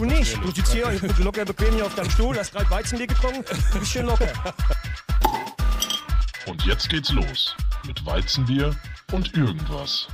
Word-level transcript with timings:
Du 0.00 0.06
nicht. 0.06 0.34
Du 0.42 0.50
sitzt 0.50 0.72
hier 0.72 0.86
locker 1.18 1.44
bequem 1.44 1.74
hier 1.74 1.84
auf 1.84 1.94
deinem 1.94 2.08
Stuhl, 2.08 2.34
hast 2.34 2.52
gerade 2.52 2.70
Weizenbier 2.70 3.06
getrunken, 3.06 3.44
du 3.44 3.78
bist 3.78 3.92
schön 3.92 4.06
locker. 4.06 4.32
Und 6.46 6.64
jetzt 6.64 6.88
geht's 6.88 7.12
los 7.12 7.54
mit 7.86 8.06
Weizenbier 8.06 8.74
und 9.12 9.36
irgendwas. 9.36 10.08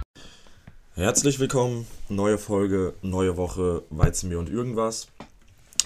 Herzlich 0.97 1.39
willkommen, 1.39 1.87
neue 2.09 2.37
Folge, 2.37 2.95
neue 3.01 3.37
Woche, 3.37 3.85
Weizenbier 3.91 4.41
und 4.41 4.49
irgendwas. 4.49 5.07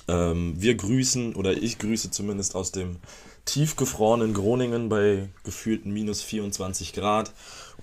Ähm, 0.08 0.54
wir 0.56 0.76
grüßen, 0.76 1.34
oder 1.34 1.52
ich 1.52 1.78
grüße 1.78 2.10
zumindest 2.10 2.54
aus 2.54 2.72
dem 2.72 2.96
tiefgefrorenen 3.44 4.32
Groningen 4.32 4.88
bei 4.88 5.28
gefühlten 5.44 5.92
minus 5.92 6.22
24 6.22 6.94
Grad. 6.94 7.34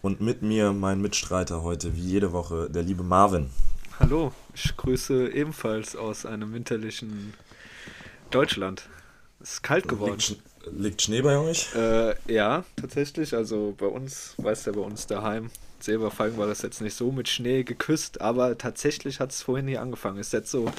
Und 0.01 0.19
mit 0.19 0.41
mir 0.41 0.73
mein 0.73 0.99
Mitstreiter 0.99 1.61
heute, 1.61 1.95
wie 1.95 2.01
jede 2.01 2.31
Woche, 2.31 2.71
der 2.71 2.81
liebe 2.81 3.03
Marvin. 3.03 3.51
Hallo, 3.99 4.31
ich 4.53 4.77
grüße 4.77 5.31
ebenfalls 5.31 5.95
aus 5.95 6.27
einem 6.27 6.53
winterlichen 6.53 7.33
Deutschland. 8.29 8.83
Es 9.41 9.53
ist 9.53 9.63
kalt 9.63 9.87
geworden. 9.87 10.19
Liegt, 10.19 10.41
liegt 10.71 11.01
Schnee 11.01 11.21
bei 11.23 11.35
euch? 11.39 11.73
Äh, 11.73 12.13
ja, 12.31 12.63
tatsächlich. 12.75 13.33
Also 13.33 13.73
bei 13.75 13.87
uns, 13.87 14.35
weißt 14.37 14.67
du 14.67 14.71
ja, 14.71 14.77
bei 14.77 14.83
uns 14.83 15.07
daheim, 15.07 15.49
Silberfallen 15.79 16.37
war 16.37 16.45
das 16.45 16.61
jetzt 16.61 16.79
nicht 16.79 16.93
so 16.93 17.11
mit 17.11 17.27
Schnee 17.27 17.63
geküsst, 17.63 18.21
aber 18.21 18.55
tatsächlich 18.59 19.19
hat 19.19 19.31
es 19.31 19.41
vorhin 19.41 19.67
hier 19.67 19.81
angefangen. 19.81 20.19
Ist 20.19 20.31
jetzt 20.31 20.51
so, 20.51 20.71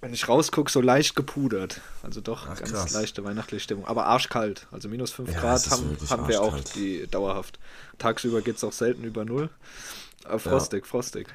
wenn 0.00 0.12
ich 0.12 0.28
rausgucke, 0.28 0.70
so 0.70 0.80
leicht 0.80 1.14
gepudert. 1.14 1.80
Also 2.02 2.20
doch 2.20 2.48
Ach, 2.48 2.58
ganz 2.58 2.72
krass. 2.72 2.92
leichte 2.92 3.22
weihnachtliche 3.22 3.62
Stimmung. 3.62 3.86
Aber 3.86 4.06
arschkalt. 4.06 4.66
Also 4.72 4.88
minus 4.88 5.12
5 5.12 5.30
ja, 5.30 5.40
Grad 5.40 5.70
haben, 5.70 5.96
haben 6.10 6.26
wir 6.26 6.42
auch 6.42 6.58
die 6.74 7.06
dauerhaft. 7.06 7.60
Tagsüber 7.98 8.42
geht 8.42 8.56
es 8.56 8.64
auch 8.64 8.72
selten 8.72 9.04
über 9.04 9.24
Null. 9.24 9.48
Aber 10.24 10.40
frostig, 10.40 10.84
ja. 10.84 10.90
frostig 10.90 11.28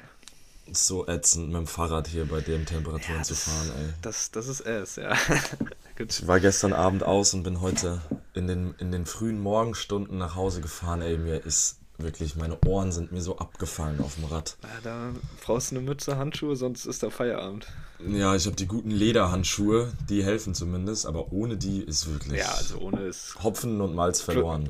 so 0.72 1.06
ätzend 1.06 1.48
mit 1.48 1.56
dem 1.56 1.66
Fahrrad 1.66 2.08
hier 2.08 2.26
bei 2.26 2.40
den 2.40 2.66
Temperaturen 2.66 3.18
ja, 3.18 3.22
zu 3.22 3.34
fahren, 3.34 3.70
ey. 3.78 3.94
Das, 4.02 4.30
das 4.30 4.48
ist 4.48 4.60
es, 4.60 4.96
ja. 4.96 5.16
ich 5.98 6.26
war 6.26 6.40
gestern 6.40 6.72
Abend 6.72 7.02
aus 7.02 7.34
und 7.34 7.42
bin 7.42 7.60
heute 7.60 8.00
in 8.34 8.46
den, 8.46 8.74
in 8.78 8.92
den 8.92 9.06
frühen 9.06 9.40
Morgenstunden 9.40 10.18
nach 10.18 10.34
Hause 10.36 10.60
gefahren, 10.60 11.02
ey. 11.02 11.18
Mir 11.18 11.44
ist 11.44 11.78
wirklich, 11.98 12.36
meine 12.36 12.58
Ohren 12.64 12.92
sind 12.92 13.12
mir 13.12 13.20
so 13.20 13.38
abgefallen 13.38 14.00
auf 14.00 14.14
dem 14.14 14.24
Rad. 14.24 14.56
Ja, 14.62 14.68
da 14.82 15.10
brauchst 15.44 15.72
du 15.72 15.76
eine 15.76 15.84
Mütze, 15.84 16.16
Handschuhe, 16.16 16.56
sonst 16.56 16.86
ist 16.86 17.02
da 17.02 17.10
Feierabend. 17.10 17.66
Ja, 18.06 18.36
ich 18.36 18.46
habe 18.46 18.54
die 18.54 18.66
guten 18.66 18.90
Lederhandschuhe, 18.90 19.92
die 20.08 20.24
helfen 20.24 20.54
zumindest, 20.54 21.06
aber 21.06 21.32
ohne 21.32 21.56
die 21.56 21.82
ist 21.82 22.10
wirklich. 22.10 22.40
Ja, 22.40 22.52
also 22.52 22.78
ohne 22.78 23.02
ist. 23.02 23.36
Hopfen 23.42 23.80
und 23.80 23.94
Malz 23.94 24.20
verloren. 24.20 24.68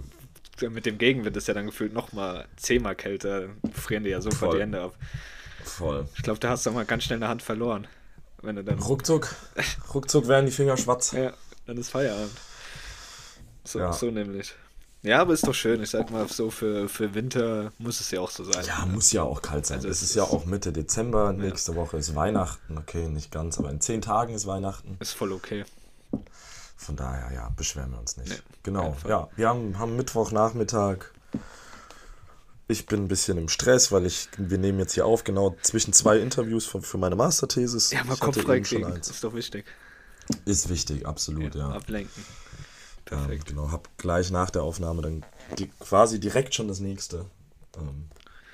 Mit 0.60 0.86
dem 0.86 0.98
Gegenwind 0.98 1.36
ist 1.36 1.46
ja 1.46 1.54
dann 1.54 1.66
gefühlt 1.66 1.92
nochmal 1.92 2.46
zehnmal 2.56 2.96
kälter, 2.96 3.50
frieren 3.72 4.02
die 4.02 4.10
ja 4.10 4.20
sofort 4.20 4.54
die 4.54 4.60
Hände 4.60 4.80
ab. 4.80 4.94
Voll. 5.64 6.08
Ich 6.16 6.22
glaube, 6.22 6.38
da 6.40 6.50
hast 6.50 6.66
du 6.66 6.70
mal 6.70 6.84
ganz 6.84 7.04
schnell 7.04 7.18
eine 7.18 7.28
Hand 7.28 7.42
verloren. 7.42 7.86
Wenn 8.42 8.56
du 8.56 8.64
dann 8.64 8.78
ruckzuck, 8.78 9.34
ruckzuck 9.94 10.28
werden 10.28 10.46
die 10.46 10.52
Finger 10.52 10.76
schwarz. 10.76 11.12
Ja, 11.12 11.32
dann 11.66 11.76
ist 11.76 11.90
Feierabend. 11.90 12.36
So, 13.64 13.80
ja. 13.80 13.92
so 13.92 14.10
nämlich. 14.10 14.54
Ja, 15.02 15.20
aber 15.20 15.32
ist 15.32 15.46
doch 15.46 15.54
schön. 15.54 15.82
Ich 15.82 15.90
sag 15.90 16.10
mal, 16.10 16.28
so 16.28 16.50
für, 16.50 16.88
für 16.88 17.14
Winter 17.14 17.72
muss 17.78 18.00
es 18.00 18.10
ja 18.10 18.20
auch 18.20 18.30
so 18.30 18.44
sein. 18.44 18.64
Ja, 18.64 18.84
muss 18.86 19.12
ja 19.12 19.22
auch 19.22 19.42
kalt 19.42 19.66
sein. 19.66 19.76
Also 19.76 19.88
es 19.88 20.02
ist, 20.02 20.10
ist 20.10 20.16
ja 20.16 20.24
auch 20.24 20.44
Mitte 20.44 20.72
Dezember. 20.72 21.32
Nächste 21.32 21.72
ja. 21.72 21.78
Woche 21.78 21.98
ist 21.98 22.14
Weihnachten. 22.14 22.78
Okay, 22.78 23.08
nicht 23.08 23.30
ganz, 23.30 23.58
aber 23.58 23.70
in 23.70 23.80
zehn 23.80 24.00
Tagen 24.00 24.34
ist 24.34 24.46
Weihnachten. 24.46 24.96
Ist 25.00 25.12
voll 25.12 25.32
okay. 25.32 25.64
Von 26.76 26.96
daher, 26.96 27.32
ja, 27.32 27.48
beschweren 27.56 27.90
wir 27.90 27.98
uns 27.98 28.16
nicht. 28.16 28.30
Nee, 28.30 28.38
genau, 28.62 28.96
ja. 29.06 29.28
Wir 29.36 29.48
haben, 29.48 29.78
haben 29.78 29.96
Mittwochnachmittag. 29.96 31.10
Ich 32.70 32.84
bin 32.84 33.04
ein 33.04 33.08
bisschen 33.08 33.38
im 33.38 33.48
Stress, 33.48 33.90
weil 33.92 34.04
ich, 34.04 34.28
wir 34.36 34.58
nehmen 34.58 34.78
jetzt 34.78 34.92
hier 34.92 35.06
auf, 35.06 35.24
genau 35.24 35.56
zwischen 35.62 35.94
zwei 35.94 36.18
Interviews 36.18 36.66
für, 36.66 36.82
für 36.82 36.98
meine 36.98 37.16
Masterthesis. 37.16 37.90
Ja, 37.92 38.04
mal 38.04 38.16
Kopf 38.18 38.40
frei 38.40 38.60
kriegen, 38.60 38.84
eins. 38.84 39.08
ist 39.08 39.24
doch 39.24 39.34
wichtig. 39.34 39.64
Ist 40.44 40.68
wichtig, 40.68 41.06
absolut, 41.06 41.54
ja. 41.54 41.70
ja. 41.70 41.74
Ablenken. 41.74 42.24
Perfekt. 43.06 43.48
Ähm, 43.50 43.56
genau, 43.56 43.72
hab 43.72 43.96
gleich 43.96 44.30
nach 44.30 44.50
der 44.50 44.62
Aufnahme 44.62 45.00
dann 45.00 45.24
die, 45.58 45.68
quasi 45.80 46.20
direkt 46.20 46.54
schon 46.54 46.68
das 46.68 46.80
nächste. 46.80 47.24
Ähm, 47.78 48.04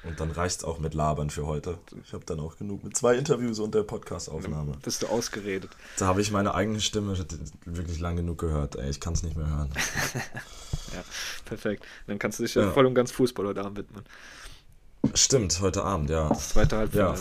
und 0.07 0.21
dann 0.21 0.31
reicht 0.31 0.59
es 0.59 0.65
auch 0.65 0.79
mit 0.79 0.95
Labern 0.95 1.31
für 1.31 1.47
heute. 1.47 1.79
Ich 2.05 2.13
habe 2.13 2.25
dann 2.25 2.41
auch 2.41 2.57
genug 2.57 2.85
mit 2.85 2.97
zwei 2.97 3.17
Interviews 3.17 3.59
und 3.59 3.75
der 3.75 3.83
Podcast-Aufnahme. 3.83 4.73
Bist 4.83 5.03
du 5.03 5.07
ausgeredet. 5.07 5.71
Da 5.99 6.07
habe 6.07 6.21
ich 6.21 6.31
meine 6.31 6.55
eigene 6.55 6.81
Stimme 6.81 7.17
wirklich 7.65 8.01
lang 8.01 8.17
genug 8.17 8.39
gehört. 8.39 8.77
Ey, 8.77 8.91
ich 8.91 9.01
kann 9.01 9.15
es 9.15 9.23
nicht 9.23 9.37
mehr 9.37 9.49
hören. 9.49 9.71
ja, 10.93 11.03
perfekt. 11.45 11.85
Dann 12.07 12.19
kannst 12.19 12.39
du 12.39 12.43
dich 12.43 12.55
ja. 12.55 12.71
voll 12.73 12.87
und 12.87 12.95
ganz 12.95 13.13
Fußball 13.13 13.47
heute 13.47 13.63
Abend 13.63 13.79
widmen. 13.79 14.05
Stimmt, 15.15 15.61
heute 15.61 15.85
Abend, 15.85 16.11
ja. 16.11 16.29
Das 16.29 16.51
zweite 16.51 16.77
Halbfinale. 16.77 17.19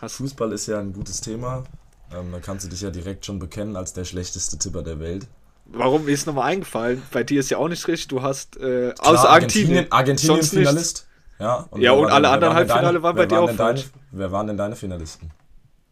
Ja. 0.00 0.08
Fußball 0.08 0.52
ist 0.52 0.66
ja 0.66 0.80
ein 0.80 0.92
gutes 0.92 1.20
Thema. 1.20 1.64
Ähm, 2.12 2.32
da 2.32 2.40
kannst 2.40 2.66
du 2.66 2.68
dich 2.68 2.80
ja 2.80 2.90
direkt 2.90 3.24
schon 3.24 3.38
bekennen 3.38 3.76
als 3.76 3.92
der 3.92 4.04
schlechteste 4.04 4.58
Tipper 4.58 4.82
der 4.82 5.00
Welt. 5.00 5.26
Warum 5.66 6.08
ist 6.08 6.26
nochmal 6.26 6.52
eingefallen? 6.52 7.02
Bei 7.12 7.22
dir 7.22 7.40
ist 7.40 7.50
ja 7.50 7.58
auch 7.58 7.68
nicht 7.68 7.86
richtig. 7.88 8.08
Du 8.08 8.22
hast 8.22 8.56
äh, 8.56 8.92
Klar, 8.92 9.14
außer 9.14 9.30
Argentinien. 9.30 9.86
Argentinien, 9.90 10.36
Argentinien 10.36 10.42
Finalist. 10.44 11.06
Ja, 11.42 11.66
und, 11.70 11.80
ja, 11.80 11.90
und 11.90 12.08
alle 12.08 12.28
anderen 12.28 12.54
Halbfinale 12.54 13.02
waren 13.02 13.16
bei 13.16 13.26
dir 13.26 13.40
auch 13.40 13.50
falsch. 13.50 13.90
wer 14.12 14.30
waren 14.30 14.46
denn 14.46 14.56
deine 14.56 14.76
Finalisten? 14.76 15.32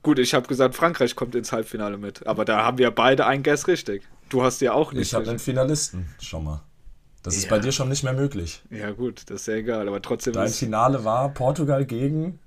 Gut, 0.02 0.20
ich 0.20 0.32
habe 0.32 0.46
gesagt, 0.46 0.76
Frankreich 0.76 1.16
kommt 1.16 1.34
ins 1.34 1.50
Halbfinale 1.50 1.98
mit. 1.98 2.24
Aber 2.26 2.44
da 2.44 2.64
haben 2.64 2.78
wir 2.78 2.92
beide 2.92 3.26
einen 3.26 3.42
Guess 3.42 3.66
richtig. 3.66 4.02
Du 4.28 4.44
hast 4.44 4.60
ja 4.60 4.72
auch 4.72 4.92
nicht. 4.92 5.08
Ich 5.08 5.14
habe 5.14 5.28
einen 5.28 5.40
Finalisten 5.40 6.06
schon 6.20 6.44
mal. 6.44 6.62
Das 7.24 7.36
ist 7.36 7.48
bei 7.50 7.58
dir 7.58 7.72
schon 7.72 7.88
nicht 7.88 8.04
mehr 8.04 8.14
möglich. 8.14 8.62
Ja, 8.70 8.92
gut, 8.92 9.24
das 9.26 9.42
ist 9.42 9.46
ja 9.48 9.54
egal, 9.54 9.88
aber 9.88 10.00
trotzdem. 10.00 10.32
Dein 10.32 10.48
Finale 10.48 11.04
war 11.04 11.28
Portugal 11.30 11.84
gegen. 11.84 12.38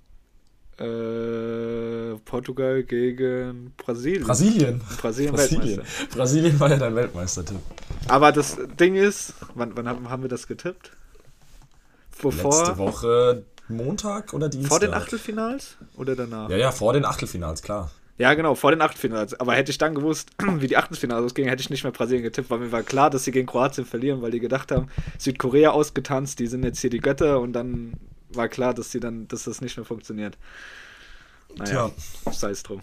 Äh, 0.80 2.16
Portugal 2.26 2.84
gegen 2.84 3.74
Brasilien. 3.78 4.24
Brasilien. 4.24 4.82
Brasilien, 4.98 5.36
Brasilien. 5.36 5.82
Brasilien 6.10 6.60
war 6.60 6.70
ja 6.70 6.78
dein 6.78 6.96
Weltmeistertipp. 6.96 7.60
Aber 8.08 8.32
das 8.32 8.58
Ding 8.80 8.96
ist, 8.96 9.36
wann, 9.54 9.76
wann 9.76 10.10
haben 10.10 10.24
wir 10.24 10.30
das 10.30 10.48
getippt? 10.48 10.92
Bevor, 12.22 12.58
Letzte 12.58 12.78
Woche 12.78 13.44
Montag 13.68 14.34
oder 14.34 14.50
Dienstag? 14.50 14.70
Vor 14.70 14.80
den 14.80 14.94
Achtelfinals 14.94 15.78
oder 15.96 16.16
danach? 16.16 16.50
Ja, 16.50 16.58
ja, 16.58 16.72
vor 16.72 16.94
den 16.94 17.06
Achtelfinals, 17.06 17.62
klar. 17.62 17.92
Ja, 18.18 18.36
genau, 18.36 18.54
vor 18.54 18.72
den 18.72 18.82
Achtelfinals. 18.82 19.40
Aber 19.40 19.54
hätte 19.54 19.72
ich 19.72 19.78
dann 19.78 19.96
gewusst, 19.96 20.30
wie 20.60 20.68
die 20.68 20.78
Achtelfinals 20.78 21.26
ausgingen, 21.26 21.50
hätte 21.50 21.62
ich 21.62 21.70
nicht 21.70 21.84
mehr 21.84 21.92
Brasilien 21.92 22.24
getippt, 22.24 22.50
weil 22.50 22.60
mir 22.60 22.72
war 22.72 22.84
klar, 22.84 23.10
dass 23.10 23.24
sie 23.24 23.32
gegen 23.32 23.48
Kroatien 23.48 23.86
verlieren, 23.86 24.22
weil 24.22 24.32
die 24.32 24.40
gedacht 24.40 24.72
haben, 24.72 24.88
Südkorea 25.18 25.72
ausgetanzt, 25.72 26.40
die 26.40 26.48
sind 26.48 26.64
jetzt 26.64 26.80
hier 26.80 26.90
die 26.90 27.00
Götter 27.00 27.40
und 27.40 27.54
dann 27.54 27.94
war 28.30 28.48
klar, 28.48 28.74
dass 28.74 28.92
sie 28.92 29.00
dann, 29.00 29.28
dass 29.28 29.44
das 29.44 29.62
nicht 29.62 29.78
mehr 29.78 29.86
funktioniert. 29.86 30.38
Naja, 31.56 31.92
sei 32.32 32.50
es 32.50 32.64
drum. 32.64 32.82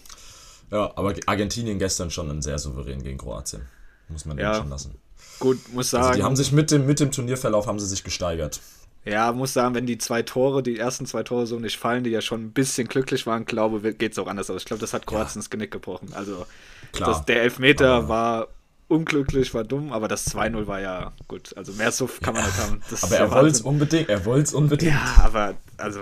Ja, 0.71 0.93
aber 0.95 1.15
Argentinien 1.27 1.79
gestern 1.79 2.11
schon 2.11 2.43
sehr 2.43 2.59
souverän 2.59 3.03
gegen 3.03 3.19
Kroatien. 3.19 3.63
Muss 4.09 4.25
man 4.25 4.39
ja. 4.39 4.55
schon 4.55 4.69
lassen. 4.69 4.95
Gut, 5.39 5.73
muss 5.73 5.91
sagen. 5.91 6.05
Also 6.05 6.17
die 6.19 6.23
haben 6.23 6.37
sich 6.37 6.53
mit 6.53 6.71
dem, 6.71 6.87
mit 6.87 7.01
dem 7.01 7.11
Turnierverlauf 7.11 7.67
haben 7.67 7.79
sie 7.79 7.87
sich 7.87 8.05
gesteigert. 8.05 8.61
Ja, 9.05 9.33
muss 9.33 9.55
sagen, 9.55 9.75
wenn 9.75 9.87
die 9.87 9.99
zwei 9.99 10.23
Tore, 10.23 10.63
die 10.63 10.79
ersten 10.79 11.07
zwei 11.07 11.23
Tore 11.23 11.47
so 11.47 11.59
nicht 11.59 11.79
fallen, 11.79 12.05
die 12.05 12.11
ja 12.11 12.21
schon 12.21 12.45
ein 12.45 12.53
bisschen 12.53 12.87
glücklich 12.87 13.27
waren, 13.27 13.47
glaube 13.47 13.95
geht 13.95 14.13
es 14.13 14.19
auch 14.19 14.27
anders 14.27 14.51
aus. 14.51 14.63
Ich 14.63 14.67
glaube, 14.67 14.81
das 14.81 14.93
hat 14.93 15.07
Kroatien 15.07 15.37
ja. 15.37 15.41
das 15.41 15.51
Genick 15.51 15.71
gebrochen. 15.71 16.11
Also 16.13 16.47
das, 16.99 17.25
der 17.25 17.43
Elfmeter 17.43 17.95
aber 17.95 18.09
war 18.09 18.49
unglücklich, 18.89 19.55
war 19.55 19.65
dumm, 19.65 19.93
aber 19.93 20.09
das 20.09 20.35
2-0 20.35 20.67
war 20.67 20.81
ja 20.81 21.13
gut. 21.29 21.57
Also 21.57 21.73
mehr 21.73 21.93
so 21.93 22.11
kann 22.21 22.35
man 22.35 22.43
ja, 22.43 22.49
nicht 22.49 22.59
haben. 22.59 22.83
Das 22.91 23.05
aber 23.05 23.17
er 23.17 23.31
wollte 23.31 23.49
es 23.49 23.61
unbedingt, 23.63 24.09
er 24.09 24.25
wollte 24.27 24.45
es 24.45 24.55
unbedingt. 24.55 24.93
Ja, 24.93 25.23
aber 25.23 25.55
also 25.79 26.01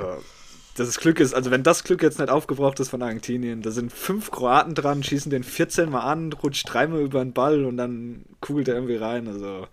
das 0.75 0.99
Glück 0.99 1.21
ist, 1.21 1.35
also 1.35 1.51
wenn 1.51 1.63
das 1.63 1.85
Glück 1.85 2.03
jetzt 2.03 2.19
nicht 2.19 2.31
aufgebraucht 2.31 2.81
ist 2.81 2.89
von 2.89 3.03
Argentinien, 3.03 3.63
da 3.63 3.71
sind 3.71 3.93
fünf 3.93 4.31
Kroaten 4.31 4.75
dran, 4.75 5.03
schießen 5.03 5.31
den 5.31 5.45
14 5.45 5.91
Mal 5.91 6.01
an, 6.01 6.33
rutscht 6.33 6.73
dreimal 6.73 7.01
über 7.01 7.23
den 7.23 7.33
Ball 7.33 7.65
und 7.65 7.77
dann 7.77 8.25
kugelt 8.41 8.69
er 8.69 8.75
irgendwie 8.75 8.97
rein. 8.97 9.29
Also 9.29 9.67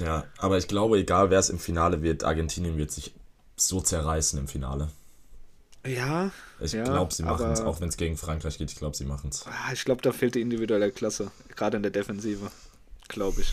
ja, 0.00 0.24
aber 0.38 0.58
ich 0.58 0.68
glaube, 0.68 0.98
egal 0.98 1.30
wer 1.30 1.38
es 1.38 1.50
im 1.50 1.58
Finale 1.58 2.02
wird, 2.02 2.24
Argentinien 2.24 2.76
wird 2.76 2.90
sich 2.90 3.14
so 3.56 3.80
zerreißen 3.80 4.38
im 4.38 4.48
Finale. 4.48 4.88
Ja. 5.86 6.30
Ich 6.60 6.72
ja, 6.72 6.84
glaube, 6.84 7.14
sie 7.14 7.22
machen 7.22 7.50
es, 7.50 7.60
auch 7.60 7.80
wenn 7.80 7.88
es 7.88 7.96
gegen 7.96 8.16
Frankreich 8.16 8.58
geht. 8.58 8.70
Ich 8.70 8.76
glaube, 8.76 8.96
sie 8.96 9.04
machen 9.04 9.30
es. 9.30 9.46
Ah, 9.46 9.72
ich 9.72 9.84
glaube, 9.84 10.02
da 10.02 10.12
fehlt 10.12 10.34
die 10.34 10.40
individuelle 10.40 10.90
Klasse. 10.92 11.30
Gerade 11.56 11.78
in 11.78 11.82
der 11.82 11.92
Defensive. 11.92 12.50
Glaube 13.08 13.40
ich. 13.40 13.52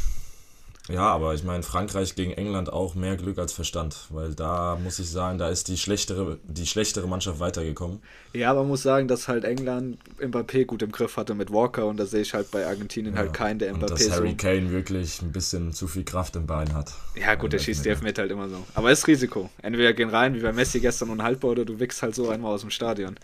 Ja, 0.90 1.10
aber 1.10 1.34
ich 1.34 1.44
meine, 1.44 1.64
Frankreich 1.64 2.16
gegen 2.16 2.32
England 2.32 2.72
auch 2.72 2.96
mehr 2.96 3.18
Glück 3.18 3.38
als 3.40 3.52
Verstand, 3.52 3.96
weil 4.10 4.34
da 4.34 4.78
muss 4.82 5.00
ich 5.00 5.10
sagen, 5.10 5.38
da 5.38 5.50
ist 5.50 5.68
die 5.68 5.78
schlechtere, 5.78 6.40
die 6.44 6.66
schlechtere 6.66 7.08
Mannschaft 7.08 7.40
weitergekommen. 7.40 8.02
Ja, 8.34 8.52
aber 8.52 8.62
man 8.62 8.70
muss 8.70 8.84
sagen, 8.84 9.08
dass 9.08 9.28
halt 9.28 9.44
England 9.44 9.98
Mbappé 10.20 10.66
gut 10.66 10.82
im 10.82 10.92
Griff 10.92 11.18
hatte 11.18 11.36
mit 11.36 11.52
Walker 11.52 11.88
und 11.88 11.98
da 11.98 12.06
sehe 12.06 12.22
ich 12.22 12.34
halt 12.34 12.52
bei 12.52 12.66
Argentinien 12.66 13.16
ja. 13.16 13.22
halt 13.22 13.34
keinen, 13.34 13.60
der 13.60 13.74
Mbappé 13.74 13.82
und 13.82 13.92
dass 13.92 14.12
Harry 14.12 14.30
so 14.32 14.38
Kane 14.38 14.72
wirklich 14.72 15.22
ein 15.22 15.32
bisschen 15.32 15.74
zu 15.74 15.88
viel 15.88 16.04
Kraft 16.04 16.36
im 16.36 16.48
Bein 16.48 16.74
hat. 16.74 16.94
Ja, 17.16 17.36
gut, 17.36 17.52
der 17.52 17.60
schießt 17.60 17.84
die 17.84 17.90
Elfmeter 17.90 18.22
halt 18.22 18.32
immer 18.32 18.48
so. 18.48 18.64
Aber 18.74 18.92
es 18.92 19.00
ist 19.00 19.08
Risiko. 19.08 19.50
Entweder 19.62 19.94
gehen 19.94 20.10
rein, 20.10 20.36
wie 20.36 20.42
bei 20.42 20.54
Messi 20.54 20.80
gestern 20.80 21.10
unhaltbar, 21.10 21.52
oder 21.52 21.66
du 21.66 21.80
wickst 21.80 22.02
halt 22.02 22.16
so 22.16 22.30
einmal 22.30 22.54
aus 22.54 22.62
dem 22.62 22.70
Stadion. 22.70 23.16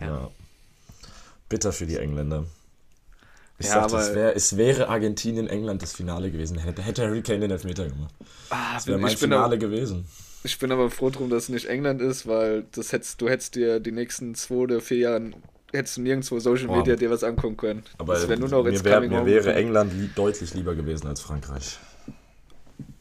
ja. 0.00 0.06
ja. 0.06 0.30
Bitter 1.48 1.70
für 1.70 1.84
die 1.84 1.98
Engländer. 1.98 2.46
Ich 3.62 3.68
ja, 3.68 3.88
sagte, 3.88 3.96
es, 3.96 4.14
wär, 4.14 4.34
es 4.34 4.56
wäre 4.56 4.88
Argentinien, 4.88 5.46
England 5.46 5.82
das 5.82 5.92
Finale 5.92 6.32
gewesen. 6.32 6.58
Hätte, 6.58 6.82
hätte 6.82 7.06
Harry 7.06 7.22
Kane 7.22 7.38
den 7.38 7.52
Elfmeter 7.52 7.86
gemacht. 7.86 8.12
Ah, 8.50 8.74
das 8.74 8.88
wäre 8.88 8.98
mein 8.98 9.16
Finale 9.16 9.44
aber, 9.44 9.56
gewesen. 9.56 10.04
Ich 10.42 10.58
bin 10.58 10.72
aber 10.72 10.90
froh 10.90 11.10
drum, 11.10 11.30
dass 11.30 11.44
es 11.44 11.48
nicht 11.48 11.66
England 11.66 12.02
ist, 12.02 12.26
weil 12.26 12.64
das 12.72 12.90
hättest, 12.90 13.20
du 13.20 13.28
hättest 13.28 13.54
dir 13.54 13.78
die 13.78 13.92
nächsten 13.92 14.34
zwei 14.34 14.56
oder 14.56 14.80
vier 14.80 14.98
Jahre 14.98 15.30
hättest 15.72 15.96
du 15.96 16.02
nirgendwo 16.02 16.40
Social 16.40 16.66
Boah. 16.66 16.78
Media 16.78 16.96
dir 16.96 17.08
was 17.08 17.22
angucken 17.22 17.56
können. 17.56 17.82
Aber 17.98 18.14
das 18.14 18.28
wär 18.28 18.36
nur 18.36 18.48
noch 18.48 18.64
mir, 18.64 18.84
wär, 18.84 19.00
mir 19.00 19.24
wäre. 19.24 19.54
England 19.54 19.92
li 19.94 20.10
deutlich 20.12 20.52
lieber 20.54 20.74
gewesen 20.74 21.06
als 21.06 21.20
Frankreich. 21.20 21.78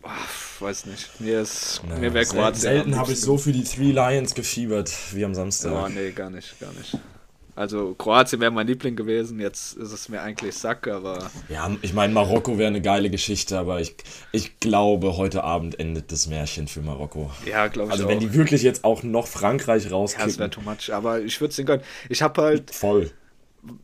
Ach, 0.03 0.61
weiß 0.61 0.85
nicht. 0.85 1.19
Mir, 1.19 1.41
ist, 1.41 1.81
Naja, 1.87 1.99
mir 1.99 2.13
wäre 2.13 2.25
Kroatien. 2.25 2.61
Selten 2.61 2.93
am 2.93 2.99
habe 2.99 3.11
ich 3.11 3.19
so 3.19 3.39
für 3.39 3.51
die 3.51 3.63
Three 3.63 3.91
Lions 3.91 4.35
gefiebert 4.35 4.91
wie 5.11 5.25
am 5.25 5.33
Samstag. 5.33 5.85
Oh, 5.85 5.89
nee, 5.89 6.11
gar 6.11 6.29
nicht, 6.29 6.59
gar 6.59 6.71
nicht. 6.73 6.95
Also 7.61 7.93
Kroatien 7.93 8.41
wäre 8.41 8.49
mein 8.49 8.65
Liebling 8.65 8.95
gewesen, 8.95 9.39
jetzt 9.39 9.77
ist 9.77 9.91
es 9.91 10.09
mir 10.09 10.19
eigentlich 10.21 10.55
Sack, 10.55 10.87
aber 10.87 11.29
Ja, 11.47 11.69
ich 11.83 11.93
meine, 11.93 12.11
Marokko 12.11 12.57
wäre 12.57 12.69
eine 12.69 12.81
geile 12.81 13.11
Geschichte, 13.11 13.59
aber 13.59 13.79
ich, 13.79 13.95
ich 14.31 14.59
glaube, 14.59 15.15
heute 15.15 15.43
Abend 15.43 15.79
endet 15.79 16.11
das 16.11 16.25
Märchen 16.27 16.67
für 16.67 16.81
Marokko. 16.81 17.29
ja, 17.45 17.67
glaube 17.67 17.89
ich 17.89 17.91
Also 17.91 18.05
auch. 18.05 18.09
wenn 18.09 18.19
die 18.19 18.33
wirklich 18.33 18.63
jetzt 18.63 18.83
auch 18.83 19.03
noch 19.03 19.27
Frankreich 19.27 19.83
ja, 19.83 19.89
das 20.17 20.37
wäre 20.39 20.49
rauskicken, 20.49 20.51
too 20.51 20.61
much, 20.61 20.91
aber 20.91 21.21
ich 21.21 21.39
würde 21.39 21.51
es 21.51 21.55
den 21.57 21.67
gönnen. 21.67 21.83
Ich 22.09 22.23
habe 22.23 22.41
halt, 22.41 22.71
voll. 22.71 23.11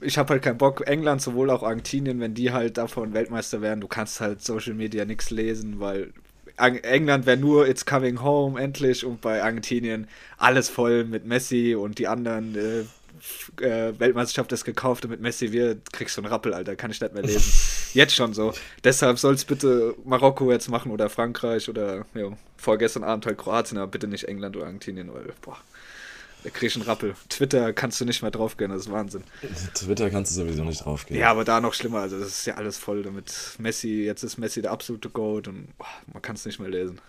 ich 0.02 0.18
habe 0.18 0.30
halt 0.34 0.42
keinen 0.44 0.58
Bock, 0.58 0.88
England, 0.88 1.22
sowohl 1.22 1.52
auch 1.52 1.62
Argentinien, 1.62 2.20
wenn 2.20 2.34
die 2.34 2.52
halt 2.52 2.78
davon 2.80 3.14
Weltmeister 3.14 3.62
werden, 3.62 3.82
du 3.82 3.88
kannst 3.88 4.22
halt 4.22 4.42
Social 4.44 4.74
Media 4.74 5.06
nichts 5.06 5.30
lesen, 5.30 5.80
weil 5.80 6.14
England 6.58 7.28
wäre 7.28 7.38
nur 7.38 7.68
It's 7.68 7.86
Coming 7.86 8.24
Home 8.24 8.60
endlich 8.60 9.06
und 9.06 9.22
bei 9.22 9.44
Argentinien 9.44 10.08
alles 10.38 10.70
voll 10.70 11.04
mit 11.04 11.28
Messi 11.28 11.76
und 11.76 12.00
die 12.00 12.08
anderen 12.08 12.56
äh, 12.56 12.86
äh, 13.62 13.94
Weltmeisterschaft 13.98 14.52
ist 14.52 14.66
gekauft 14.66 15.06
und 15.06 15.12
mit 15.12 15.22
Messi 15.22 15.52
wir 15.52 15.78
kriegst 15.92 16.18
du 16.18 16.22
einen 16.22 16.32
Rappel, 16.32 16.54
Alter, 16.54 16.76
kann 16.76 16.92
ich 16.92 17.02
nicht 17.02 17.14
mehr 17.14 17.24
lesen. 17.24 17.52
Jetzt 17.94 18.16
schon 18.16 18.34
so. 18.34 18.54
Deshalb 18.84 19.20
soll 19.20 19.34
es 19.34 19.46
bitte 19.46 19.96
Marokko 20.04 20.52
jetzt 20.52 20.70
machen 20.70 20.92
oder 20.92 21.10
Frankreich 21.10 21.70
oder 21.70 22.06
ja, 22.14 22.32
vorgestern 22.58 23.04
Abend 23.04 23.26
halt 23.26 23.38
Kroatien, 23.38 23.78
aber 23.78 23.88
bitte 23.88 24.08
nicht 24.08 24.26
England 24.26 24.56
oder 24.56 24.66
Argentinien, 24.66 25.12
weil 25.14 25.34
boah, 25.42 25.58
da 26.44 26.50
krieg 26.50 26.70
ich 26.70 26.76
einen 26.76 26.86
Rappel. 26.86 27.16
Twitter 27.30 27.74
kannst 27.74 28.00
du 28.00 28.06
nicht 28.06 28.22
mehr 28.22 28.32
draufgehen, 28.32 28.72
das 28.72 28.82
ist 28.82 28.92
Wahnsinn. 28.92 29.24
Twitter 29.74 30.10
kannst 30.10 30.32
du 30.32 30.42
sowieso 30.42 30.64
nicht 30.64 30.86
draufgehen. 30.86 31.20
Ja, 31.20 31.32
aber 31.32 31.44
da 31.44 31.60
noch 31.60 31.74
schlimmer. 31.74 32.00
Also, 32.00 32.20
das 32.20 32.30
ist 32.30 32.46
ja 32.46 32.56
alles 32.56 32.78
voll 32.78 33.04
damit. 33.04 33.34
Messi, 33.58 34.04
jetzt 34.04 34.24
ist 34.24 34.38
Messi 34.38 34.62
der 34.62 34.72
absolute 34.72 35.10
Goat 35.10 35.48
und 35.48 35.76
boah, 35.78 35.88
man 36.14 36.22
kann 36.22 36.36
es 36.36 36.46
nicht 36.46 36.60
mehr 36.60 36.70
lesen. 36.70 37.00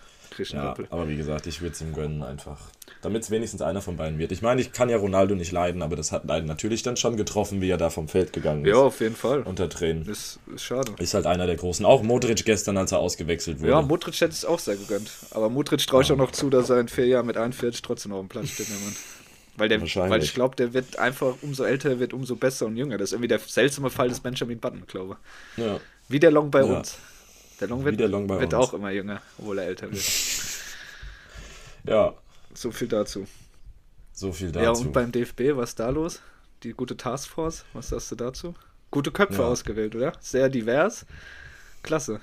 Einen 0.53 0.63
Ja, 0.63 0.69
Rappel. 0.69 0.87
aber 0.89 1.07
wie 1.07 1.15
gesagt, 1.15 1.47
ich 1.47 1.61
würde 1.61 1.73
es 1.73 1.81
ihm 1.81 1.93
gönnen 1.93 2.23
einfach. 2.23 2.57
Damit 3.01 3.23
es 3.23 3.31
wenigstens 3.31 3.61
einer 3.61 3.81
von 3.81 3.97
beiden 3.97 4.17
wird. 4.19 4.31
Ich 4.31 4.41
meine, 4.41 4.59
ich 4.61 4.71
kann 4.71 4.89
ja 4.89 4.97
Ronaldo 4.97 5.35
nicht 5.35 5.51
leiden, 5.51 5.81
aber 5.81 5.95
das 5.95 6.11
hat 6.11 6.29
einen 6.29 6.47
natürlich 6.47 6.83
dann 6.83 6.97
schon 6.97 7.15
getroffen, 7.17 7.61
wie 7.61 7.69
er 7.69 7.77
da 7.77 7.89
vom 7.89 8.07
Feld 8.07 8.33
gegangen 8.33 8.65
ist. 8.65 8.71
Ja, 8.71 8.77
auf 8.77 8.99
jeden 8.99 9.15
Fall. 9.15 9.41
Unter 9.43 9.69
Tränen. 9.69 10.05
Das 10.05 10.39
ist 10.53 10.63
schade. 10.63 10.91
Ist 10.99 11.13
halt 11.13 11.25
einer 11.25 11.45
der 11.45 11.55
Großen. 11.55 11.85
Auch 11.85 12.01
Modric 12.03 12.43
gestern, 12.45 12.77
als 12.77 12.91
er 12.91 12.99
ausgewechselt 12.99 13.59
wurde. 13.61 13.71
Ja, 13.71 13.81
Modric 13.81 14.15
hätte 14.19 14.33
es 14.33 14.43
auch 14.45 14.59
sehr 14.59 14.75
gegönnt. 14.75 15.11
Aber 15.31 15.49
Modric 15.49 15.85
traue 15.87 16.01
ich 16.03 16.11
auch 16.11 16.17
noch 16.17 16.31
zu, 16.31 16.49
dass 16.49 16.69
er 16.69 16.79
in 16.79 16.87
vier 16.87 17.05
Jahren 17.07 17.25
mit 17.27 17.37
41 17.37 17.81
trotzdem 17.81 18.11
noch 18.11 18.17
auf 18.17 18.25
dem 18.25 18.29
Platz 18.29 18.49
steht, 18.49 18.69
Mann. 18.69 18.95
Weil, 19.57 19.67
der, 19.67 19.81
weil 19.81 20.23
ich 20.23 20.33
glaube, 20.33 20.55
der 20.55 20.73
wird 20.73 20.97
einfach, 20.99 21.35
umso 21.41 21.63
älter 21.65 21.89
er 21.89 21.99
wird, 21.99 22.13
umso 22.13 22.37
besser 22.37 22.65
und 22.65 22.77
jünger. 22.77 22.97
Das 22.97 23.09
ist 23.09 23.13
irgendwie 23.13 23.27
der 23.27 23.39
seltsame 23.39 23.89
Fall 23.89 24.07
des 24.07 24.21
Benjamin 24.21 24.57
Button, 24.59 24.83
glaube 24.87 25.17
ich. 25.57 25.63
ja. 25.65 25.79
Wie 26.07 26.19
der 26.19 26.31
Long 26.31 26.49
bei 26.49 26.61
Ja. 26.61 26.77
uns. 26.77 26.97
Der 27.59 27.67
Long 27.67 27.83
wird, 27.83 27.99
der 27.99 28.07
Long 28.07 28.29
wird 28.29 28.53
auch 28.53 28.73
immer 28.73 28.89
jünger, 28.89 29.21
obwohl 29.37 29.59
er 29.59 29.67
älter 29.67 29.91
wird. 29.91 30.01
Ja, 31.85 32.13
So 32.53 32.71
viel 32.71 32.87
dazu. 32.87 33.27
so 34.13 34.31
viel 34.31 34.53
Ja, 34.55 34.61
dazu. 34.63 34.83
und 34.83 34.93
beim 34.93 35.11
DFB, 35.11 35.55
was 35.55 35.69
ist 35.69 35.79
da 35.79 35.89
los? 35.89 36.21
Die 36.63 36.73
gute 36.73 36.97
Taskforce, 36.97 37.63
was 37.73 37.89
sagst 37.89 38.11
du 38.11 38.15
dazu? 38.15 38.53
Gute 38.91 39.11
Köpfe 39.11 39.41
Ja. 39.41 39.47
ausgewählt, 39.47 39.95
oder? 39.95 40.13
Sehr 40.19 40.49
divers. 40.49 41.05
Klasse. 41.83 42.19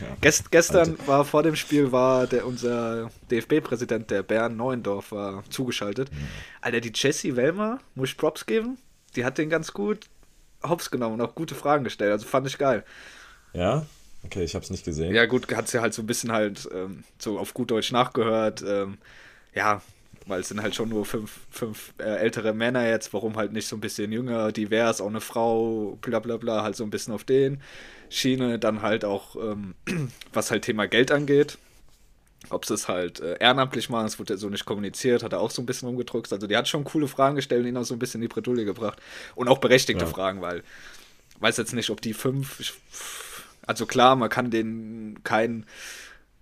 Ja. 0.00 0.06
Gest, 0.20 0.50
gestern 0.52 0.90
Alter. 0.92 1.06
war 1.08 1.24
vor 1.24 1.42
dem 1.42 1.56
Spiel 1.56 1.90
war 1.90 2.26
der 2.28 2.46
unser 2.46 3.10
DFB-Präsident, 3.30 4.10
der 4.10 4.22
Bernd 4.22 4.56
Neuendorf, 4.56 5.10
war 5.12 5.42
zugeschaltet. 5.50 6.10
Alter, 6.60 6.80
die 6.80 6.92
Jessie 6.94 7.34
Wellmer, 7.36 7.80
muss 7.96 8.10
ich 8.10 8.16
Props 8.16 8.46
geben, 8.46 8.78
die 9.16 9.24
hat 9.24 9.38
den 9.38 9.50
ganz 9.50 9.72
gut 9.72 10.06
hops 10.62 10.90
genommen 10.90 11.14
und 11.14 11.20
auch 11.26 11.34
gute 11.34 11.56
Fragen 11.56 11.82
gestellt. 11.84 12.12
Also 12.12 12.26
fand 12.26 12.46
ich 12.46 12.56
geil. 12.58 12.84
Ja? 13.52 13.84
Okay, 14.24 14.44
ich 14.44 14.54
hab's 14.54 14.70
nicht 14.70 14.84
gesehen. 14.84 15.14
Ja, 15.14 15.26
gut, 15.26 15.52
hat 15.54 15.68
sie 15.68 15.80
halt 15.80 15.94
so 15.94 16.02
ein 16.02 16.06
bisschen 16.06 16.32
halt 16.32 16.68
ähm, 16.72 17.04
so 17.18 17.38
auf 17.38 17.54
gut 17.54 17.70
Deutsch 17.70 17.92
nachgehört. 17.92 18.62
Ähm, 18.66 18.98
ja, 19.54 19.82
weil 20.26 20.40
es 20.40 20.48
sind 20.48 20.62
halt 20.62 20.74
schon 20.74 20.88
nur 20.88 21.04
fünf, 21.04 21.40
fünf 21.50 21.92
äh, 21.98 22.04
ältere 22.04 22.54
Männer 22.54 22.88
jetzt, 22.88 23.12
warum 23.12 23.36
halt 23.36 23.52
nicht 23.52 23.66
so 23.66 23.76
ein 23.76 23.80
bisschen 23.80 24.12
jünger, 24.12 24.52
divers, 24.52 25.00
auch 25.00 25.08
eine 25.08 25.20
Frau, 25.20 25.98
bla 26.00 26.20
bla 26.20 26.36
bla, 26.36 26.62
halt 26.62 26.76
so 26.76 26.84
ein 26.84 26.90
bisschen 26.90 27.12
auf 27.12 27.24
den 27.24 27.60
Schiene. 28.08 28.58
Dann 28.58 28.82
halt 28.82 29.04
auch, 29.04 29.36
ähm, 29.36 29.74
was 30.32 30.50
halt 30.50 30.62
Thema 30.64 30.86
Geld 30.86 31.10
angeht. 31.10 31.58
Ob 32.50 32.64
sie 32.66 32.74
es 32.74 32.88
halt 32.88 33.20
äh, 33.20 33.36
ehrenamtlich 33.38 33.88
machen, 33.88 34.04
das 34.04 34.18
wurde 34.18 34.34
ja 34.34 34.36
so 34.38 34.48
nicht 34.48 34.64
kommuniziert, 34.64 35.22
hat 35.22 35.32
er 35.32 35.40
auch 35.40 35.50
so 35.50 35.62
ein 35.62 35.66
bisschen 35.66 35.88
rumgedruckt. 35.88 36.32
Also 36.32 36.46
die 36.46 36.56
hat 36.56 36.68
schon 36.68 36.84
coole 36.84 37.06
Fragen 37.06 37.36
gestellt 37.36 37.62
und 37.62 37.68
ihn 37.68 37.76
auch 37.76 37.84
so 37.84 37.94
ein 37.94 38.00
bisschen 38.00 38.20
in 38.20 38.28
die 38.28 38.34
Bredouille 38.34 38.64
gebracht. 38.64 39.00
Und 39.36 39.48
auch 39.48 39.58
berechtigte 39.58 40.04
Ja. 40.04 40.10
Fragen, 40.10 40.40
weil 40.42 40.62
weiß 41.40 41.56
jetzt 41.56 41.72
nicht, 41.72 41.90
ob 41.90 42.00
die 42.00 42.14
fünf. 42.14 42.60
Ich, 42.60 42.72
also 43.66 43.86
klar, 43.86 44.16
man 44.16 44.28
kann 44.28 44.50
denen 44.50 45.22
kein, 45.24 45.66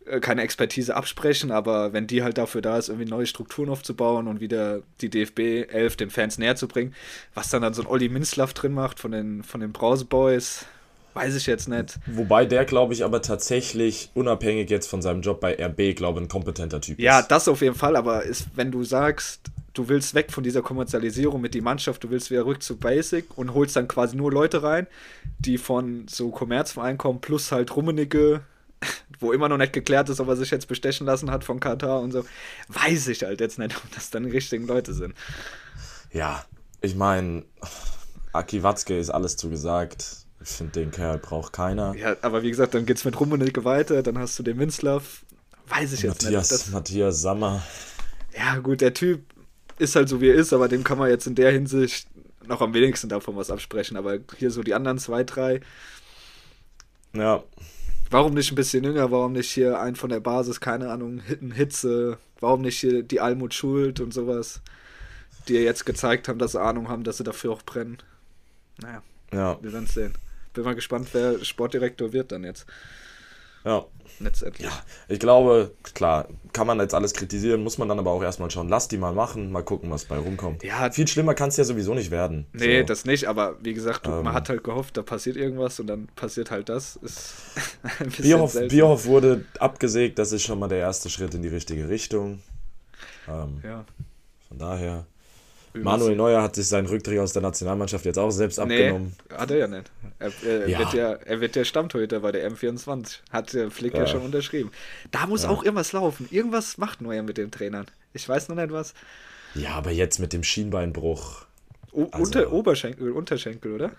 äh, 0.06 0.20
keine 0.20 0.42
Expertise 0.42 0.96
absprechen, 0.96 1.50
aber 1.50 1.92
wenn 1.92 2.06
die 2.06 2.22
halt 2.22 2.38
dafür 2.38 2.62
da 2.62 2.78
ist, 2.78 2.88
irgendwie 2.88 3.08
neue 3.10 3.26
Strukturen 3.26 3.70
aufzubauen 3.70 4.28
und 4.28 4.40
wieder 4.40 4.82
die 5.00 5.10
DFB 5.10 5.38
11 5.70 5.96
den 5.96 6.10
Fans 6.10 6.38
näher 6.38 6.56
zu 6.56 6.68
bringen, 6.68 6.94
was 7.34 7.50
dann 7.50 7.62
dann 7.62 7.74
so 7.74 7.82
ein 7.82 7.88
Olli 7.88 8.08
Minzlaff 8.08 8.54
drin 8.54 8.72
macht 8.72 9.00
von 9.00 9.12
den, 9.12 9.42
von 9.42 9.60
den 9.60 9.72
Brauseboys, 9.72 10.66
weiß 11.14 11.34
ich 11.36 11.46
jetzt 11.46 11.68
nicht. 11.68 11.98
Wobei 12.06 12.46
der, 12.46 12.64
glaube 12.64 12.94
ich, 12.94 13.04
aber 13.04 13.20
tatsächlich, 13.22 14.10
unabhängig 14.14 14.70
jetzt 14.70 14.86
von 14.88 15.02
seinem 15.02 15.22
Job 15.22 15.40
bei 15.40 15.54
RB, 15.62 15.94
glaube 15.96 16.20
ich, 16.20 16.26
ein 16.26 16.28
kompetenter 16.28 16.80
Typ 16.80 16.98
Ja, 16.98 17.20
ist. 17.20 17.28
das 17.28 17.48
auf 17.48 17.60
jeden 17.62 17.74
Fall, 17.74 17.96
aber 17.96 18.22
ist, 18.24 18.48
wenn 18.54 18.70
du 18.70 18.84
sagst, 18.84 19.50
du 19.74 19.88
willst 19.88 20.14
weg 20.14 20.32
von 20.32 20.42
dieser 20.42 20.62
Kommerzialisierung 20.62 21.40
mit 21.40 21.54
die 21.54 21.60
Mannschaft, 21.60 22.02
du 22.04 22.10
willst 22.10 22.30
wieder 22.30 22.44
rück 22.44 22.62
zu 22.62 22.76
Basic 22.76 23.26
und 23.36 23.54
holst 23.54 23.76
dann 23.76 23.88
quasi 23.88 24.16
nur 24.16 24.32
Leute 24.32 24.62
rein, 24.62 24.86
die 25.38 25.58
von 25.58 26.06
so 26.08 26.30
Kommerzvereinen 26.30 26.98
kommen, 26.98 27.20
plus 27.20 27.52
halt 27.52 27.74
Rummenigge, 27.74 28.42
wo 29.20 29.32
immer 29.32 29.48
noch 29.48 29.58
nicht 29.58 29.72
geklärt 29.72 30.08
ist, 30.08 30.20
ob 30.20 30.28
er 30.28 30.36
sich 30.36 30.50
jetzt 30.50 30.68
bestechen 30.68 31.06
lassen 31.06 31.30
hat 31.30 31.44
von 31.44 31.60
Katar 31.60 32.00
und 32.00 32.12
so, 32.12 32.24
weiß 32.68 33.08
ich 33.08 33.22
halt 33.22 33.40
jetzt 33.40 33.58
nicht, 33.58 33.76
ob 33.84 33.90
das 33.94 34.10
dann 34.10 34.24
die 34.24 34.30
richtigen 34.30 34.66
Leute 34.66 34.92
sind. 34.92 35.14
Ja, 36.12 36.44
ich 36.80 36.96
meine, 36.96 37.44
Aki 38.32 38.62
Watzke 38.62 38.98
ist 38.98 39.10
alles 39.10 39.36
zugesagt. 39.36 40.16
Ich 40.42 40.48
finde, 40.48 40.72
den 40.72 40.90
Kerl 40.90 41.18
braucht 41.18 41.52
keiner. 41.52 41.94
Ja, 41.96 42.16
aber 42.22 42.42
wie 42.42 42.48
gesagt, 42.48 42.74
dann 42.74 42.86
geht's 42.86 43.04
mit 43.04 43.20
Rummenigge 43.20 43.64
weiter, 43.64 44.02
dann 44.02 44.18
hast 44.18 44.38
du 44.38 44.42
den 44.42 44.56
Minzlaff, 44.56 45.22
weiß 45.68 45.92
ich 45.92 46.02
jetzt 46.02 46.24
Matthias, 46.24 46.50
nicht. 46.50 46.62
Das, 46.62 46.70
Matthias 46.70 47.20
Sammer. 47.20 47.62
ja 48.34 48.56
gut, 48.56 48.80
der 48.80 48.94
Typ 48.94 49.22
ist 49.80 49.96
halt 49.96 50.08
so 50.08 50.20
wie 50.20 50.28
er 50.28 50.34
ist, 50.34 50.52
aber 50.52 50.68
dem 50.68 50.84
kann 50.84 50.98
man 50.98 51.10
jetzt 51.10 51.26
in 51.26 51.34
der 51.34 51.50
Hinsicht 51.50 52.06
noch 52.46 52.60
am 52.60 52.74
wenigsten 52.74 53.08
davon 53.08 53.36
was 53.36 53.50
absprechen, 53.50 53.96
aber 53.96 54.18
hier 54.38 54.50
so 54.50 54.62
die 54.62 54.74
anderen 54.74 54.98
zwei, 54.98 55.24
drei, 55.24 55.60
Ja, 57.12 57.42
Warum 58.10 58.34
nicht 58.34 58.50
ein 58.50 58.56
bisschen 58.56 58.82
jünger? 58.82 59.12
Warum 59.12 59.32
nicht 59.32 59.52
hier 59.52 59.80
ein 59.80 59.94
von 59.94 60.10
der 60.10 60.18
Basis, 60.18 60.60
keine 60.60 60.90
Ahnung, 60.90 61.20
Hitten 61.20 61.52
Hitze? 61.52 62.18
Warum 62.40 62.62
nicht 62.62 62.78
hier 62.80 63.04
die 63.04 63.20
Almut 63.20 63.54
Schuld 63.54 64.00
und 64.00 64.12
sowas? 64.12 64.60
Die 65.46 65.54
ja 65.54 65.60
jetzt 65.60 65.86
gezeigt 65.86 66.26
haben, 66.26 66.40
dass 66.40 66.52
sie 66.52 66.60
Ahnung 66.60 66.88
haben, 66.88 67.04
dass 67.04 67.18
sie 67.18 67.24
dafür 67.24 67.52
auch 67.52 67.62
brennen. 67.62 67.98
Naja, 68.82 69.02
ja, 69.32 69.62
wir 69.62 69.72
werden 69.72 69.86
sehen. 69.86 70.14
Bin 70.54 70.64
mal 70.64 70.74
gespannt, 70.74 71.08
wer 71.12 71.44
Sportdirektor 71.44 72.12
wird 72.12 72.32
dann 72.32 72.42
jetzt. 72.42 72.66
Ja. 73.64 73.84
Letztendlich. 74.22 74.66
Ja, 74.66 74.72
ich 75.08 75.18
glaube, 75.18 75.70
klar, 75.94 76.28
kann 76.52 76.66
man 76.66 76.78
jetzt 76.78 76.92
alles 76.94 77.14
kritisieren, 77.14 77.62
muss 77.62 77.78
man 77.78 77.88
dann 77.88 77.98
aber 77.98 78.10
auch 78.10 78.22
erstmal 78.22 78.50
schauen. 78.50 78.68
Lass 78.68 78.86
die 78.86 78.98
mal 78.98 79.14
machen, 79.14 79.50
mal 79.50 79.62
gucken, 79.62 79.90
was 79.90 80.04
bei 80.04 80.18
rumkommt. 80.18 80.62
Ja. 80.62 80.90
Viel 80.90 81.08
schlimmer 81.08 81.32
kann 81.32 81.48
es 81.48 81.56
ja 81.56 81.64
sowieso 81.64 81.94
nicht 81.94 82.10
werden. 82.10 82.44
Nee, 82.52 82.80
So. 82.80 82.86
das 82.86 83.06
nicht, 83.06 83.28
aber 83.28 83.56
wie 83.62 83.72
gesagt, 83.72 84.04
du, 84.06 84.10
Ähm. 84.10 84.24
man 84.24 84.34
hat 84.34 84.50
halt 84.50 84.62
gehofft, 84.62 84.98
da 84.98 85.02
passiert 85.02 85.36
irgendwas 85.36 85.80
und 85.80 85.86
dann 85.86 86.08
passiert 86.16 86.50
halt 86.50 86.68
das. 86.68 86.96
Ist 86.96 87.32
Bierhoff. 88.20 88.58
Bierhoff 88.68 89.06
wurde 89.06 89.46
abgesägt, 89.58 90.18
das 90.18 90.32
ist 90.32 90.42
schon 90.42 90.58
mal 90.58 90.68
der 90.68 90.80
erste 90.80 91.08
Schritt 91.08 91.32
in 91.32 91.40
die 91.40 91.48
richtige 91.48 91.88
Richtung. 91.88 92.42
Ähm, 93.26 93.62
Ja. 93.64 93.86
von 94.48 94.58
daher. 94.58 95.06
Manuel 95.74 96.16
Neuer 96.16 96.42
hat 96.42 96.54
sich 96.56 96.66
seinen 96.66 96.86
Rücktritt 96.86 97.18
aus 97.18 97.32
der 97.32 97.42
Nationalmannschaft 97.42 98.04
jetzt 98.04 98.18
auch 98.18 98.30
selbst 98.30 98.58
Nee, 98.58 98.62
abgenommen. 98.88 99.16
hat 99.32 99.50
er 99.50 99.56
ja 99.56 99.66
nicht. 99.68 99.90
Er, 100.18 100.32
er, 100.44 100.68
Ja. 100.68 100.78
Wird 100.80 100.92
ja, 100.94 101.12
er 101.12 101.40
wird 101.40 101.56
ja 101.56 101.64
Stammtorhüter 101.64 102.20
bei 102.20 102.32
der 102.32 102.50
M24. 102.50 103.18
Hat 103.30 103.52
der 103.52 103.70
Flick 103.70 103.94
ja, 103.94 104.00
Ja. 104.00 104.06
schon 104.06 104.22
unterschrieben. 104.22 104.70
Da 105.10 105.26
muss 105.26 105.44
auch 105.44 105.62
irgendwas 105.62 105.92
laufen. 105.92 106.26
Irgendwas 106.30 106.76
macht 106.78 107.00
Neuer 107.00 107.22
mit 107.22 107.36
den 107.38 107.50
Trainern. 107.50 107.86
Ich 108.12 108.28
weiß 108.28 108.48
noch 108.48 108.56
nicht 108.56 108.72
was. 108.72 108.94
Ja, 109.54 109.70
aber 109.74 109.90
jetzt 109.92 110.18
mit 110.18 110.32
dem 110.32 110.42
Schienbeinbruch. 110.42 111.44
O 111.92 112.04
Also- 112.10 112.24
unter 112.24 112.52
Oberschenkel, 112.52 113.10
Unterschenkel, 113.12 113.72
oder? 113.72 113.92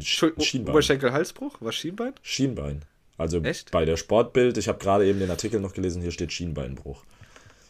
Sch 0.00 0.24
Schienbein. 0.40 0.72
Oberschenkel, 0.72 1.12
Halsbruch? 1.12 1.56
Was 1.60 1.74
Schienbein? 1.74 2.14
Schienbein. 2.22 2.82
Also 3.18 3.40
Echt? 3.42 3.70
bei 3.70 3.84
der 3.84 3.96
Sportbild, 3.96 4.56
ich 4.58 4.66
habe 4.66 4.78
gerade 4.78 5.06
eben 5.06 5.20
den 5.20 5.30
Artikel 5.30 5.60
noch 5.60 5.72
gelesen, 5.74 6.02
hier 6.02 6.10
steht 6.10 6.32
Schienbeinbruch. 6.32 7.04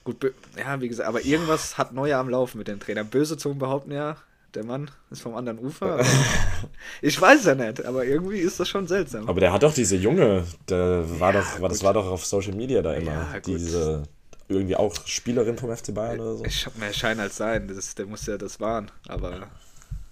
Gut, 0.04 0.34
ja, 0.58 0.80
wie 0.80 0.88
gesagt, 0.88 1.08
aber 1.08 1.24
irgendwas 1.24 1.78
hat 1.78 1.92
Neuer 1.92 2.18
am 2.18 2.28
Laufen 2.28 2.58
mit 2.58 2.68
den 2.68 2.78
Trainern. 2.78 3.08
Böse 3.08 3.36
Zungen 3.38 3.58
behaupten 3.58 3.90
ja, 3.90 4.16
der 4.54 4.64
Mann 4.64 4.90
ist 5.10 5.22
vom 5.22 5.34
anderen 5.34 5.58
Ufer. 5.58 6.04
ich 7.02 7.18
weiß 7.20 7.44
ja 7.46 7.54
nicht, 7.54 7.84
aber 7.84 8.04
irgendwie 8.04 8.38
ist 8.38 8.60
das 8.60 8.68
schon 8.68 8.86
seltsam. 8.86 9.28
Aber 9.28 9.40
der 9.40 9.52
hat 9.52 9.62
doch 9.62 9.72
diese 9.74 9.96
Junge, 9.96 10.44
der 10.68 11.04
war 11.18 11.34
Ja, 11.34 11.40
doch, 11.40 11.60
war, 11.60 11.68
das 11.70 11.78
gut. 11.78 11.86
war 11.86 11.94
doch 11.94 12.06
auf 12.06 12.24
Social 12.26 12.54
Media 12.54 12.82
da 12.82 12.92
immer. 12.94 13.12
Ja, 13.12 13.32
gut. 13.34 13.46
diese 13.46 14.02
irgendwie 14.46 14.76
auch 14.76 14.94
Spielerin 15.06 15.56
vom 15.56 15.74
FC 15.74 15.94
Bayern 15.94 16.20
oder 16.20 16.36
so? 16.36 16.44
Ich 16.44 16.66
hab 16.66 16.76
mehr 16.76 16.92
Schein 16.92 17.18
als 17.18 17.36
sein, 17.38 17.66
das 17.66 17.78
ist, 17.78 17.98
der 17.98 18.04
muss 18.06 18.26
ja 18.26 18.36
das 18.36 18.60
wahren, 18.60 18.90
aber 19.08 19.48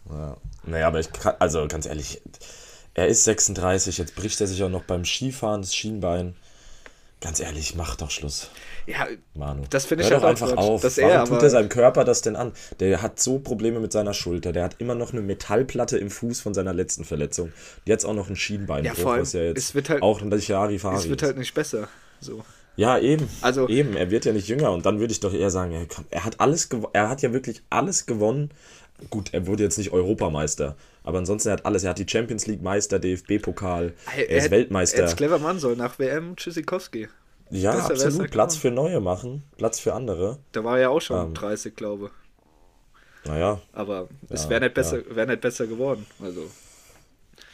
Ja. 0.09 0.37
Naja, 0.65 0.89
aber 0.89 1.01
ich 1.01 1.13
kann, 1.13 1.35
also 1.39 1.67
ganz 1.69 1.87
ehrlich, 1.87 2.21
er 2.95 3.09
ist 3.09 3.25
36, 3.25 3.99
jetzt 3.99 4.15
bricht 4.15 4.41
er 4.41 4.47
sich 4.47 4.63
auch 4.63 4.69
noch 4.71 4.85
beim 4.85 5.05
Skifahren 5.05 5.61
das 5.63 5.75
Schienbein. 5.75 6.35
Ganz 7.21 7.41
ehrlich, 7.41 7.75
mach 7.77 7.95
doch 7.97 8.11
Schluss, 8.11 8.51
ja, 8.87 9.07
Manu. 9.35 9.63
Das 9.71 9.87
finde 9.87 10.05
ich 10.05 10.11
Hör 10.11 10.21
halt 10.23 10.41
doch 10.41 10.43
auch 10.47 10.51
einfach 10.51 10.63
auf. 10.63 10.83
dass 10.83 10.99
Warum 10.99 11.11
er 11.11 11.25
tut 11.25 11.43
er 11.43 11.51
seinem 11.51 11.69
Körper 11.69 12.05
das 12.05 12.23
denn 12.23 12.37
an? 12.37 12.53
Der 12.81 13.03
hat 13.03 13.21
so 13.21 13.39
Probleme 13.39 13.81
mit 13.81 13.93
seiner 13.93 14.15
Schulter. 14.15 14.53
Der 14.53 14.65
hat 14.65 14.77
immer 14.79 14.95
noch 14.95 15.13
eine 15.13 15.23
Metallplatte 15.23 15.99
im 15.99 16.11
Fuß 16.11 16.41
von 16.41 16.55
seiner 16.55 16.73
letzten 16.73 17.05
Verletzung. 17.05 17.53
Jetzt 17.85 18.05
auch 18.05 18.15
noch 18.15 18.29
ein 18.29 18.37
Schienbeinbruch, 18.37 18.99
Ja, 18.99 19.21
was 19.21 19.33
ja 19.33 19.43
jetzt 19.43 19.59
es 19.59 19.75
wird 19.75 19.89
halt- 19.91 20.03
auch 20.03 20.21
ein 20.23 20.31
Larifari 20.31 20.97
es 20.97 21.09
wird 21.09 21.23
ist. 21.23 21.27
halt 21.27 21.39
nicht 21.39 21.55
besser. 21.55 21.89
So. 22.21 22.45
Ja, 22.77 22.99
eben. 22.99 23.29
Also- 23.43 23.69
eben, 23.69 23.97
er 23.97 24.11
wird 24.11 24.25
ja 24.25 24.33
nicht 24.33 24.49
jünger 24.49 24.73
und 24.73 24.87
dann 24.87 24.99
würde 24.99 25.13
ich 25.13 25.21
doch 25.21 25.35
eher 25.35 25.51
sagen, 25.51 25.73
ey, 25.73 25.87
komm, 25.87 26.05
er 26.11 26.25
hat 26.25 26.41
alles 26.41 26.69
er 26.95 27.09
hat 27.09 27.21
ja 27.23 27.33
wirklich 27.33 27.63
alles 27.71 28.07
gewonnen. 28.07 28.51
Gut, 29.11 29.35
er 29.35 29.47
wurde 29.47 29.65
jetzt 29.65 29.79
nicht 29.79 29.93
Europameister, 29.93 30.77
aber 31.03 31.19
ansonsten 31.19 31.49
er 31.49 31.55
hat 31.55 31.67
alles. 31.67 31.83
Er 31.83 31.91
hat 31.91 31.99
die 31.99 32.07
Champions 32.09 32.47
League 32.47 32.63
Meister, 32.63 32.99
DFB-Pokal, 33.01 33.93
er, 34.17 34.29
ist 34.29 34.45
hätte- 34.45 34.51
Weltmeister. 34.53 34.99
Er 34.99 35.05
ist 35.07 35.17
clever 35.17 35.39
Mann 35.41 35.59
soll 35.59 35.77
nach 35.77 35.99
WM 35.99 36.37
Tschüssikowski. 36.37 37.09
Ja, 37.53 37.73
Besser 37.73 37.93
absolut. 37.93 38.21
ja 38.23 38.27
Platz 38.29 38.57
für 38.57 38.71
Neue 38.71 39.01
machen, 39.01 39.43
Platz 39.57 39.79
für 39.81 39.95
andere. 39.95 40.39
Da 40.53 40.65
war 40.65 40.79
ja 40.79 40.89
auch 40.89 41.01
schon 41.01 41.29
Ähm. 41.29 41.35
30, 41.35 41.77
glaube 41.77 42.11
Naja, 43.25 43.61
Aber 43.73 44.09
es 44.29 44.45
Ja, 44.45 44.51
wäre 44.51 44.61
nicht, 44.63 44.75
besser, 44.75 44.99
wär 45.15 45.27
nicht 45.27 45.41
besser 45.41 45.67
geworden. 45.67 46.07
Also, 46.21 46.51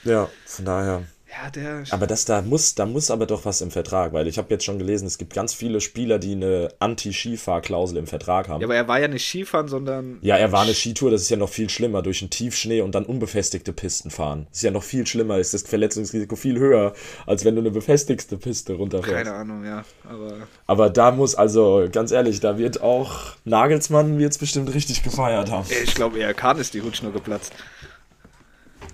ja, 0.04 0.28
von 0.46 0.64
daher. 0.64 1.02
Ja, 1.30 1.50
der. 1.50 1.84
Aber 1.90 2.06
das 2.06 2.24
da 2.24 2.42
muss, 2.42 2.74
da 2.74 2.86
muss 2.86 3.10
aber 3.10 3.26
doch 3.26 3.44
was 3.44 3.60
im 3.60 3.70
Vertrag, 3.70 4.12
weil 4.12 4.26
ich 4.26 4.38
habe 4.38 4.48
jetzt 4.50 4.64
schon 4.64 4.78
gelesen, 4.78 5.06
es 5.06 5.18
gibt 5.18 5.34
ganz 5.34 5.52
viele 5.52 5.80
Spieler, 5.80 6.18
die 6.18 6.32
eine 6.32 6.68
Anti-Skifahr-Klausel 6.78 7.98
im 7.98 8.06
Vertrag 8.06 8.48
haben. 8.48 8.60
ja, 8.60 8.66
aber 8.66 8.76
er 8.76 8.88
war 8.88 8.98
ja 9.00 9.08
nicht 9.08 9.26
Skifahren, 9.26 9.68
sondern. 9.68 10.18
Ja, 10.22 10.36
er 10.36 10.52
war 10.52 10.62
eine 10.62 10.74
Skitour, 10.74 11.10
das 11.10 11.22
ist 11.22 11.28
ja 11.28 11.36
noch 11.36 11.48
viel 11.48 11.68
schlimmer, 11.68 12.02
durch 12.02 12.22
einen 12.22 12.30
Tiefschnee 12.30 12.80
und 12.80 12.94
dann 12.94 13.04
unbefestigte 13.04 13.72
Pisten 13.72 14.10
fahren. 14.10 14.46
Das 14.50 14.58
ist 14.58 14.62
ja 14.62 14.70
noch 14.70 14.82
viel 14.82 15.06
schlimmer, 15.06 15.38
ist 15.38 15.54
das 15.54 15.62
Verletzungsrisiko 15.62 16.36
viel 16.36 16.58
höher, 16.58 16.94
als 17.26 17.44
wenn 17.44 17.54
du 17.54 17.60
eine 17.60 17.70
befestigte 17.70 18.36
Piste 18.36 18.74
runterfährst. 18.74 19.24
Keine 19.24 19.34
Ahnung, 19.34 19.64
ja. 19.64 19.84
Aber 20.08 20.48
Aber 20.66 20.90
da 20.90 21.10
muss, 21.10 21.34
also 21.34 21.88
ganz 21.92 22.10
ehrlich, 22.10 22.40
da 22.40 22.58
wird 22.58 22.80
auch 22.80 23.32
Nagelsmann 23.44 24.18
jetzt 24.20 24.38
bestimmt 24.38 24.72
richtig 24.74 25.02
gefeiert 25.02 25.50
haben. 25.50 25.66
ich 25.84 25.94
glaube, 25.94 26.18
eher 26.18 26.34
Kahn 26.34 26.58
ist 26.58 26.74
die 26.74 26.82
Hutschnur 26.82 27.12
geplatzt. 27.12 27.52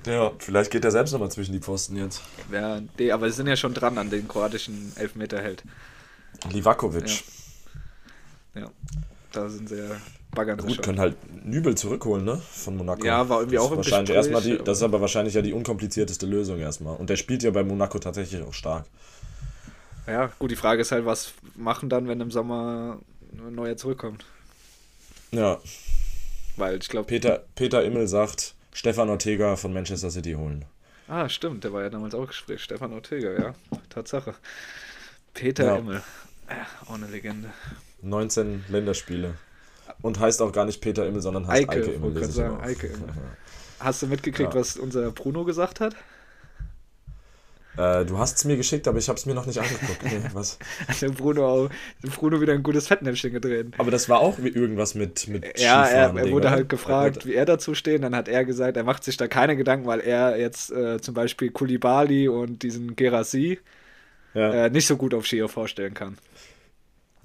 Ja, 0.06 0.32
vielleicht 0.38 0.70
geht 0.70 0.84
er 0.84 0.90
selbst 0.90 1.12
nochmal 1.12 1.30
zwischen 1.30 1.52
die 1.52 1.60
Pfosten 1.60 1.96
jetzt. 1.96 2.22
Ja, 2.52 2.80
nee, 2.98 3.10
aber 3.10 3.30
sie 3.30 3.36
sind 3.36 3.46
ja 3.46 3.56
schon 3.56 3.74
dran 3.74 3.96
an 3.98 4.10
den 4.10 4.28
kroatischen 4.28 4.92
Elfmeterheld. 4.96 5.62
Livakovic. 6.50 7.24
Ja. 8.54 8.70
Da 9.32 9.48
sind 9.48 9.68
sie 9.68 9.78
ja 9.78 9.96
baggern 10.34 10.58
Gut, 10.58 10.82
können 10.82 10.98
halt 11.00 11.16
Nübel 11.44 11.74
zurückholen, 11.76 12.24
ne? 12.24 12.40
Von 12.50 12.76
Monaco. 12.76 13.04
Ja, 13.04 13.28
war 13.28 13.40
irgendwie 13.40 13.56
Das 13.56 13.64
auch 13.64 13.70
im 13.70 13.76
wahrscheinlich 13.78 14.14
Gespräch, 14.14 14.32
erstmal 14.32 14.58
die, 14.58 14.64
Das 14.64 14.78
ist 14.78 14.82
aber 14.82 15.00
wahrscheinlich 15.00 15.34
ja 15.34 15.42
die 15.42 15.52
unkomplizierteste 15.52 16.26
Lösung 16.26 16.58
erstmal. 16.58 16.96
Und 16.96 17.10
der 17.10 17.16
spielt 17.16 17.42
ja 17.42 17.50
bei 17.50 17.64
Monaco 17.64 17.98
tatsächlich 17.98 18.42
auch 18.42 18.52
stark. 18.52 18.86
Ja, 20.06 20.30
gut, 20.38 20.50
die 20.50 20.56
Frage 20.56 20.82
ist 20.82 20.92
halt, 20.92 21.06
was 21.06 21.32
machen 21.56 21.88
dann, 21.88 22.08
wenn 22.08 22.20
im 22.20 22.30
Sommer 22.30 22.98
ein 23.32 23.54
neuer 23.54 23.76
zurückkommt? 23.76 24.24
Ja, 25.32 25.58
Weil 26.56 26.78
ich 26.78 26.88
glaube. 26.88 27.06
Peter, 27.06 27.44
Peter 27.54 27.82
Immel 27.82 28.06
sagt, 28.06 28.54
Stefan 28.74 29.08
Ortega 29.08 29.56
von 29.56 29.72
Manchester 29.72 30.10
City 30.10 30.32
holen. 30.32 30.66
Ah, 31.08 31.28
stimmt, 31.28 31.64
der 31.64 31.72
war 31.72 31.82
ja 31.82 31.88
damals 31.90 32.14
auch 32.14 32.26
Gespräch. 32.26 32.62
Stefan 32.62 32.92
Ortega, 32.92 33.32
ja. 33.32 33.54
Tatsache. 33.88 34.34
Peter 35.32 35.64
Ja. 35.64 35.76
Immel. 35.76 36.02
Ja, 36.50 36.66
auch 36.86 36.94
eine 36.94 37.06
Legende. 37.06 37.50
19 38.02 38.64
Länderspiele. 38.68 39.34
Und 40.02 40.18
heißt 40.18 40.42
auch 40.42 40.52
gar 40.52 40.64
nicht 40.66 40.80
Peter 40.80 41.06
Immel, 41.06 41.22
sondern 41.22 41.46
heißt 41.46 41.62
Eike, 41.70 41.80
Eike, 41.82 41.90
Immel. 41.92 42.24
sagen. 42.24 42.60
Eike 42.62 42.86
Immel. 42.88 43.12
Hast 43.80 44.02
du 44.02 44.06
mitgekriegt, 44.06 44.54
Ja. 44.54 44.60
was 44.60 44.76
unser 44.76 45.10
Bruno 45.12 45.44
gesagt 45.44 45.80
hat? 45.80 45.94
Äh, 47.76 48.04
du 48.04 48.18
hast 48.18 48.38
es 48.38 48.44
mir 48.44 48.56
geschickt, 48.56 48.86
aber 48.88 48.98
ich 48.98 49.08
habe 49.08 49.18
es 49.18 49.26
mir 49.26 49.34
noch 49.34 49.46
nicht 49.46 49.58
angeguckt. 49.58 50.04
Nee, 50.06 50.22
was? 50.32 50.58
Hat 50.88 51.00
der 51.02 51.10
Bruno, 51.10 51.68
der 52.02 52.08
Bruno 52.10 52.40
wieder 52.40 52.52
ein 52.54 52.62
gutes 52.62 52.88
Fettnäpfchen 52.88 53.32
gedreht. 53.32 53.74
Aber 53.76 53.90
das 53.90 54.08
war 54.08 54.20
auch 54.20 54.38
irgendwas 54.38 54.94
mit, 54.94 55.26
mit 55.28 55.44
Ja, 55.56 55.86
er, 55.88 56.16
er 56.16 56.30
wurde 56.30 56.50
halt 56.50 56.68
gefragt, 56.68 57.24
Er 57.24 57.26
wie 57.26 57.34
er 57.34 57.44
dazu 57.44 57.74
steht. 57.74 58.02
Dann 58.02 58.14
hat 58.16 58.28
er 58.28 58.44
gesagt, 58.44 58.76
er 58.76 58.84
macht 58.84 59.04
sich 59.04 59.16
da 59.16 59.28
keine 59.28 59.56
Gedanken, 59.56 59.86
weil 59.86 60.00
er 60.00 60.38
jetzt 60.38 60.70
äh, 60.72 61.00
zum 61.00 61.14
Beispiel 61.14 61.50
Kulibali 61.50 62.28
und 62.28 62.62
diesen 62.62 62.96
Gerasi 62.96 63.58
Ja. 64.34 64.50
äh, 64.50 64.70
nicht 64.70 64.86
so 64.86 64.96
gut 64.96 65.14
auf 65.14 65.26
Skier 65.26 65.48
vorstellen 65.48 65.94
kann. 65.94 66.18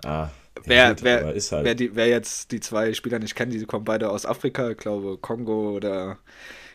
ah, 0.04 0.30
Wer, 0.66 0.98
gut, 0.98 1.04
wer, 1.04 1.28
halt. 1.52 1.64
wer, 1.64 1.76
die, 1.76 1.96
wer 1.96 2.08
jetzt 2.08 2.52
die 2.52 2.60
zwei 2.60 2.94
Spieler 2.94 3.20
nicht 3.20 3.36
kennt, 3.36 3.54
die 3.54 3.66
kommen 3.66 3.86
beide 3.86 4.10
aus 4.10 4.26
Afrika, 4.26 4.70
ich 4.72 4.78
glaube 4.78 5.18
Kongo 5.18 5.72
oder 5.72 6.20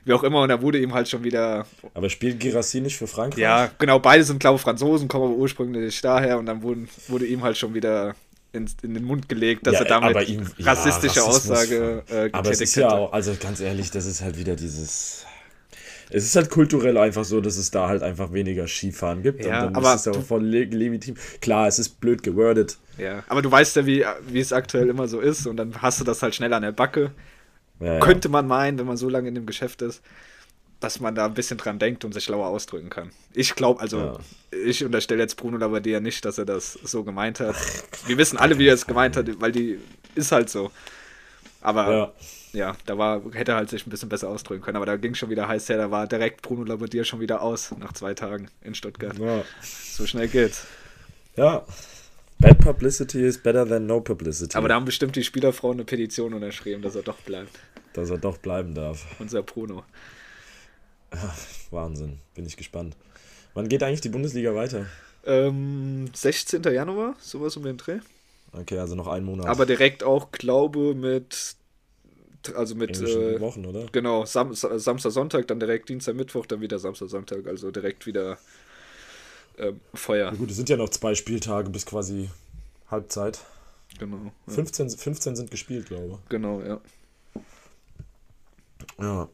wie 0.04 0.12
auch 0.12 0.22
immer. 0.22 0.42
Und 0.42 0.48
da 0.48 0.60
wurde 0.62 0.78
ihm 0.78 0.94
halt 0.94 1.08
schon 1.08 1.24
wieder. 1.24 1.66
aber 1.94 2.10
spielt 2.10 2.40
Girassi 2.40 2.80
nicht 2.80 2.96
für 2.96 3.06
Frankreich? 3.06 3.40
Ja, 3.40 3.70
genau, 3.78 3.98
beide 3.98 4.24
sind, 4.24 4.40
glaube 4.40 4.56
ich, 4.56 4.62
Franzosen, 4.62 5.08
kommen 5.08 5.24
aber 5.24 5.34
ursprünglich 5.34 6.00
daher. 6.00 6.38
Und 6.38 6.46
dann 6.46 6.62
wurden, 6.62 6.88
wurde 7.08 7.26
ihm 7.26 7.42
halt 7.42 7.56
schon 7.56 7.74
wieder 7.74 8.14
in, 8.52 8.68
in 8.82 8.94
den 8.94 9.04
Mund 9.04 9.28
gelegt, 9.28 9.66
dass 9.66 9.74
Ja, 9.74 9.80
er 9.80 9.86
damit 9.86 10.28
ihm- 10.28 10.46
ja, 10.58 10.66
rassistische 10.72 11.20
Rassismus. 11.22 11.50
Aussage 11.58 12.02
äh, 12.10 12.28
Aber 12.32 12.50
es 12.50 12.60
ist 12.60 12.74
getätigt 12.74 12.76
ja 12.76 12.84
hätte. 12.86 12.94
auch, 12.94 13.12
also 13.12 13.34
ganz 13.40 13.60
ehrlich, 13.60 13.90
das 13.90 14.06
ist 14.06 14.20
halt 14.22 14.38
wieder 14.38 14.54
dieses. 14.56 15.24
Es 16.10 16.24
ist 16.24 16.36
halt 16.36 16.50
kulturell 16.50 16.98
einfach 16.98 17.24
so, 17.24 17.40
dass 17.40 17.56
es 17.56 17.70
da 17.70 17.88
halt 17.88 18.02
einfach 18.02 18.32
weniger 18.32 18.68
Skifahren 18.68 19.22
gibt. 19.22 19.44
Ja, 19.44 19.60
und 19.60 19.74
dann 19.74 19.74
aber 19.76 19.94
ist 19.94 20.06
es 20.06 20.14
auch 20.16 20.22
voll 20.22 20.44
le 20.44 20.64
legitim. 20.64 21.16
Klar, 21.40 21.66
es 21.66 21.78
ist 21.78 21.98
blöd 22.00 22.22
gewordet. 22.22 22.76
Ja, 22.98 23.24
aber 23.26 23.40
du 23.42 23.50
weißt 23.50 23.74
ja, 23.76 23.86
wie, 23.86 24.04
wie 24.28 24.38
es 24.38 24.52
aktuell 24.52 24.88
immer 24.90 25.08
so 25.08 25.18
ist 25.18 25.46
und 25.46 25.56
dann 25.56 25.80
hast 25.82 26.00
du 26.00 26.04
das 26.04 26.22
halt 26.22 26.34
schnell 26.34 26.52
an 26.52 26.62
der 26.62 26.72
Backe. 26.72 27.10
Ja. 27.80 27.98
Könnte 28.00 28.28
man 28.28 28.46
meinen, 28.46 28.78
wenn 28.78 28.86
man 28.86 28.96
so 28.96 29.08
lange 29.08 29.28
in 29.28 29.34
dem 29.34 29.46
Geschäft 29.46 29.82
ist, 29.82 30.02
dass 30.80 31.00
man 31.00 31.14
da 31.14 31.26
ein 31.26 31.34
bisschen 31.34 31.56
dran 31.56 31.78
denkt 31.78 32.04
und 32.04 32.12
sich 32.12 32.24
schlauer 32.24 32.46
ausdrücken 32.48 32.90
kann. 32.90 33.10
Ich 33.32 33.54
glaube, 33.54 33.80
also 33.80 34.18
ich 34.50 34.84
unterstelle 34.84 35.22
jetzt 35.22 35.36
Bruno 35.36 35.56
Labbadia 35.56 36.00
nicht, 36.00 36.24
dass 36.24 36.38
er 36.38 36.44
das 36.44 36.74
so 36.74 37.04
gemeint 37.04 37.40
hat. 37.40 37.56
Wir 38.06 38.18
wissen 38.18 38.36
alle, 38.38 38.58
wie 38.58 38.66
er 38.66 38.74
es 38.74 38.86
gemeint 38.86 39.16
hat, 39.16 39.26
weil 39.40 39.52
die 39.52 39.78
ist 40.14 40.30
halt 40.32 40.50
so. 40.50 40.70
Aber 41.62 41.90
Ja. 41.90 42.12
ja, 42.52 42.76
da 42.84 42.98
war, 42.98 43.22
hätte 43.32 43.52
er 43.52 43.56
halt 43.56 43.70
sich 43.70 43.86
ein 43.86 43.90
bisschen 43.90 44.10
besser 44.10 44.28
ausdrücken 44.28 44.62
können. 44.62 44.76
Aber 44.76 44.84
da 44.86 44.96
ging 44.96 45.14
schon 45.14 45.30
wieder 45.30 45.48
heiß 45.48 45.68
her, 45.70 45.78
da 45.78 45.90
war 45.90 46.06
direkt 46.06 46.42
Bruno 46.42 46.64
Labbadia 46.64 47.02
schon 47.04 47.20
wieder 47.20 47.40
aus 47.40 47.72
nach 47.78 47.92
zwei 47.94 48.12
Tagen 48.12 48.48
in 48.62 48.74
Stuttgart. 48.74 49.18
Ja. 49.18 49.42
So 49.62 50.06
schnell 50.06 50.28
geht's. 50.28 50.64
ja. 51.36 51.64
Bad 52.44 52.58
publicity 52.60 53.24
is 53.24 53.38
better 53.38 53.66
than 53.66 53.86
no 53.86 54.00
publicity. 54.02 54.54
Aber 54.54 54.68
da 54.68 54.74
haben 54.74 54.84
bestimmt 54.84 55.16
die 55.16 55.24
Spielerfrauen 55.24 55.76
eine 55.78 55.84
Petition 55.86 56.34
unterschrieben, 56.34 56.82
dass 56.82 56.94
er 56.94 57.00
doch 57.00 57.16
bleibt. 57.22 57.58
Dass 57.94 58.10
er 58.10 58.18
doch 58.18 58.36
bleiben 58.36 58.74
darf. 58.74 59.06
Unser 59.18 59.42
Bruno. 59.42 59.82
Wahnsinn. 61.70 62.18
Bin 62.34 62.44
ich 62.44 62.58
gespannt. 62.58 62.96
Wann 63.54 63.68
geht 63.70 63.82
eigentlich 63.82 64.02
die 64.02 64.10
Bundesliga 64.10 64.54
weiter? 64.54 64.84
Ähm, 65.24 66.10
16. 66.12 66.62
Januar, 66.64 67.14
sowas 67.18 67.56
um 67.56 67.62
den 67.62 67.78
Dreh. 67.78 68.00
Okay, 68.52 68.78
also 68.78 68.94
noch 68.94 69.08
einen 69.08 69.24
Monat. 69.24 69.46
Aber 69.46 69.64
direkt 69.64 70.02
auch, 70.04 70.30
glaube 70.30 70.94
mit, 70.94 71.56
also 72.54 72.74
mit, 72.74 73.00
äh, 73.00 73.40
Wochen, 73.40 73.64
oder? 73.64 73.86
genau, 73.90 74.26
Sam 74.26 74.52
Sa- 74.54 74.78
Samstag, 74.78 75.12
Sonntag, 75.12 75.46
dann 75.48 75.60
direkt 75.60 75.88
Dienstag, 75.88 76.14
Mittwoch, 76.14 76.44
dann 76.44 76.60
wieder 76.60 76.78
Samstag, 76.78 77.08
Sonntag, 77.08 77.46
also 77.46 77.70
direkt 77.70 78.04
wieder 78.04 78.36
ähm, 79.58 79.80
Feuer. 79.94 80.32
Ja, 80.32 80.36
gut, 80.36 80.50
es 80.50 80.56
sind 80.56 80.68
ja 80.68 80.76
noch 80.76 80.88
zwei 80.88 81.14
Spieltage 81.14 81.70
bis 81.70 81.86
quasi 81.86 82.30
Halbzeit. 82.90 83.40
Genau, 83.98 84.32
ja. 84.46 84.52
15, 84.54 84.90
15 84.90 85.36
sind 85.36 85.50
gespielt, 85.50 85.86
glaube 85.86 86.18
genau, 86.28 86.60
ja. 86.60 86.80
ich. 87.34 87.42
Ja. 88.98 89.28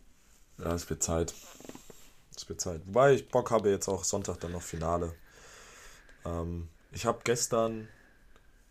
Ja, 0.59 0.75
es 0.75 0.89
wird 0.91 1.03
Zeit. 1.03 1.35
Es 2.37 2.49
wird 2.49 2.61
Zeit. 2.61 2.83
Wobei 2.87 3.15
ich 3.15 3.29
Bock 3.29 3.51
habe 3.51 3.71
jetzt 3.71 3.89
auch 3.89 4.05
Sonntag 4.05 4.41
dann 4.41 4.53
noch 4.53 4.63
Finale. 4.63 5.15
Ähm, 6.25 6.69
ich 6.93 7.07
habe 7.07 7.21
gestern 7.25 7.89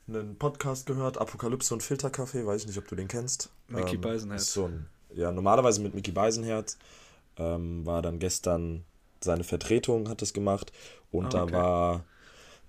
einen 0.07 0.37
Podcast 0.37 0.85
gehört, 0.85 1.17
Apokalypse 1.17 1.73
und 1.73 1.81
Filterkaffee, 1.81 2.45
weiß 2.45 2.61
ich 2.61 2.67
nicht, 2.67 2.77
ob 2.77 2.87
du 2.87 2.95
den 2.95 3.07
kennst. 3.07 3.49
Mickey 3.67 3.95
ähm, 3.95 4.01
Beisenherz. 4.01 4.53
So 4.53 4.65
ein, 4.65 4.87
ja, 5.13 5.31
normalerweise 5.31 5.81
mit 5.81 5.93
Mickey 5.95 6.11
Beisenherz. 6.11 6.77
Ähm, 7.37 7.85
war 7.85 8.01
dann 8.01 8.19
gestern 8.19 8.83
seine 9.23 9.43
Vertretung, 9.43 10.09
hat 10.09 10.21
es 10.21 10.33
gemacht. 10.33 10.71
Und 11.11 11.27
Ah, 11.27 11.29
da 11.29 11.43
okay. 11.43 11.53
war 11.53 12.03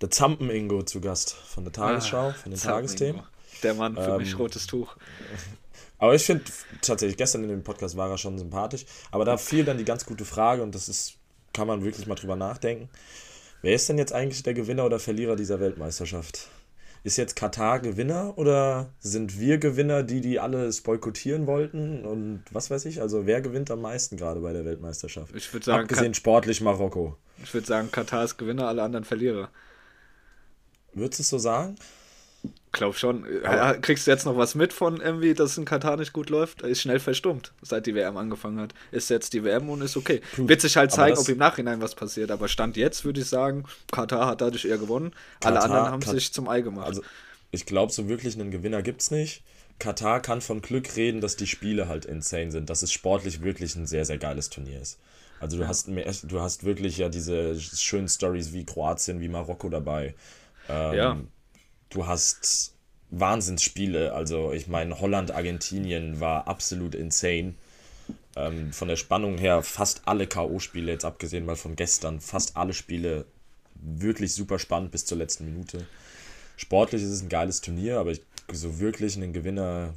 der 0.01 0.11
Zampen-Ingo 0.11 0.83
zu 0.85 1.01
Gast 1.01 1.33
von 1.33 1.65
der 1.65 1.73
Tagesschau, 1.73 2.29
Ah, 2.29 2.33
von 2.33 2.51
den 2.53 2.61
Tagesthemen. 2.61 3.23
Der 3.63 3.75
Mann 3.75 3.95
für 3.95 4.03
Ähm, 4.13 4.17
mich 4.19 4.39
rotes 4.39 4.67
Tuch. 4.67 4.97
Aber 5.99 6.15
ich 6.15 6.23
finde 6.25 6.45
tatsächlich, 6.81 7.19
gestern 7.19 7.43
in 7.45 7.51
dem 7.51 7.63
Podcast 7.63 7.97
war 7.97 8.09
er 8.11 8.17
schon 8.17 8.39
sympathisch. 8.39 8.87
Aber 9.11 9.27
da 9.27 9.37
fiel 9.37 9.65
dann 9.67 9.77
die 9.77 9.85
ganz 9.85 10.07
gute 10.07 10.25
Frage 10.25 10.63
und 10.63 10.75
das 10.75 10.89
ist, 10.89 11.15
kann 11.53 11.67
man 11.67 11.85
wirklich 11.85 12.07
mal 12.07 12.15
drüber 12.15 12.37
nachdenken. 12.37 12.89
Wer 13.61 13.75
ist 13.75 13.87
denn 13.91 13.99
jetzt 13.99 14.15
eigentlich 14.15 14.43
der 14.43 14.55
Gewinner 14.55 14.87
oder 14.87 14.99
Verlierer 14.99 15.37
dieser 15.37 15.61
Weltmeisterschaft? 15.61 16.49
Ist 17.03 17.17
jetzt 17.17 17.35
Katar 17.35 17.81
Gewinner 17.81 18.37
oder 18.37 18.91
sind 18.99 19.41
wir 19.41 19.57
Gewinner, 19.59 20.03
die 20.03 20.21
die 20.21 20.39
alles 20.39 20.83
boykottieren 20.83 21.47
wollten 21.47 22.05
und 22.05 22.43
was 22.51 22.71
weiß 22.71 22.85
ich? 22.85 23.01
Also 23.01 23.25
wer 23.27 23.41
gewinnt 23.41 23.71
am 23.71 23.81
meisten 23.81 24.17
gerade 24.19 24.41
bei 24.41 24.53
der 24.53 24.67
Weltmeisterschaft? 24.67 25.35
Ich 25.35 25.51
würde 25.53 25.65
sagen, 25.65 25.83
Abgesehen 25.85 26.13
sportlich 26.13 26.59
Ka- 26.59 26.65
Marokko. 26.65 27.17
ich 27.43 27.55
würd 27.55 27.65
sagen, 27.67 27.91
Katar 27.91 28.25
ist 28.25 28.37
Gewinner, 28.37 28.69
alle 28.69 28.83
anderen 28.83 29.05
Verlierer. 29.05 29.49
Würdest 30.93 31.21
du 31.21 31.23
es 31.23 31.29
so 31.31 31.39
sagen? 31.39 31.77
Glaub 32.73 32.97
schon. 32.97 33.27
Aber 33.45 33.79
Kriegst 33.79 34.07
du 34.07 34.13
jetzt 34.13 34.25
noch 34.25 34.37
was 34.37 34.55
mit 34.55 34.73
von 34.73 35.01
irgendwie, 35.01 35.35
dass 35.35 35.59
in 35.59 35.65
Katar 35.65 35.97
nicht 35.97 36.13
gut 36.13 36.31
läuft? 36.31 36.63
Ist 36.63 36.83
schnell 36.83 37.01
verstummt, 37.01 37.53
seit 37.63 37.87
die 37.87 37.95
WM 37.95 38.17
angefangen 38.17 38.61
hat. 38.61 38.75
Ist 38.93 39.11
jetzt 39.11 39.33
die 39.33 39.43
WM 39.43 39.69
und 39.69 39.83
ist 39.83 39.97
okay. 39.97 40.21
Wird 40.37 40.61
sich 40.61 40.77
halt 40.77 40.93
zeigen, 40.93 41.19
ob 41.19 41.29
im 41.29 41.39
Nachhinein 41.39 41.81
was 41.81 41.97
passiert. 41.97 42.31
Aber 42.31 42.47
Stand 42.47 42.77
jetzt 42.77 43.05
würde 43.05 43.21
ich 43.21 43.29
sagen, 43.29 43.65
Katar 43.91 44.27
hat 44.27 44.41
dadurch 44.41 44.65
eher 44.65 44.79
gewonnen. 44.79 45.13
Katar, 45.41 45.63
Alle 45.63 45.63
anderen 45.65 45.93
haben 45.93 46.01
Kat 46.01 46.15
sich 46.15 46.33
zum 46.33 46.49
Ei 46.49 46.61
gemacht. 46.61 46.87
Also, 46.87 47.03
ich 47.51 47.67
glaube, 47.67 47.93
so 47.93 48.09
wirklich 48.09 48.39
einen 48.39 48.53
Gewinner 48.53 48.83
gibt 48.83 49.01
es 49.03 49.11
nicht. 49.11 49.43
Katar 49.81 50.21
kann 50.21 50.41
von 50.41 50.63
Glück 50.63 50.95
reden, 50.97 51.21
dass 51.21 51.37
die 51.37 51.49
Spiele 51.49 51.89
halt 51.89 52.05
insane 52.05 52.53
sind, 52.53 52.71
dass 52.71 52.83
es 52.83 52.93
sportlich 52.93 53.43
wirklich 53.43 53.75
ein 53.75 53.87
sehr, 53.87 54.05
sehr 54.05 54.19
geiles 54.19 54.51
Turnier 54.51 54.81
ist. 54.81 54.99
Also 55.41 55.57
du 55.57 55.67
hast 55.67 55.89
mehr, 55.89 56.13
du 56.23 56.41
hast 56.41 56.65
wirklich 56.65 56.99
ja 56.99 57.09
diese 57.09 57.59
schönen 57.59 58.09
Stories 58.09 58.53
wie 58.53 58.65
Kroatien, 58.65 59.21
wie 59.21 59.29
Marokko 59.29 59.71
dabei. 59.71 60.15
Ähm, 60.69 60.95
ja. 60.95 61.17
Du 61.91 62.07
hast 62.07 62.75
Wahnsinnsspiele. 63.11 64.13
Also 64.13 64.53
ich 64.53 64.69
meine, 64.69 65.01
Holland, 65.01 65.33
Argentinien 65.33 66.21
war 66.21 66.49
absolut 66.49 66.95
insane. 66.95 67.55
Ähm, 68.37 68.73
von 68.73 68.89
der 68.89 68.97
Spannung 68.97 69.39
her 69.39 69.63
fast 69.63 70.03
alle 70.07 70.27
K.O.-Spiele, 70.27 70.91
jetzt 70.91 71.05
abgesehen 71.05 71.45
mal 71.45 71.57
von 71.57 71.75
gestern, 71.77 72.21
fast 72.21 72.57
alle 72.57 72.73
Spiele 72.73 73.27
wirklich 73.75 74.35
super 74.35 74.59
spannend 74.59 74.93
bis 74.93 75.05
zur 75.05 75.19
letzten 75.19 75.45
Minute. 75.45 75.87
Sportlich 76.57 77.03
ist 77.03 77.11
es 77.11 77.23
ein 77.23 77.29
geiles 77.29 77.61
Turnier, 77.61 77.99
aber 77.99 78.13
ich, 78.13 78.23
so 78.53 78.79
wirklich 78.79 79.17
einen 79.17 79.33
Gewinner 79.33 79.95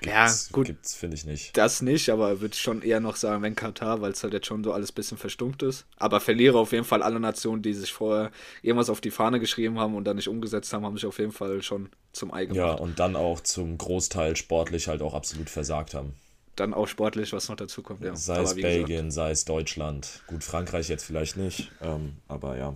Gibt's, 0.00 0.48
ja, 0.48 0.52
gut. 0.52 0.66
Gibt's, 0.66 0.94
finde 0.94 1.16
ich 1.16 1.24
nicht. 1.24 1.56
Das 1.56 1.82
nicht, 1.82 2.08
aber 2.08 2.40
würde 2.40 2.56
schon 2.56 2.82
eher 2.82 3.00
noch 3.00 3.16
sagen, 3.16 3.42
wenn 3.42 3.54
Katar, 3.54 4.00
weil 4.00 4.12
es 4.12 4.22
halt 4.22 4.32
jetzt 4.32 4.46
schon 4.46 4.64
so 4.64 4.72
alles 4.72 4.90
ein 4.90 4.94
bisschen 4.94 5.18
verstummt 5.18 5.62
ist. 5.62 5.84
Aber 5.96 6.20
verliere 6.20 6.58
auf 6.58 6.72
jeden 6.72 6.84
Fall 6.84 7.02
alle 7.02 7.20
Nationen, 7.20 7.62
die 7.62 7.72
sich 7.72 7.92
vorher 7.92 8.30
irgendwas 8.62 8.90
auf 8.90 9.00
die 9.00 9.10
Fahne 9.10 9.40
geschrieben 9.40 9.78
haben 9.78 9.94
und 9.94 10.04
dann 10.04 10.16
nicht 10.16 10.28
umgesetzt 10.28 10.72
haben, 10.72 10.84
haben 10.84 10.96
sich 10.96 11.06
auf 11.06 11.18
jeden 11.18 11.32
Fall 11.32 11.62
schon 11.62 11.90
zum 12.12 12.32
Ei 12.32 12.46
gemacht. 12.46 12.56
Ja, 12.56 12.72
und 12.72 12.98
dann 12.98 13.16
auch 13.16 13.40
zum 13.40 13.78
Großteil 13.78 14.36
sportlich 14.36 14.88
halt 14.88 15.02
auch 15.02 15.14
absolut 15.14 15.50
versagt 15.50 15.94
haben. 15.94 16.14
Dann 16.56 16.74
auch 16.74 16.86
sportlich, 16.86 17.32
was 17.32 17.48
noch 17.48 17.56
dazu 17.56 17.82
kommt, 17.82 18.04
ja. 18.04 18.14
Sei 18.14 18.34
aber 18.34 18.44
es 18.44 18.54
Belgien, 18.54 19.06
gesagt. 19.06 19.12
sei 19.12 19.30
es 19.30 19.44
Deutschland. 19.46 20.22
Gut, 20.26 20.44
Frankreich 20.44 20.88
jetzt 20.88 21.04
vielleicht 21.04 21.36
nicht, 21.36 21.70
ähm, 21.80 22.16
aber 22.28 22.58
ja. 22.58 22.74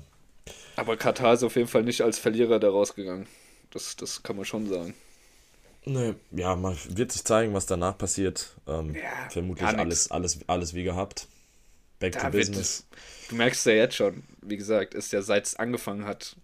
Aber 0.76 0.96
Katar 0.96 1.34
ist 1.34 1.42
auf 1.42 1.56
jeden 1.56 1.68
Fall 1.68 1.82
nicht 1.82 2.00
als 2.02 2.18
Verlierer 2.18 2.58
da 2.58 2.70
rausgegangen. 2.70 3.26
Das, 3.70 3.96
das 3.96 4.22
kann 4.22 4.36
man 4.36 4.44
schon 4.44 4.68
sagen. 4.68 4.94
Nee, 5.88 6.14
ja, 6.32 6.56
man 6.56 6.76
wird 6.88 7.12
sich 7.12 7.24
zeigen, 7.24 7.54
was 7.54 7.66
danach 7.66 7.96
passiert. 7.96 8.56
Ähm, 8.66 8.94
ja, 8.96 9.30
vermutlich 9.30 9.68
alles, 9.68 10.10
alles, 10.10 10.40
alles 10.48 10.74
wie 10.74 10.82
gehabt. 10.82 11.28
Back 12.00 12.14
da 12.14 12.22
to 12.22 12.30
business. 12.30 12.86
Wird, 12.90 13.30
du 13.30 13.36
merkst 13.36 13.64
ja 13.66 13.72
jetzt 13.72 13.94
schon, 13.94 14.24
wie 14.42 14.56
gesagt, 14.56 14.94
ist 14.94 15.12
ja 15.12 15.22
seit 15.22 15.46
es 15.46 15.54
angefangen 15.54 16.04
hat, 16.04 16.36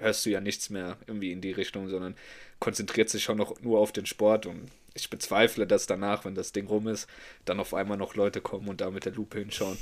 hörst 0.00 0.26
du 0.26 0.30
ja 0.30 0.40
nichts 0.40 0.68
mehr 0.68 0.98
irgendwie 1.06 1.30
in 1.30 1.40
die 1.40 1.52
Richtung, 1.52 1.88
sondern 1.88 2.16
konzentriert 2.58 3.08
sich 3.08 3.22
schon 3.22 3.38
noch 3.38 3.60
nur 3.60 3.78
auf 3.78 3.92
den 3.92 4.04
Sport 4.04 4.46
und 4.46 4.68
ich 4.94 5.10
bezweifle, 5.10 5.66
dass 5.66 5.86
danach, 5.86 6.24
wenn 6.24 6.34
das 6.34 6.52
Ding 6.52 6.66
rum 6.66 6.88
ist, 6.88 7.06
dann 7.44 7.60
auf 7.60 7.74
einmal 7.74 7.96
noch 7.96 8.14
Leute 8.14 8.40
kommen 8.40 8.68
und 8.68 8.80
da 8.80 8.90
mit 8.90 9.04
der 9.04 9.12
Lupe 9.12 9.38
hinschauen. 9.38 9.78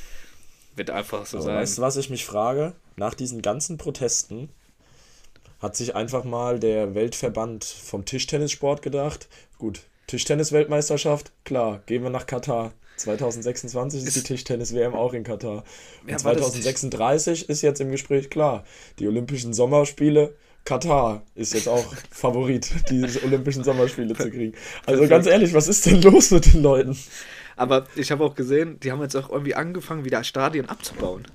Wird 0.77 0.91
einfach 0.91 1.27
so 1.27 1.39
Aber 1.39 1.47
sein. 1.47 1.57
Weißt 1.57 1.79
du, 1.79 1.83
was 1.83 1.97
ich 1.97 2.11
mich 2.11 2.25
frage? 2.25 2.75
Nach 2.97 3.15
diesen 3.15 3.43
ganzen 3.43 3.77
Protesten, 3.77 4.51
hat 5.61 5.77
sich 5.77 5.95
einfach 5.95 6.25
mal 6.25 6.59
der 6.59 6.95
Weltverband 6.95 7.65
vom 7.65 8.05
Tischtennissport 8.05 8.83
gedacht. 8.83 9.29
Gut, 9.59 9.83
Tischtennis-Weltmeisterschaft, 10.07 11.33
klar, 11.45 11.83
gehen 11.87 12.03
wir 12.03 12.11
nach 12.11 12.27
Katar. 12.27 12.73
2026 12.97 14.05
ist 14.05 14.17
die 14.17 14.23
Tischtennis-WM 14.23 14.95
auch 14.95 15.15
in 15.15 15.25
Katar. 15.25 15.65
Und 16.03 16.11
ja, 16.11 16.17
2036 16.17 17.49
ist 17.49 17.63
jetzt 17.63 17.81
im 17.81 17.91
Gespräch 17.91 18.29
klar. 18.29 18.65
Die 18.99 19.07
Olympischen 19.07 19.55
Sommerspiele, 19.55 20.35
Katar 20.65 21.23
ist 21.35 21.55
jetzt 21.55 21.69
auch 21.69 21.85
Favorit, 22.11 22.71
diese 22.91 23.23
Olympischen 23.25 23.65
Sommerspiele 23.65 24.15
zu 24.15 24.31
kriegen. 24.31 24.55
Also 24.85 25.07
ganz 25.09 25.27
ehrlich, 25.27 25.55
was 25.55 25.69
ist 25.69 25.87
denn 25.87 26.03
los 26.03 26.31
mit 26.31 26.53
den 26.53 26.63
Leuten? 26.63 26.99
Aber 27.57 27.87
ich 27.97 28.11
habe 28.11 28.25
auch 28.25 28.35
gesehen, 28.35 28.81
die 28.81 28.93
haben 28.93 29.01
jetzt 29.01 29.17
auch 29.17 29.31
irgendwie 29.31 29.55
angefangen, 29.55 30.05
wieder 30.05 30.25
Stadien 30.25 30.69
abzubauen. 30.69 31.27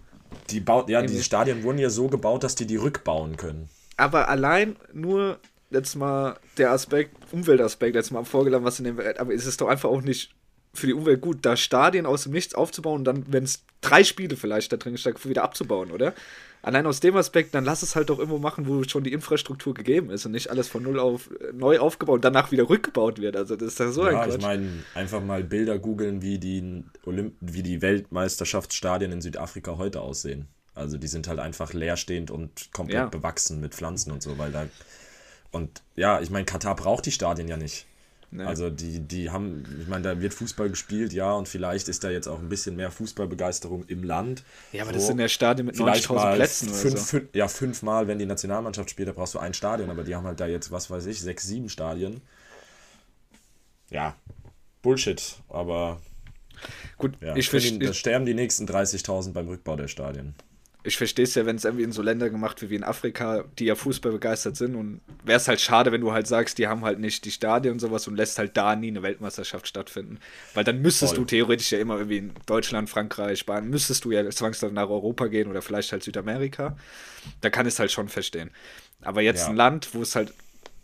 Die 0.49 0.59
baut, 0.59 0.89
ja, 0.89 1.01
diese 1.01 1.23
Stadien 1.23 1.63
wurden 1.63 1.79
ja 1.79 1.89
so 1.89 2.07
gebaut, 2.07 2.43
dass 2.43 2.55
die 2.55 2.67
die 2.67 2.75
rückbauen 2.75 3.37
können 3.37 3.69
aber 3.97 4.29
allein 4.29 4.75
nur 4.93 5.39
jetzt 5.71 5.95
mal 5.95 6.37
der 6.57 6.71
Aspekt, 6.71 7.15
Umweltaspekt, 7.31 7.95
jetzt 7.95 8.11
mal 8.11 8.23
vorgeladen, 8.23 8.65
was 8.65 8.79
in 8.79 8.85
dem 8.85 8.97
Welt, 8.97 9.19
aber 9.19 9.33
ist 9.33 9.45
es 9.45 9.57
doch 9.57 9.67
einfach 9.67 9.89
auch 9.89 10.01
nicht 10.01 10.33
für 10.73 10.87
die 10.87 10.93
Umwelt 10.93 11.21
gut, 11.21 11.39
da 11.41 11.55
Stadien 11.55 12.05
aus 12.05 12.23
dem 12.23 12.33
Nichts 12.33 12.53
aufzubauen 12.53 12.99
und 12.99 13.05
dann, 13.05 13.25
wenn 13.31 13.43
es 13.43 13.63
drei 13.81 14.03
Spiele 14.03 14.35
vielleicht 14.35 14.71
da 14.71 14.77
drin 14.77 14.97
steckt, 14.97 15.27
wieder 15.27 15.43
abzubauen, 15.43 15.91
oder? 15.91 16.13
Allein 16.61 16.87
aus 16.87 16.99
dem 16.99 17.15
Aspekt, 17.15 17.53
dann 17.53 17.63
lass 17.63 17.83
es 17.83 17.95
halt 17.95 18.09
doch 18.09 18.17
irgendwo 18.17 18.39
machen, 18.39 18.67
wo 18.67 18.83
schon 18.83 19.03
die 19.03 19.13
Infrastruktur 19.13 19.75
gegeben 19.75 20.09
ist 20.09 20.25
und 20.25 20.31
nicht 20.31 20.49
alles 20.49 20.67
von 20.67 20.81
null 20.81 20.99
auf 20.99 21.29
neu 21.53 21.77
aufgebaut 21.77 22.15
und 22.15 22.25
danach 22.25 22.51
wieder 22.51 22.67
rückgebaut 22.69 23.19
wird. 23.21 23.37
Also 23.37 23.55
das 23.55 23.69
ist 23.69 23.79
ja 23.79 23.91
so 23.91 24.03
ja, 24.03 24.09
ein 24.09 24.15
Quatsch. 24.15 24.39
ich 24.39 24.41
meine, 24.41 24.69
einfach 24.95 25.23
mal 25.23 25.43
Bilder 25.43 25.77
googeln, 25.77 26.23
wie 26.23 26.39
die, 26.39 26.83
Olymp 27.05 27.35
wie 27.39 27.61
die 27.61 27.83
Weltmeisterschaftsstadien 27.83 29.11
in 29.11 29.21
Südafrika 29.21 29.77
heute 29.77 30.01
aussehen. 30.01 30.47
Also 30.75 30.97
die 30.97 31.07
sind 31.07 31.27
halt 31.27 31.39
einfach 31.39 31.73
leerstehend 31.73 32.29
und 32.29 32.71
komplett 32.73 32.95
ja. 32.95 33.05
bewachsen 33.05 33.61
mit 33.61 33.73
Pflanzen 33.73 34.11
und 34.11 34.21
so, 34.21 34.37
weil 34.37 34.51
da. 34.51 34.67
Und 35.51 35.81
ja, 35.95 36.19
ich 36.19 36.29
meine, 36.29 36.43
Katar 36.43 36.75
braucht 36.75 37.05
die 37.05 37.11
Stadien 37.11 37.47
ja 37.47 37.55
nicht. 37.55 37.85
Nee. 38.31 38.43
Also 38.43 38.69
die, 38.69 38.99
die 38.99 39.29
haben, 39.29 39.63
ich 39.79 39.87
meine, 39.87 40.03
da 40.03 40.19
wird 40.19 40.33
Fußball 40.33 40.69
gespielt, 40.69 41.13
ja, 41.13 41.31
und 41.31 41.47
vielleicht 41.47 41.87
ist 41.87 42.03
da 42.03 42.09
jetzt 42.09 42.27
auch 42.27 42.39
ein 42.39 42.49
bisschen 42.49 42.75
mehr 42.75 42.91
Fußballbegeisterung 42.91 43.85
im 43.85 44.03
Land. 44.03 44.43
Ja, 44.73 44.83
aber 44.83 44.91
so. 44.91 44.97
das 44.97 45.07
sind 45.07 45.19
ja 45.19 45.29
Stadien 45.29 45.65
mit 45.65 45.75
90.000 45.77 46.35
Plätzen 46.35 46.69
fünf, 46.69 46.85
oder 46.85 46.97
so. 46.97 47.05
Fünf, 47.05 47.29
ja, 47.33 47.47
fünfmal, 47.47 48.07
wenn 48.09 48.19
die 48.19 48.25
Nationalmannschaft 48.25 48.89
spielt, 48.89 49.07
da 49.07 49.13
brauchst 49.13 49.35
du 49.35 49.39
ein 49.39 49.53
Stadion, 49.53 49.89
aber 49.89 50.03
die 50.03 50.15
haben 50.15 50.25
halt 50.25 50.41
da 50.41 50.47
jetzt, 50.47 50.71
was 50.71 50.89
weiß 50.89 51.05
ich, 51.05 51.21
sechs, 51.21 51.47
sieben 51.47 51.69
Stadien. 51.69 52.21
Ja, 53.89 54.15
Bullshit, 54.81 55.37
aber 55.47 56.01
gut, 56.97 57.13
ja, 57.21 57.35
ich 57.37 57.49
verstehe. 57.49 57.79
Da 57.79 57.93
sterben 57.93 58.25
die 58.25 58.33
nächsten 58.33 58.65
30.000 58.65 59.31
beim 59.31 59.47
Rückbau 59.47 59.77
der 59.77 59.87
Stadien 59.87 60.35
ich 60.85 60.97
verstehe 60.97 61.23
es 61.23 61.33
ja, 61.33 61.47
wenn 61.47 61.55
es 61.55 61.65
irgendwie 61.65 61.83
in 61.83 61.91
so 61.91 62.03
Länder 62.03 62.29
gemacht 62.29 62.61
wird 62.61 62.69
wie 62.69 62.75
in 62.75 62.83
Afrika, 62.83 63.43
die 63.57 63.65
ja 63.65 63.75
Fußball 63.75 64.11
begeistert 64.11 64.55
sind. 64.55 64.75
Und 64.75 65.01
wäre 65.23 65.37
es 65.37 65.47
halt 65.47 65.59
schade, 65.59 65.91
wenn 65.91 66.01
du 66.01 66.11
halt 66.11 66.27
sagst, 66.27 66.59
die 66.59 66.67
haben 66.67 66.85
halt 66.85 66.99
nicht 66.99 67.25
die 67.25 67.31
Stadien 67.31 67.73
und 67.73 67.79
sowas 67.79 68.07
und 68.07 68.15
lässt 68.15 68.37
halt 68.37 68.55
da 68.55 68.75
nie 68.75 68.89
eine 68.89 69.01
Weltmeisterschaft 69.01 69.67
stattfinden. 69.67 70.19
Weil 70.53 70.63
dann 70.63 70.83
müsstest 70.83 71.15
Voll. 71.15 71.23
du 71.23 71.25
theoretisch 71.25 71.71
ja 71.71 71.79
immer 71.79 71.97
irgendwie 71.97 72.17
in 72.17 72.33
Deutschland, 72.45 72.89
Frankreich, 72.89 73.39
Spanien, 73.39 73.71
müsstest 73.71 74.05
du 74.05 74.11
ja 74.11 74.29
zwangsläufig 74.29 74.75
nach 74.75 74.89
Europa 74.89 75.25
gehen 75.25 75.49
oder 75.49 75.63
vielleicht 75.63 75.91
halt 75.91 76.03
Südamerika. 76.03 76.77
Da 77.41 77.49
kann 77.49 77.65
ich 77.65 77.73
es 77.73 77.79
halt 77.79 77.91
schon 77.91 78.07
verstehen. 78.07 78.51
Aber 79.01 79.21
jetzt 79.21 79.41
ja. 79.41 79.49
ein 79.49 79.55
Land, 79.55 79.89
wo 79.93 80.03
es 80.03 80.15
halt 80.15 80.33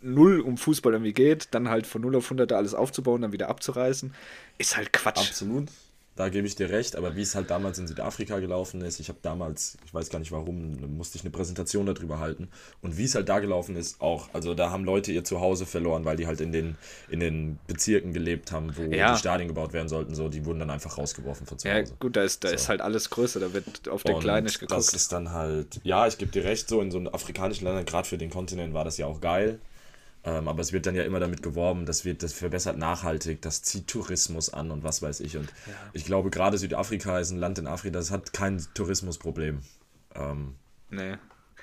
null 0.00 0.40
um 0.40 0.58
Fußball 0.58 0.94
irgendwie 0.94 1.12
geht, 1.12 1.48
dann 1.52 1.68
halt 1.68 1.86
von 1.86 2.02
0 2.02 2.16
auf 2.16 2.24
100 2.24 2.50
da 2.50 2.56
alles 2.56 2.74
aufzubauen, 2.74 3.22
dann 3.22 3.32
wieder 3.32 3.48
abzureißen, 3.48 4.12
ist 4.58 4.76
halt 4.76 4.92
Quatsch. 4.92 5.28
Absolut. 5.28 5.68
Da 6.14 6.28
gebe 6.28 6.46
ich 6.46 6.54
dir 6.54 6.68
recht, 6.68 6.94
aber 6.96 7.16
wie 7.16 7.22
es 7.22 7.34
halt 7.34 7.50
damals 7.50 7.78
in 7.78 7.86
Südafrika 7.86 8.38
gelaufen 8.38 8.82
ist, 8.82 9.00
ich 9.00 9.08
habe 9.08 9.18
damals, 9.22 9.78
ich 9.86 9.94
weiß 9.94 10.10
gar 10.10 10.18
nicht 10.18 10.30
warum, 10.30 10.76
musste 10.96 11.16
ich 11.16 11.24
eine 11.24 11.30
Präsentation 11.30 11.86
darüber 11.86 12.18
halten. 12.18 12.48
Und 12.82 12.98
wie 12.98 13.04
es 13.04 13.14
halt 13.14 13.30
da 13.30 13.38
gelaufen 13.38 13.76
ist, 13.76 13.98
auch. 14.02 14.28
Also 14.34 14.52
da 14.52 14.70
haben 14.70 14.84
Leute 14.84 15.10
ihr 15.10 15.24
Zuhause 15.24 15.64
verloren, 15.64 16.04
weil 16.04 16.18
die 16.18 16.26
halt 16.26 16.42
in 16.42 16.52
den, 16.52 16.76
in 17.08 17.20
den 17.20 17.58
Bezirken 17.66 18.12
gelebt 18.12 18.52
haben, 18.52 18.76
wo 18.76 18.82
ja. 18.82 19.12
die 19.12 19.18
Stadien 19.18 19.48
gebaut 19.48 19.72
werden 19.72 19.88
sollten. 19.88 20.14
So, 20.14 20.28
die 20.28 20.44
wurden 20.44 20.58
dann 20.58 20.70
einfach 20.70 20.98
rausgeworfen 20.98 21.46
von 21.46 21.58
zu 21.58 21.68
Hause. 21.70 21.78
Ja, 21.78 21.96
gut, 21.98 22.14
da 22.14 22.24
ist, 22.24 22.44
da 22.44 22.48
so. 22.48 22.54
ist 22.56 22.68
halt 22.68 22.82
alles 22.82 23.08
größer, 23.08 23.40
da 23.40 23.54
wird 23.54 23.88
auf 23.88 24.02
den 24.02 24.18
Kleinen 24.18 24.44
nicht 24.44 24.60
geguckt. 24.60 24.78
Das 24.78 24.92
ist 24.92 25.12
dann 25.12 25.32
halt, 25.32 25.80
ja, 25.82 26.06
ich 26.06 26.18
gebe 26.18 26.30
dir 26.30 26.44
recht, 26.44 26.68
so 26.68 26.82
in 26.82 26.90
so 26.90 26.98
afrikanischen 27.10 27.64
Ländern, 27.64 27.86
gerade 27.86 28.06
für 28.06 28.18
den 28.18 28.28
Kontinent 28.28 28.74
war 28.74 28.84
das 28.84 28.98
ja 28.98 29.06
auch 29.06 29.22
geil. 29.22 29.60
Ähm, 30.24 30.46
aber 30.46 30.60
es 30.60 30.72
wird 30.72 30.86
dann 30.86 30.94
ja 30.94 31.02
immer 31.02 31.18
damit 31.18 31.42
geworben, 31.42 31.84
das 31.84 32.04
wird, 32.04 32.22
das 32.22 32.32
verbessert 32.32 32.78
nachhaltig, 32.78 33.42
das 33.42 33.62
zieht 33.62 33.88
Tourismus 33.88 34.52
an 34.52 34.70
und 34.70 34.84
was 34.84 35.02
weiß 35.02 35.20
ich. 35.20 35.36
Und 35.36 35.48
ja. 35.66 35.74
ich 35.92 36.04
glaube, 36.04 36.30
gerade 36.30 36.58
Südafrika 36.58 37.18
ist 37.18 37.30
ein 37.30 37.38
Land 37.38 37.58
in 37.58 37.66
Afrika, 37.66 37.94
das 37.98 38.12
hat 38.12 38.32
kein 38.32 38.64
Tourismusproblem. 38.74 39.62
Ähm, 40.14 40.54
nee. 40.90 41.16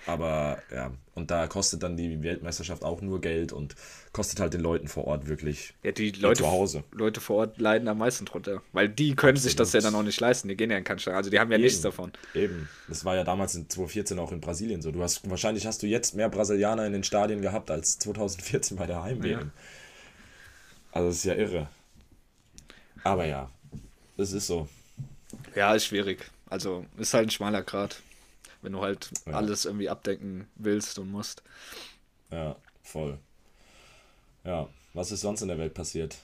Aber 0.06 0.62
ja, 0.74 0.92
und 1.14 1.32
da 1.32 1.48
kostet 1.48 1.84
dann 1.84 1.98
die 1.98 2.24
Weltmeisterschaft 2.24 2.84
auch 2.84 3.02
nur 3.02 3.22
Geld 3.22 3.52
und 3.52 3.76
kostet 4.14 4.40
halt 4.40 4.54
den 4.54 4.62
Leuten 4.62 4.88
vor 4.88 5.06
Ort 5.06 5.28
wirklich 5.28 5.74
ja, 5.84 5.92
die 5.92 6.12
Leute, 6.12 6.44
zu 6.44 6.50
Hause. 6.50 6.84
Leute 6.92 7.20
vor 7.22 7.38
Ort 7.38 7.60
leiden 7.60 7.88
am 7.88 7.98
meisten 7.98 8.26
drunter. 8.26 8.62
Weil 8.72 8.90
die 8.90 9.16
können 9.16 9.38
sich 9.38 9.56
das 9.56 9.74
ja 9.74 9.82
dann 9.82 9.94
auch 9.96 10.04
nicht 10.04 10.20
leisten. 10.20 10.48
Die 10.48 10.56
gehen 10.56 10.72
ja 10.72 10.78
in 10.78 10.84
keinen 10.84 11.00
Also 11.10 11.30
die 11.30 11.40
haben 11.40 11.52
ja 11.52 11.58
Eben. 11.58 11.66
nichts 11.66 11.82
davon. 11.82 12.12
Eben. 12.34 12.70
Das 12.88 13.06
war 13.06 13.16
ja 13.16 13.24
damals 13.24 13.56
in 13.56 13.70
2014 13.70 14.18
auch 14.20 14.32
in 14.32 14.42
Brasilien 14.42 14.82
so. 14.82 14.92
Du 14.92 15.04
hast 15.04 15.30
wahrscheinlich 15.30 15.68
hast 15.68 15.84
du 15.84 15.88
jetzt 15.88 16.16
mehr 16.16 16.30
Brasilianer 16.30 16.86
in 16.86 16.94
den 16.94 17.04
Stadien 17.04 17.42
gehabt 17.42 17.70
als 17.70 18.00
2014 18.00 18.78
bei 18.78 18.88
der 18.88 19.04
heim 19.04 19.24
ja. 19.24 19.42
Also 20.92 21.10
das 21.10 21.18
ist 21.18 21.26
ja 21.26 21.36
irre. 21.36 21.68
Aber 23.04 23.26
ja, 23.26 23.50
es 24.18 24.32
ist 24.32 24.48
so. 24.48 24.68
Ja, 25.56 25.74
ist 25.76 25.86
schwierig. 25.86 26.32
Also 26.50 26.86
ist 26.98 27.14
halt 27.14 27.28
ein 27.28 27.32
schmaler 27.32 27.62
Grad 27.62 28.02
wenn 28.62 28.74
du 28.74 28.82
halt 28.82 29.12
ja. 29.26 29.34
alles 29.34 29.65
irgendwie 29.65 29.89
abdecken 29.89 30.48
willst 30.56 31.00
und 31.00 31.12
musst. 31.12 31.43
Ja, 32.32 32.56
voll. 32.84 33.17
Ja, 34.43 34.67
was 34.93 35.12
ist 35.12 35.22
sonst 35.22 35.41
in 35.41 35.48
der 35.48 35.58
Welt 35.58 35.74
passiert? 35.74 36.17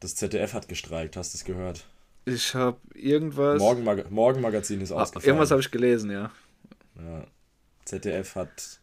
Das 0.00 0.14
ZDF 0.16 0.54
hat 0.54 0.68
gestreikt, 0.68 1.16
hast 1.16 1.34
du 1.34 1.38
es 1.38 1.44
gehört? 1.44 1.84
Ich 2.26 2.54
habe 2.54 2.78
irgendwas. 2.94 3.58
Morgenmag 3.58 4.10
Morgenmagazin 4.10 4.80
ist 4.80 4.92
ah, 4.92 5.02
ausgefallen. 5.02 5.26
Irgendwas 5.26 5.50
habe 5.50 5.60
ich 5.60 5.70
gelesen, 5.70 6.10
ja. 6.10 6.30
ja. 6.96 7.26
ZDF 7.84 8.34
hat 8.34 8.80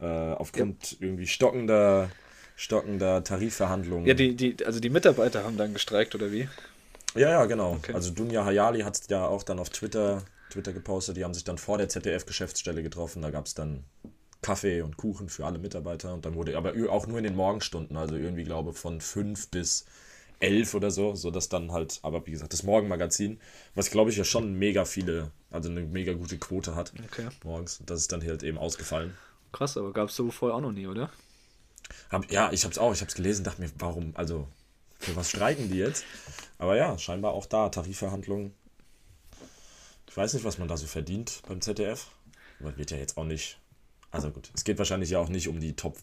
Äh, 0.00 0.32
aufgrund 0.32 0.96
irgendwie 1.00 1.26
stockender, 1.26 2.10
stockender 2.56 3.22
Tarifverhandlungen. 3.22 4.06
Ja, 4.06 4.14
die, 4.14 4.34
die, 4.34 4.64
also 4.64 4.80
die 4.80 4.88
Mitarbeiter 4.88 5.44
haben 5.44 5.58
dann 5.58 5.74
gestreikt, 5.74 6.14
oder 6.14 6.32
wie? 6.32 6.48
Ja, 7.14 7.28
ja, 7.30 7.44
genau. 7.44 7.72
Okay. 7.72 7.92
Also 7.92 8.10
Dunja 8.10 8.44
Hayali 8.44 8.80
hat 8.80 8.94
es 8.94 9.08
ja 9.08 9.26
auch 9.26 9.42
dann 9.42 9.58
auf 9.58 9.68
Twitter, 9.68 10.22
Twitter 10.50 10.72
gepostet, 10.72 11.16
die 11.16 11.24
haben 11.24 11.34
sich 11.34 11.44
dann 11.44 11.58
vor 11.58 11.78
der 11.78 11.88
ZDF-Geschäftsstelle 11.88 12.82
getroffen. 12.82 13.22
Da 13.22 13.30
gab 13.30 13.46
es 13.46 13.54
dann 13.54 13.84
Kaffee 14.42 14.82
und 14.82 14.96
Kuchen 14.96 15.28
für 15.28 15.46
alle 15.46 15.58
Mitarbeiter 15.58 16.14
und 16.14 16.24
dann 16.24 16.34
wurde, 16.34 16.56
aber 16.56 16.74
auch 16.90 17.06
nur 17.06 17.18
in 17.18 17.24
den 17.24 17.36
Morgenstunden, 17.36 17.96
also 17.96 18.16
irgendwie 18.16 18.44
glaube 18.44 18.72
von 18.72 19.00
fünf 19.00 19.48
bis 19.50 19.84
elf 20.40 20.74
oder 20.74 20.90
so, 20.90 21.14
so 21.14 21.30
dass 21.30 21.48
dann 21.50 21.72
halt, 21.72 22.00
aber 22.02 22.26
wie 22.26 22.30
gesagt, 22.30 22.52
das 22.52 22.62
Morgenmagazin, 22.62 23.38
was 23.74 23.90
glaube 23.90 24.10
ich 24.10 24.16
ja 24.16 24.24
schon 24.24 24.54
mega 24.54 24.86
viele, 24.86 25.30
also 25.50 25.70
eine 25.70 25.82
mega 25.82 26.14
gute 26.14 26.38
Quote 26.38 26.74
hat 26.74 26.94
Okay. 27.04 27.28
morgens, 27.44 27.82
das 27.84 28.00
ist 28.00 28.12
dann 28.12 28.22
halt 28.22 28.42
eben 28.42 28.56
ausgefallen. 28.58 29.18
Krass, 29.52 29.76
aber 29.76 29.92
gab 29.92 30.08
es 30.08 30.16
so 30.16 30.30
vorher 30.30 30.56
auch 30.56 30.60
noch 30.60 30.72
nie, 30.72 30.86
oder? 30.86 31.10
Hab, 32.10 32.30
ja, 32.30 32.52
ich 32.52 32.64
hab's 32.64 32.78
auch, 32.78 32.92
ich 32.92 33.00
hab's 33.00 33.14
gelesen, 33.14 33.44
dachte 33.44 33.60
mir, 33.62 33.70
warum, 33.78 34.12
also 34.14 34.46
für 34.98 35.16
was 35.16 35.30
streiken 35.30 35.68
die 35.70 35.78
jetzt? 35.78 36.04
Aber 36.58 36.76
ja, 36.76 36.98
scheinbar 36.98 37.32
auch 37.32 37.46
da, 37.46 37.68
Tarifverhandlungen. 37.68 38.54
Ich 40.10 40.16
weiß 40.16 40.34
nicht, 40.34 40.44
was 40.44 40.58
man 40.58 40.66
da 40.68 40.76
so 40.76 40.86
verdient 40.86 41.40
beim 41.48 41.60
ZDF. 41.60 42.08
Aber 42.58 42.76
wird 42.76 42.90
ja 42.90 42.96
jetzt 42.98 43.16
auch 43.16 43.24
nicht. 43.24 43.58
Also 44.10 44.30
gut, 44.30 44.50
es 44.54 44.64
geht 44.64 44.76
wahrscheinlich 44.78 45.10
ja 45.10 45.20
auch 45.20 45.28
nicht 45.28 45.46
um 45.48 45.60
die 45.60 45.74
Top 45.76 45.96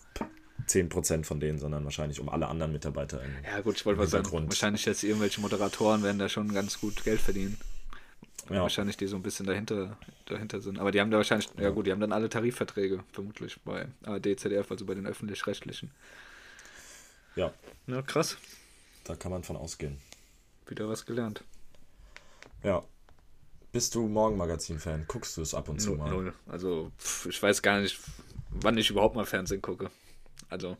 10% 0.67 1.26
von 1.26 1.39
denen, 1.41 1.60
sondern 1.60 1.84
wahrscheinlich 1.84 2.20
um 2.22 2.30
alle 2.30 2.48
anderen 2.48 2.72
Mitarbeiter. 2.72 3.22
Ja, 3.43 3.60
gut, 3.62 3.76
ich 3.76 3.86
wollte 3.86 4.00
mal 4.00 4.08
sagen, 4.08 4.32
wahrscheinlich 4.32 4.86
jetzt 4.86 5.04
irgendwelche 5.04 5.41
Moderatoren 5.41 6.04
werden 6.04 6.20
da 6.20 6.30
schon 6.30 6.54
ganz 6.54 6.80
gut 6.80 7.04
Geld 7.04 7.20
verdienen. 7.20 7.58
Ja, 8.50 8.62
Wahrscheinlich 8.62 8.96
die 8.96 9.08
so 9.08 9.17
ein 9.17 9.24
bisschen 9.24 9.46
dahinter, 9.46 9.98
dahinter 10.26 10.62
sind. 10.62 10.80
Aber 10.80 10.91
die 10.91 11.02
haben 11.02 11.12
da 11.12 11.17
wahrscheinlich, 11.17 11.50
ja 11.60 11.70
gut, 11.70 11.86
die 11.86 11.91
haben 11.91 12.00
dann 12.00 12.13
alle 12.13 12.30
Tarifverträge, 12.30 13.04
vermutlich 13.12 13.60
bei 13.65 13.88
ARD, 14.06 14.39
ZDF, 14.39 14.72
also 14.72 14.86
bei 14.86 14.96
den 14.96 15.06
öffentlich-rechtlichen. 15.06 15.91
ja, 17.36 17.54
Ja, 17.88 18.02
krass. 18.04 18.38
da 19.04 19.15
kann 19.17 19.32
man 19.34 19.43
von 19.43 19.58
ausgehen. 19.58 19.98
Wieder 20.65 20.88
was 20.88 21.06
gelernt. 21.06 21.43
Ja. 22.63 22.84
Bist 23.78 23.94
du 23.94 24.08
Morgenmagazin-Fan? 24.08 25.06
Guckst 25.08 25.38
du 25.38 25.44
es 25.44 25.54
ab 25.54 25.70
und 25.70 25.80
zu 25.80 25.92
mal? 25.92 26.10
null. 26.10 26.34
Also, 26.48 26.92
pff, 26.98 27.28
ich 27.28 27.44
weiß 27.44 27.62
gar 27.62 27.80
nicht, 27.80 28.00
wann 28.50 28.76
ich 28.76 28.90
überhaupt 28.90 29.16
mal 29.16 29.24
Fernsehen 29.24 29.62
gucke. 29.62 29.92
Also, 30.50 30.78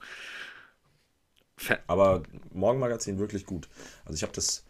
Fer 1.58 1.78
Aber 1.86 2.24
Morgenmagazin 2.52 3.20
wirklich 3.20 3.46
gut. 3.46 3.70
Also 4.04 4.16
ich 4.16 4.24
habe 4.24 4.34
das 4.34 4.64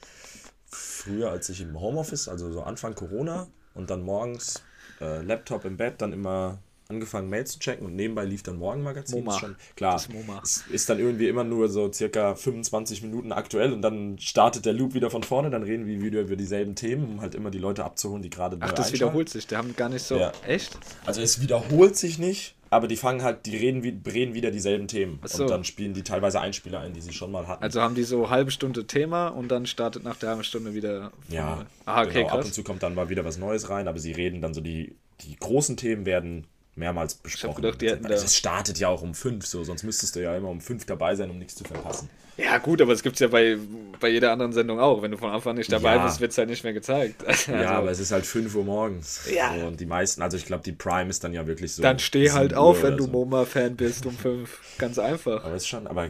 früher, 0.70 1.32
als 1.32 1.48
ich 1.48 1.62
im 1.62 1.80
Homeoffice, 1.80 2.28
also 2.28 2.52
so 2.52 2.64
Anfang 2.64 2.96
Corona 2.96 3.48
und 3.74 3.90
dann 3.90 4.02
morgens 4.02 4.62
äh, 5.00 5.22
Laptop 5.22 5.64
im 5.64 5.78
Bett, 5.78 6.02
dann 6.02 6.12
immer 6.12 6.60
angefangen 6.90 7.30
Mails 7.30 7.54
zu 7.54 7.60
checken 7.60 7.86
und 7.86 7.96
nebenbei 7.96 8.26
lief 8.26 8.44
dann 8.44 8.58
Morgenmagazin. 8.58 9.20
MoMA. 9.20 9.34
Ist 9.34 9.40
schon, 9.40 9.56
klar, 9.76 10.02
es 10.44 10.66
ist 10.72 10.90
dann 10.90 11.00
irgendwie 11.00 11.28
immer 11.28 11.44
nur 11.44 11.70
so 11.70 11.92
circa 11.92 12.36
25 12.36 13.04
Minuten 13.04 13.32
aktuell 13.32 13.74
und 13.74 13.82
dann 13.82 14.18
startet 14.20 14.66
der 14.66 14.74
Loop 14.74 14.94
wieder 14.94 15.10
von 15.10 15.24
vorne, 15.24 15.50
dann 15.50 15.64
reden 15.64 15.86
wir 15.86 16.02
wieder 16.02 16.22
über 16.22 16.36
dieselben 16.36 16.76
Themen, 16.76 17.06
um 17.06 17.22
halt 17.22 17.36
immer 17.36 17.52
die 17.52 17.60
Leute 17.60 17.84
abzuholen, 17.84 18.22
die 18.22 18.30
gerade 18.30 18.58
Ach, 18.60 18.70
neu 18.70 18.74
das 18.74 18.94
wiederholt 18.94 19.30
sich. 19.30 19.48
Die 19.48 19.56
haben 19.56 19.76
gar 19.76 19.90
nicht 19.90 20.04
so. 20.04 20.18
Ja. 20.18 20.32
Echt? 20.46 20.78
Also 21.06 21.22
es 21.22 21.42
wiederholt 21.42 21.96
sich 21.96 22.20
nicht, 22.20 22.56
aber 22.70 22.88
die 22.88 22.98
fangen 22.98 23.24
halt, 23.24 23.46
die 23.46 23.56
reden, 23.56 23.82
reden 24.06 24.34
wieder 24.34 24.52
dieselben 24.52 24.88
Themen. 24.88 25.20
Ach 25.24 25.28
so. 25.28 25.44
Und 25.44 25.50
dann 25.50 25.64
spielen 25.64 25.94
die 25.94 26.04
teilweise 26.04 26.40
Einspieler 26.40 26.80
ein, 26.80 26.94
die 26.94 27.02
sie 27.02 27.14
schon 27.14 27.32
mal 27.32 27.48
hatten. 27.48 27.64
Also 27.64 27.82
haben 27.82 27.96
die 27.96 28.04
so 28.04 28.30
halbe 28.30 28.52
Stunde 28.52 28.88
Thema 28.88 29.30
und 29.30 29.50
dann 29.50 29.66
startet 29.66 30.04
nach 30.04 30.18
der 30.18 30.30
halben 30.30 30.44
Stunde 30.44 30.74
wieder. 30.74 31.12
Ja. 31.30 31.66
Ah, 31.86 32.04
okay, 32.04 32.24
genau. 32.24 32.28
ab 32.28 32.36
und 32.36 32.42
krass. 32.42 32.54
zu 32.54 32.64
kommt 32.64 32.84
dann 32.84 32.96
mal 32.96 33.10
wieder 33.10 33.24
was 33.24 33.38
Neues 33.38 33.70
rein, 33.70 33.88
aber 33.88 34.00
sie 34.00 34.12
reden 34.12 34.42
dann 34.42 34.54
so, 34.54 34.62
die, 34.62 34.96
die 35.22 35.36
großen 35.36 35.78
Themen 35.78 36.06
werden 36.06 36.48
mehrmals 36.78 37.16
besprochen. 37.16 37.62
gedacht, 37.62 37.82
die 37.82 37.90
hätten 37.90 38.04
da- 38.04 38.10
also 38.10 38.26
es 38.26 38.36
startet 38.36 38.78
ja 38.80 38.88
auch 38.90 39.02
um 39.02 39.14
fünf, 39.14 39.46
so, 39.46 39.64
sonst 39.64 39.84
müsstest 39.84 40.16
du 40.16 40.22
ja 40.22 40.36
immer 40.36 40.50
um 40.50 40.62
fünf 40.62 40.86
dabei 40.86 41.16
sein, 41.16 41.30
um 41.30 41.38
nichts 41.38 41.56
zu 41.56 41.64
verpassen. 41.64 42.10
Ja, 42.38 42.60
gut, 42.60 42.84
aber 42.84 42.94
es 42.94 43.02
gibt 43.02 43.16
es 43.16 43.20
ja 43.20 43.30
bei, 43.30 43.58
bei 44.00 44.10
jeder 44.10 44.32
anderen 44.32 44.54
Sendung 44.54 44.80
auch. 44.80 45.02
Wenn 45.02 45.10
du 45.10 45.18
von 45.18 45.32
Anfang 45.32 45.56
nicht 45.56 45.72
dabei 45.72 45.96
Ja. 45.96 46.06
bist, 46.06 46.22
wird 46.22 46.32
es 46.34 46.38
halt 46.38 46.50
nicht 46.50 46.64
mehr 46.64 46.74
gezeigt. 46.74 47.24
Also, 47.28 47.52
ja, 47.52 47.72
aber 47.72 47.90
es 47.90 48.00
ist 48.00 48.12
halt 48.12 48.28
5 48.28 48.54
Uhr 48.54 48.64
morgens. 48.64 49.28
Ja. 49.34 49.58
So, 49.60 49.66
und 49.66 49.80
die 49.80 49.88
meisten, 49.88 50.22
also 50.22 50.38
ich 50.38 50.46
glaube, 50.46 50.62
die 50.64 50.72
Prime 50.72 51.10
ist 51.10 51.24
dann 51.24 51.34
ja 51.34 51.48
wirklich 51.48 51.74
so. 51.74 51.82
dann 51.82 51.98
steh 51.98 52.30
halt 52.30 52.52
7 52.52 52.60
Uhr 52.62 52.64
auf, 52.68 52.84
wenn 52.84 52.96
du 52.96 53.06
so. 53.06 53.10
MoMA-Fan 53.10 53.76
bist 53.76 54.06
um 54.06 54.16
fünf. 54.16 54.60
Ganz 54.78 55.00
einfach. 55.00 55.44
Aber 55.44 55.56
ist 55.56 55.68
schon, 55.68 55.88
aber 55.88 56.10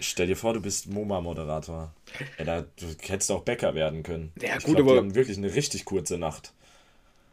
stell 0.00 0.26
dir 0.26 0.36
vor, 0.36 0.52
du 0.52 0.60
bist 0.60 0.86
MoMA-Moderator. 0.92 1.94
Ja, 2.38 2.44
da, 2.44 2.60
du 2.60 2.86
hättest 3.08 3.30
auch 3.32 3.40
Bäcker 3.42 3.74
werden 3.74 4.02
können. 4.02 4.32
Ja, 4.42 4.58
ich 4.58 4.64
gut, 4.64 4.76
glaub, 4.76 4.86
aber- 4.88 4.92
Die 4.96 4.98
haben 5.06 5.14
wirklich 5.14 5.38
eine 5.38 5.54
richtig 5.54 5.86
kurze 5.86 6.18
Nacht. 6.18 6.52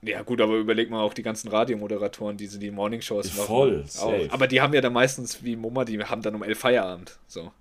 Ja, 0.03 0.23
gut, 0.23 0.41
aber 0.41 0.55
überleg 0.55 0.89
mal 0.89 1.01
auch 1.01 1.13
die 1.13 1.21
ganzen 1.21 1.49
Radiomoderatoren, 1.49 2.35
die 2.35 2.47
so 2.47 2.57
die 2.57 2.71
Morningshows 2.71 3.27
machen. 3.35 3.45
Voll, 3.45 3.83
Auch. 3.83 3.89
safe. 3.89 4.27
Aber 4.31 4.47
die 4.47 4.59
haben 4.61 4.73
ja 4.73 4.81
dann 4.81 4.93
meistens, 4.93 5.43
wie 5.43 5.55
MoMA, 5.55 5.85
die 5.85 6.03
haben 6.03 6.21
dann 6.23 6.33
um 6.35 6.43
elf 6.43 6.57
Feierabend. 6.59 7.19
So. 7.27 7.51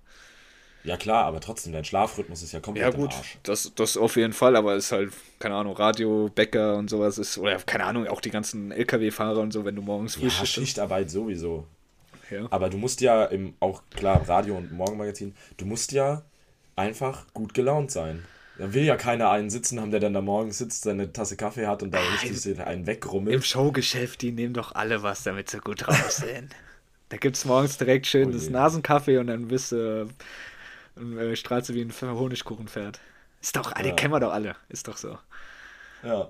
Ja 0.83 0.97
klar, 0.97 1.25
aber 1.25 1.39
trotzdem, 1.39 1.73
dein 1.73 1.85
Schlafrhythmus 1.85 2.41
ist 2.41 2.53
ja 2.53 2.59
komplett 2.59 2.91
Ja, 2.91 2.99
gut, 2.99 3.13
Arsch. 3.13 3.37
das, 3.43 3.71
das 3.75 3.97
auf 3.97 4.15
jeden 4.15 4.33
Fall, 4.33 4.55
aber 4.55 4.75
ist 4.75 4.91
halt, 4.91 5.13
keine 5.37 5.53
Ahnung, 5.53 5.75
Radio, 5.75 6.29
Bäcker 6.33 6.77
und 6.77 6.89
sowas 6.89 7.19
ist, 7.19 7.37
oder 7.37 7.57
keine 7.59 7.83
Ahnung, 7.83 8.07
auch 8.07 8.19
die 8.21 8.31
ganzen 8.31 8.71
LKW-Fahrer 8.71 9.39
und 9.41 9.53
so, 9.53 9.63
wenn 9.63 9.75
du 9.75 9.83
morgens 9.83 10.15
Ja, 10.15 10.21
frühstückst. 10.21 10.53
Schichtarbeit 10.53 11.11
sowieso. 11.11 11.67
Ja. 12.31 12.47
Aber 12.49 12.71
du 12.71 12.77
musst 12.77 13.01
ja 13.01 13.25
im, 13.25 13.53
auch 13.59 13.83
klar, 13.91 14.27
Radio 14.27 14.57
und 14.57 14.71
Morgenmagazin, 14.71 15.35
du 15.57 15.65
musst 15.67 15.91
ja 15.91 16.23
einfach 16.75 17.27
gut 17.35 17.53
gelaunt 17.53 17.91
sein. 17.91 18.25
Da 18.57 18.73
will 18.73 18.83
ja 18.83 18.95
keiner 18.95 19.31
einen 19.31 19.49
sitzen 19.49 19.79
haben, 19.79 19.91
der 19.91 19.99
dann 19.99 20.13
da 20.13 20.21
morgens 20.21 20.57
sitzt, 20.57 20.83
seine 20.83 21.11
Tasse 21.11 21.37
Kaffee 21.37 21.67
hat 21.67 21.83
und 21.83 21.91
da 21.91 21.99
richtig 21.99 22.39
sich 22.39 22.59
einen 22.61 22.81
Im 22.81 22.87
wegrummelt. 22.87 23.45
Showgeschäft, 23.45 24.21
die 24.21 24.31
nehmen 24.31 24.53
doch 24.53 24.75
alle 24.75 25.03
was, 25.03 25.23
damit 25.23 25.49
sie 25.49 25.59
gut 25.59 25.85
sind. 26.09 26.53
da 27.09 27.17
gibt 27.17 27.37
es 27.37 27.45
morgens 27.45 27.77
direkt 27.77 28.07
schön 28.07 28.29
Oh 28.29 28.31
das. 28.31 28.49
Nasenkaffee 28.49 29.17
und 29.17 29.27
dann 29.27 29.47
bist 29.47 29.71
du, 29.71 30.07
äh, 30.97 31.35
strahlst 31.35 31.69
du 31.69 31.73
wie 31.73 31.81
ein 31.81 31.91
Honigkuchenpferd. 32.01 32.99
Ist 33.41 33.55
doch, 33.55 33.71
alle 33.71 33.89
Ja. 33.89 33.95
kennen 33.95 34.13
wir 34.13 34.19
doch 34.19 34.33
alle. 34.33 34.55
Ist 34.69 34.87
doch 34.87 34.97
so. 34.97 35.17
Ja. 36.03 36.29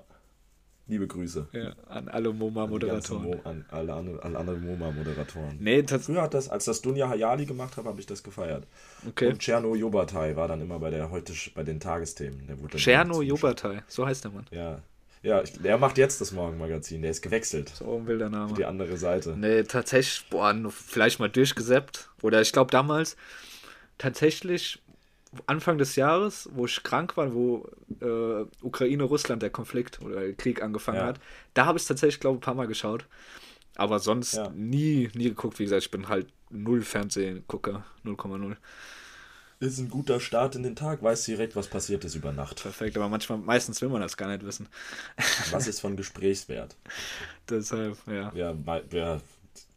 Liebe 0.88 1.06
Grüße. 1.06 1.46
Ja, 1.52 1.74
an 1.88 2.08
alle 2.08 2.32
MoMA-Moderatoren. 2.32 3.22
Mo 3.22 3.40
an 3.44 3.64
alle, 3.70 3.94
alle 3.94 4.38
anderen 4.38 4.66
MoMA-Moderatoren. 4.66 5.56
Nee, 5.60 5.84
Früher 5.86 6.22
hat 6.22 6.34
das, 6.34 6.48
als 6.48 6.64
das 6.64 6.82
Dunja 6.82 7.08
Hayali 7.08 7.46
gemacht 7.46 7.76
habe, 7.76 7.88
habe 7.88 8.00
ich 8.00 8.06
das 8.06 8.22
gefeiert. 8.22 8.66
okay. 9.08 9.28
Und 9.28 9.38
Tscherno 9.38 9.74
Jobatai 9.76 10.34
war 10.36 10.48
dann 10.48 10.60
immer 10.60 10.78
bei 10.80 10.90
der 10.90 11.10
heute 11.10 11.32
bei 11.54 11.62
den 11.62 11.78
Tagesthemen. 11.78 12.46
Der 12.48 12.58
wurde 12.58 12.76
Tscherno. 12.76 13.22
Jobatai, 13.22 13.82
so 13.86 14.06
heißt 14.06 14.24
der 14.24 14.32
Mann. 14.32 14.46
Ja. 14.50 14.82
Ja, 15.22 15.40
ich, 15.40 15.52
der 15.52 15.78
macht 15.78 15.98
jetzt 15.98 16.20
das 16.20 16.32
Morgenmagazin. 16.32 17.00
Der 17.00 17.12
ist 17.12 17.22
gewechselt. 17.22 17.68
So 17.68 17.96
ein 17.96 18.06
wilder 18.08 18.26
auf 18.26 18.32
Name. 18.32 18.54
Die 18.54 18.64
andere 18.64 18.96
Seite. 18.96 19.36
Nee, 19.36 19.62
tatsächlich, 19.62 20.28
boah, 20.30 20.52
vielleicht 20.70 21.20
mal 21.20 21.30
durchgesäppt. 21.30 22.10
Oder 22.22 22.40
ich 22.40 22.52
glaube 22.52 22.72
damals, 22.72 23.16
tatsächlich 23.98 24.81
Anfang 25.46 25.78
des 25.78 25.96
Jahres, 25.96 26.48
wo 26.52 26.66
ich 26.66 26.82
krank 26.82 27.16
war, 27.16 27.32
wo 27.34 27.68
äh, 28.00 28.44
Ukraine-Russland 28.62 29.42
der 29.42 29.50
Konflikt 29.50 30.00
oder 30.02 30.20
der 30.20 30.34
Krieg 30.34 30.62
angefangen 30.62 30.98
Ja. 30.98 31.06
hat, 31.06 31.20
da 31.54 31.66
habe 31.66 31.78
ich 31.78 31.82
es 31.82 31.88
tatsächlich, 31.88 32.20
glaube 32.20 32.36
ich, 32.36 32.38
ein 32.40 32.44
paar 32.44 32.54
Mal 32.54 32.66
geschaut. 32.66 33.06
Aber 33.76 33.98
sonst 33.98 34.34
Ja. 34.34 34.50
nie, 34.50 35.08
nie 35.14 35.24
geguckt. 35.30 35.58
Wie 35.58 35.64
gesagt, 35.64 35.82
ich 35.84 35.90
bin 35.90 36.08
halt 36.08 36.26
null 36.50 36.82
Fernsehgucker, 36.82 37.84
0,0. 38.04 38.56
Ist 39.60 39.78
ein 39.78 39.88
guter 39.88 40.18
Start 40.18 40.56
in 40.56 40.64
den 40.64 40.74
Tag. 40.74 41.02
Weiß 41.02 41.24
direkt, 41.24 41.54
was 41.54 41.68
passiert 41.68 42.04
ist 42.04 42.16
über 42.16 42.32
Nacht. 42.32 42.60
Perfekt, 42.60 42.96
aber 42.96 43.08
manchmal, 43.08 43.38
meistens 43.38 43.80
will 43.80 43.88
man 43.88 44.00
das 44.02 44.16
gar 44.16 44.28
nicht 44.28 44.44
wissen. 44.44 44.68
Was 45.52 45.68
ist 45.68 45.80
von 45.80 45.96
Gesprächswert? 45.96 46.74
Deshalb, 47.48 47.96
ja. 48.08 48.32
Ja, 48.34 48.54
ja, 48.90 49.20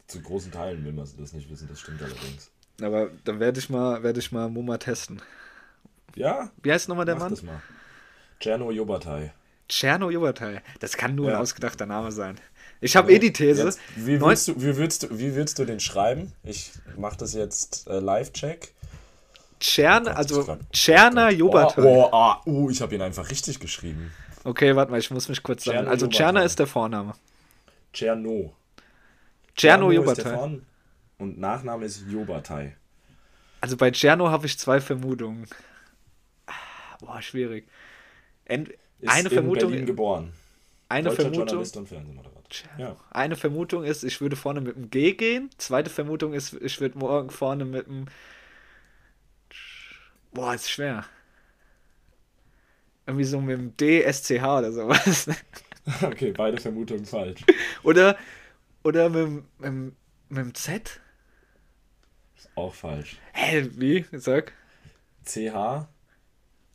zu 0.08 0.20
großen 0.20 0.50
Teilen 0.50 0.84
will 0.84 0.92
man 0.92 1.08
das 1.18 1.32
nicht 1.32 1.48
wissen. 1.48 1.68
Das 1.68 1.78
stimmt 1.80 2.02
allerdings. 2.02 2.50
Aber 2.82 3.10
dann 3.24 3.38
werde 3.38 3.60
ich 3.60 3.70
mal, 3.70 4.02
werde 4.02 4.18
ich 4.18 4.32
mal 4.32 4.48
Muma 4.50 4.76
testen. 4.76 5.22
Ja, 6.16 6.50
Wie 6.62 6.72
heißt 6.72 6.88
nochmal 6.88 7.04
der 7.04 7.14
mach 7.14 7.22
Mann? 7.24 7.30
das 7.30 7.42
mal. 7.42 7.60
Tscherno 8.40 8.70
Jobatai. 8.70 9.32
Tscherno 9.68 10.10
Jobatai. 10.10 10.62
Das 10.80 10.96
kann 10.96 11.14
nur 11.14 11.28
Ja. 11.28 11.36
ein 11.36 11.42
ausgedachter 11.42 11.86
Name 11.86 12.10
sein. 12.10 12.40
Ich 12.80 12.96
habe 12.96 13.12
eh 13.12 13.18
die 13.18 13.32
These. 13.32 13.64
Jetzt, 13.64 13.80
wie, 13.96 14.20
willst 14.20 14.48
du, 14.48 14.60
wie, 14.60 14.76
willst 14.76 15.02
du, 15.02 15.18
wie 15.18 15.34
willst 15.34 15.58
du 15.58 15.64
den 15.64 15.80
schreiben? 15.80 16.32
Ich 16.42 16.72
mache 16.96 17.16
das 17.18 17.34
jetzt 17.34 17.86
äh, 17.88 17.98
Live-Check. 18.00 18.74
Tschern, 19.60 20.04
Gott, 20.04 20.16
also 20.16 20.44
glaub- 20.44 20.72
Tscherner 20.72 21.30
Jobatai. 21.30 21.82
Oh, 21.82 22.08
oh, 22.10 22.14
ah, 22.14 22.40
uh, 22.44 22.70
ich 22.70 22.80
habe 22.82 22.94
ihn 22.94 23.02
einfach 23.02 23.30
richtig 23.30 23.60
geschrieben. 23.60 24.12
Okay, 24.44 24.76
warte 24.76 24.90
mal, 24.92 24.98
ich 24.98 25.10
muss 25.10 25.28
mich 25.28 25.42
kurz 25.42 25.64
sagen. 25.64 25.88
Also. 25.88 26.06
Tscherner 26.06 26.44
ist 26.44 26.58
der 26.58 26.66
Vorname. 26.66 27.14
Tscherno. 27.92 28.54
Tscherno 29.56 29.90
ist 29.90 30.18
der 30.18 30.24
Jobatai. 30.32 30.60
Und 31.18 31.38
Nachname 31.38 31.86
ist 31.86 32.04
Jobatai. 32.10 32.76
Also 33.62 33.76
bei 33.76 33.90
Tscherno 33.90 34.30
habe 34.30 34.46
ich 34.46 34.58
zwei 34.58 34.80
Vermutungen. 34.80 35.46
Ah, 37.02 37.06
Boah, 37.06 37.22
schwierig. 37.22 37.68
Ent 38.44 38.70
Ist 39.00 39.10
eine 39.12 39.28
in 39.28 39.30
Vermutung, 39.34 39.70
Berlin 39.70 39.86
geboren. 39.86 40.32
eine 40.88 41.08
Deutscher 41.08 41.22
Vermutung, 41.22 41.46
Journalist 41.48 41.76
und 41.76 41.88
Fernsehmoderator. 41.88 42.42
Ja. 42.78 42.96
eine 43.10 43.34
Vermutung 43.36 43.82
ist, 43.84 44.04
ich 44.04 44.20
würde 44.20 44.36
vorne 44.36 44.60
mit 44.60 44.76
dem 44.76 44.88
G 44.90 45.12
gehen. 45.14 45.50
Zweite 45.58 45.90
Vermutung 45.90 46.32
ist, 46.32 46.52
ich 46.54 46.80
würde 46.80 46.96
morgen 46.98 47.30
vorne 47.30 47.64
mit 47.64 47.86
dem 47.86 48.06
Boah, 50.32 50.54
ist 50.54 50.70
schwer. 50.70 51.04
Irgendwie 53.06 53.24
so 53.24 53.40
mit 53.40 53.58
dem 53.58 53.76
D, 53.76 54.02
SCH 54.10 54.42
oder 54.42 54.72
sowas. 54.72 55.28
Okay, 56.02 56.32
beide 56.32 56.60
Vermutungen 56.60 57.04
falsch. 57.06 57.44
Oder, 57.84 58.18
oder 58.82 59.08
mit, 59.08 59.24
dem- 59.24 59.44
mit, 59.58 59.94
Mit 60.30 60.38
dem 60.38 60.52
Z? 60.54 61.00
Auch 62.56 62.74
falsch. 62.74 63.18
Hä, 63.32 63.68
wie? 63.76 64.04
Sag. 64.10 64.52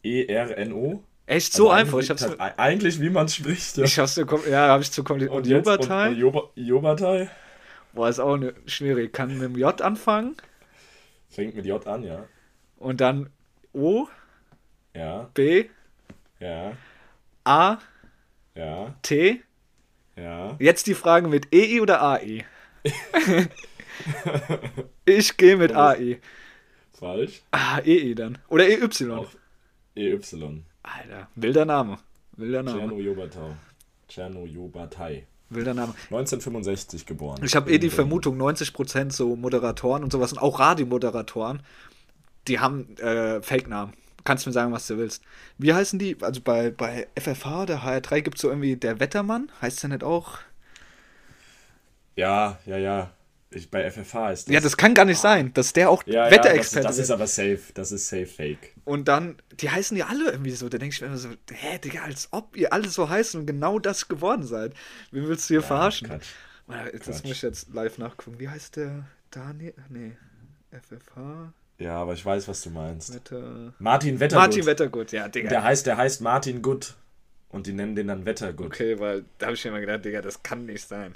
C-H-E-R-N-O. 0.03 1.03
Echt 1.27 1.53
so 1.53 1.69
Also 1.69 1.79
einfach? 1.79 1.99
Ich 1.99 2.09
eigentlich- 2.11 2.23
hab's, 2.29 2.37
ta- 2.37 2.53
eigentlich, 2.57 2.99
wie 3.01 3.09
man 3.09 3.27
spricht. 3.29 3.77
Ja. 3.77 3.83
ich 3.85 3.97
hab's 3.99 4.17
kom- 4.17 4.49
ja, 4.49 4.69
hab 4.69 4.81
ich 4.81 4.91
zu 4.91 5.03
kompliziert. 5.03 5.35
Und? 5.65 5.67
Und, 5.77 5.89
und 5.89 6.17
Joba- 6.17 6.49
Jobertai 6.55 7.29
Boah, 7.93 8.09
ist 8.09 8.19
auch 8.19 8.37
ne, 8.37 8.53
schwierig. 8.65 9.13
Kann 9.13 9.33
mit 9.33 9.41
dem 9.43 9.57
J 9.57 9.81
anfangen 9.81 10.35
fängt 11.29 11.55
mit 11.55 11.65
J 11.65 11.85
an, 11.87 12.03
ja. 12.03 12.25
und 12.77 12.99
dann 12.99 13.29
O, 13.73 14.07
Ja, 14.93 15.29
B, 15.33 15.65
ja, 16.41 16.73
A, 17.45 17.77
ja, 18.55 18.93
T. 19.01 19.41
ja. 20.17 20.55
Jetzt 20.59 20.87
die 20.87 20.93
Frage 20.93 21.29
mit 21.29 21.53
EI 21.53 21.79
oder 21.81 22.01
AI? 22.01 22.43
ich 25.05 25.37
gehe 25.37 25.55
mit 25.57 25.73
AI. 25.73 26.19
Falsch. 26.99 27.41
Ah, 27.51 27.79
EI 27.79 28.13
dann. 28.15 28.37
Oder 28.49 28.67
EY. 28.67 28.83
Auch 29.11 29.29
EY. 29.95 30.19
Alter, 30.83 31.27
wilder 31.35 31.65
Name. 31.65 31.97
Wilder 32.37 32.63
Name. 32.63 32.77
Tscherno 32.79 32.99
Jobatau. 32.99 33.55
Tscherno 34.07 34.45
Jobatai. 34.45 35.25
Wilder 35.49 35.73
Name. 35.73 35.93
1965 36.09 37.05
geboren. 37.05 37.41
Ich 37.43 37.55
habe 37.55 37.71
eh 37.71 37.77
die 37.77 37.89
Vermutung, 37.89 38.41
90% 38.41 39.11
so 39.11 39.35
Moderatoren 39.35 40.03
und 40.03 40.11
sowas 40.11 40.31
und 40.31 40.39
auch 40.39 40.59
Radiomoderatoren, 40.59 41.61
die 42.47 42.59
haben 42.59 42.97
äh, 42.97 43.41
Fake-Namen. 43.41 43.93
Kannst 44.23 44.45
mir 44.45 44.53
sagen, 44.53 44.71
was 44.71 44.87
du 44.87 44.97
willst. 44.97 45.23
Wie 45.57 45.73
heißen 45.73 45.97
die? 45.97 46.15
Also 46.21 46.41
bei, 46.41 46.69
bei 46.69 47.07
FFH 47.19 47.63
oder 47.63 47.83
HR3 47.83 48.21
gibt 48.21 48.37
es 48.37 48.41
so 48.41 48.49
irgendwie 48.49 48.75
der 48.75 48.99
Wettermann. 48.99 49.51
Heißt 49.61 49.81
der 49.83 49.89
nicht 49.89 50.03
auch? 50.03 50.37
Ja, 52.15 52.59
ja, 52.65 52.77
ja. 52.77 53.11
Bei 53.69 53.89
FFH 53.89 54.31
ist 54.31 54.47
das. 54.47 54.53
Ja, 54.53 54.61
das 54.61 54.77
kann 54.77 54.93
gar 54.93 55.03
nicht 55.03 55.19
sein, 55.19 55.53
dass 55.53 55.73
der 55.73 55.89
auch 55.89 56.03
ja, 56.05 56.25
ja, 56.25 56.31
Wetterexperte 56.31 56.87
das, 56.87 56.95
das 56.95 57.05
ist 57.05 57.11
aber 57.11 57.27
safe. 57.27 57.59
Das 57.73 57.91
ist 57.91 58.07
safe 58.07 58.25
fake. 58.25 58.75
Und 58.85 59.09
dann, 59.09 59.35
die 59.59 59.69
heißen 59.69 59.97
ja 59.97 60.07
alle 60.07 60.31
irgendwie 60.31 60.51
so. 60.51 60.69
Da 60.69 60.77
denke 60.77 60.93
ich 60.95 61.01
mir 61.01 61.07
immer 61.07 61.17
so, 61.17 61.29
hä, 61.51 61.77
Digga, 61.79 62.03
als 62.03 62.29
ob 62.31 62.55
ihr 62.55 62.71
alle 62.71 62.87
so 62.87 63.09
heißt 63.09 63.35
und 63.35 63.45
genau 63.45 63.77
das 63.77 64.07
geworden 64.07 64.43
seid. 64.43 64.73
Wen 65.11 65.27
willst 65.27 65.49
du 65.49 65.55
hier 65.55 65.63
verarschen? 65.63 66.07
Quatsch. 66.07 66.29
Das 66.67 66.91
Quatsch. 66.91 67.23
muss 67.23 67.31
ich 67.33 67.41
jetzt 67.41 67.73
live 67.73 67.97
nachgucken. 67.97 68.39
Wie 68.39 68.47
heißt 68.47 68.77
der? 68.77 69.05
Daniel? 69.31 69.73
Nee. 69.89 70.15
FFH? 70.71 71.53
Ja, 71.77 71.97
aber 71.97 72.13
ich 72.13 72.25
weiß, 72.25 72.47
was 72.47 72.61
du 72.61 72.69
meinst. 72.69 73.13
Wetter. 73.13 73.73
Martin 73.79 74.19
Wettergut. 74.19 74.41
Martin 74.41 74.65
Wettergut, 74.65 75.11
ja, 75.11 75.27
Digga. 75.27 75.49
Der 75.49 75.63
heißt, 75.63 75.85
der 75.87 75.97
heißt 75.97 76.21
Martin 76.21 76.61
Gut. 76.61 76.95
Und 77.49 77.67
die 77.67 77.73
nennen 77.73 77.95
den 77.95 78.07
dann 78.07 78.25
Wettergut. 78.25 78.67
okay, 78.67 78.97
weil 78.99 79.25
da 79.37 79.47
habe 79.47 79.55
ich 79.55 79.63
mir 79.65 79.71
immer 79.71 79.81
gedacht, 79.81 80.05
Digga, 80.05 80.21
das 80.21 80.41
kann 80.41 80.65
nicht 80.65 80.87
sein. 80.87 81.15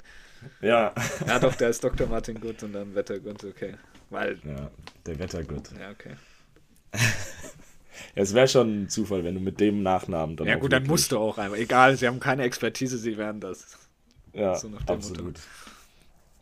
Ja. 0.60 0.94
Ja, 1.26 1.38
doch, 1.38 1.54
der 1.54 1.70
ist 1.70 1.82
Dr. 1.82 2.06
Martin 2.06 2.40
Gut 2.40 2.62
und 2.62 2.72
dann 2.72 2.94
Wettergut, 2.94 3.44
okay. 3.44 3.74
Weil, 4.10 4.38
ja, 4.44 4.70
der 5.04 5.18
Wettergut. 5.18 5.70
ja, 5.78 5.90
okay. 5.90 6.16
Ja, 6.94 7.00
es 8.14 8.34
wäre 8.34 8.48
schon 8.48 8.82
ein 8.84 8.88
Zufall, 8.88 9.24
wenn 9.24 9.34
du 9.34 9.40
mit 9.40 9.60
dem 9.60 9.82
Nachnamen 9.82 10.36
dann 10.36 10.46
Ja, 10.46 10.56
gut, 10.56 10.72
dann 10.72 10.86
musst 10.86 11.12
du 11.12 11.18
auch 11.18 11.38
einfach. 11.38 11.56
Egal, 11.56 11.96
sie 11.96 12.06
haben 12.06 12.20
keine 12.20 12.44
Expertise, 12.44 12.98
sie 12.98 13.16
werden 13.16 13.40
das. 13.40 13.78
Ja, 14.32 14.54
so 14.54 14.70
absolut. 14.86 15.40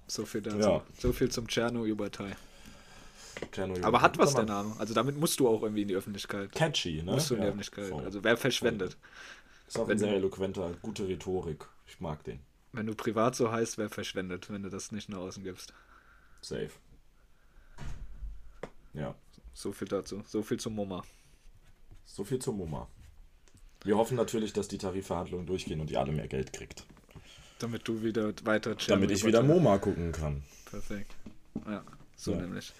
So 0.07 0.27
viel 0.27 0.43
dazu. 0.43 0.59
Ja. 0.59 0.83
So 0.99 1.13
viel 1.13 1.31
zum 1.31 1.49
Tscherno-Überteil. 1.49 2.37
Tscherno 3.51 3.75
Aber 3.83 4.03
hat 4.03 4.19
was 4.19 4.35
der. 4.35 4.45
Name. 4.45 4.75
Also 4.79 4.95
damit 4.95 5.17
musst 5.19 5.41
du 5.41 5.49
auch 5.49 5.63
irgendwie 5.63 5.83
in 5.83 5.89
die 5.89 5.97
Öffentlichkeit. 5.97 6.53
Catchy, 6.53 7.03
ne? 7.03 7.13
Musst 7.13 7.31
du 7.31 7.35
in 7.35 7.41
die 7.41 7.45
Ja, 7.45 7.49
Öffentlichkeit. 7.49 7.89
voll. 7.89 8.05
Also 8.05 8.23
wer 8.23 8.37
verschwendet. 8.37 8.97
Ist 9.67 9.79
auch 9.79 9.89
ein 9.89 9.99
sehr 9.99 10.13
eloquenter, 10.13 10.73
gute 10.83 11.09
Rhetorik. 11.09 11.65
Ich 11.87 12.01
mag 12.01 12.23
den. 12.25 12.41
Wenn 12.75 12.87
du 12.87 12.95
privat 12.97 13.37
so 13.37 13.53
heißt, 13.53 13.79
wer 13.79 13.89
verschwendet, 13.89 14.51
wenn 14.51 14.65
du 14.65 14.69
das 14.69 14.91
nicht 14.91 15.09
nach 15.09 15.19
außen 15.19 15.45
gibst. 15.45 15.73
Safe. 16.41 16.71
Ja, 18.93 19.15
So 19.53 19.73
viel 19.73 19.87
dazu. 19.87 20.23
So 20.27 20.43
viel 20.43 20.59
zum 20.59 20.75
MoMA. 20.75 21.05
so 22.05 22.25
viel 22.25 22.41
zum 22.41 22.57
MoMA. 22.59 22.89
Wir 23.85 23.97
hoffen 23.97 24.17
natürlich, 24.17 24.53
dass 24.53 24.67
die 24.67 24.79
Tarifverhandlungen 24.79 25.47
durchgehen 25.47 25.81
und 25.81 25.91
ihr 25.91 26.01
alle 26.01 26.11
mehr 26.13 26.27
Geld 26.27 26.53
kriegt. 26.53 26.85
Damit 27.61 27.87
du 27.87 28.03
wieder 28.03 28.33
weiter 28.45 28.75
Damit 28.75 29.11
ich 29.13 29.25
wieder 29.25 29.43
MoMA 29.43 29.79
gucken 29.79 30.11
kann. 30.11 30.43
Perfekt. 30.65 31.15
Ja, 31.67 31.85
so 32.17 32.33
Ja. 32.33 32.41
nämlich. 32.41 32.73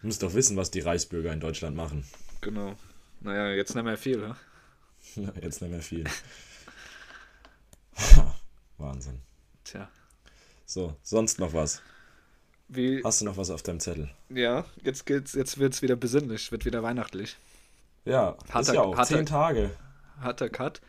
Du 0.00 0.08
musst 0.08 0.22
doch 0.22 0.34
wissen, 0.34 0.56
was 0.56 0.70
die 0.72 0.80
Reichsbürger 0.80 1.32
in 1.32 1.38
Deutschland 1.40 1.76
machen. 1.76 2.04
Genau. 2.40 2.74
Naja, 3.20 3.50
jetzt 3.52 3.74
nicht 3.74 3.84
mehr 3.84 3.96
viel, 3.96 4.18
ne? 4.18 4.36
Jetzt 5.40 5.62
nicht 5.62 5.70
mehr 5.70 5.82
viel. 5.82 6.04
Wahnsinn. 8.78 9.20
Tja. 9.64 9.88
So, 10.66 10.96
sonst 11.02 11.38
noch 11.38 11.52
was? 11.52 11.82
Wie, 12.68 13.02
Hast 13.04 13.20
du 13.20 13.24
noch 13.26 13.36
was 13.36 13.50
auf 13.50 13.62
deinem 13.62 13.80
Zettel? 13.80 14.10
ja, 14.30 14.64
jetzt 14.82 15.04
geht's, 15.06 15.34
jetzt 15.34 15.58
wird's 15.58 15.82
wieder 15.82 15.96
besinnlich, 15.96 16.50
wird 16.50 16.64
wieder 16.64 16.82
weihnachtlich. 16.82 17.36
Ja, 18.04 18.30
ist 18.44 18.54
Harter- 18.54 18.74
ja 18.74 18.80
auch. 18.82 18.96
harter- 18.96 19.16
Zehn 19.16 19.26
Tage. 19.26 19.70
Harter 20.20 20.48
Cut. 20.48 20.80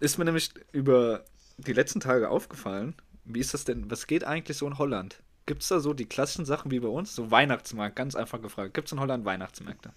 Ist 0.00 0.18
mir 0.18 0.24
nämlich 0.24 0.50
über 0.72 1.24
die 1.58 1.72
letzten 1.72 2.00
Tage 2.00 2.28
aufgefallen, 2.28 2.94
wie 3.24 3.38
ist 3.40 3.54
das 3.54 3.64
denn, 3.64 3.90
was 3.90 4.06
geht 4.08 4.24
eigentlich 4.24 4.56
so 4.58 4.66
in 4.66 4.78
Holland? 4.78 5.22
Gibt 5.46 5.62
es 5.62 5.68
da 5.68 5.78
so 5.80 5.94
die 5.94 6.06
klassischen 6.06 6.44
Sachen 6.44 6.70
wie 6.72 6.80
bei 6.80 6.88
uns? 6.88 7.14
So 7.14 7.30
Weihnachtsmarkt, 7.30 7.94
ganz 7.96 8.14
einfach 8.16 8.40
gefragt. 8.42 8.74
Gibt 8.74 8.88
es 8.88 8.92
in 8.92 9.00
Holland 9.00 9.24
Weihnachtsmärkte? 9.24 9.92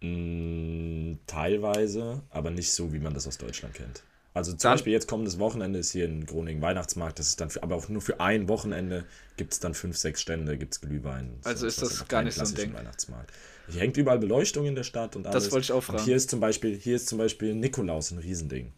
Mm, 0.00 1.14
teilweise, 1.26 2.22
aber 2.30 2.50
nicht 2.50 2.72
so, 2.72 2.92
wie 2.92 2.98
man 2.98 3.14
das 3.14 3.26
aus 3.26 3.38
Deutschland 3.38 3.74
kennt. 3.74 4.02
Also 4.36 4.52
zum 4.52 4.58
Dann- 4.58 4.72
Beispiel 4.74 4.92
jetzt 4.92 5.08
kommendes 5.08 5.38
Wochenende 5.38 5.78
ist 5.78 5.92
hier 5.92 6.04
in 6.04 6.26
Groningen 6.26 6.60
Weihnachtsmarkt, 6.60 7.18
das 7.18 7.28
ist 7.28 7.40
dann 7.40 7.48
für, 7.48 7.62
aber 7.62 7.74
auch 7.74 7.88
nur 7.88 8.02
für 8.02 8.20
ein 8.20 8.48
Wochenende 8.48 9.06
gibt 9.38 9.54
es 9.54 9.60
dann 9.60 9.72
fünf, 9.72 9.96
sechs 9.96 10.20
Stände, 10.20 10.58
gibt 10.58 10.74
es 10.74 10.80
Glühwein. 10.82 11.38
Also 11.44 11.66
ist 11.66 11.80
das 11.80 11.92
ist 11.92 12.00
noch 12.00 12.08
gar 12.08 12.22
nicht 12.22 12.34
so 12.34 12.44
ein 12.44 12.54
Ding? 12.54 12.74
Weihnachtsmarkt. 12.74 13.32
Hier 13.70 13.80
hängt 13.80 13.96
überall 13.96 14.18
Beleuchtung 14.18 14.66
in 14.66 14.74
der 14.74 14.82
Stadt 14.82 15.16
und 15.16 15.26
alles. 15.26 15.50
wollte 15.52 15.64
ich 15.64 15.72
auch 15.72 15.76
Und 15.76 15.82
fragen. 15.84 16.04
hier 16.04 16.16
ist 16.16 16.28
zum 16.28 16.40
Beispiel, 16.40 16.76
hier 16.76 16.96
ist 16.96 17.08
zum 17.08 17.16
Beispiel 17.16 17.54
Nikolaus 17.54 18.10
ein 18.10 18.18
Riesending. 18.18 18.74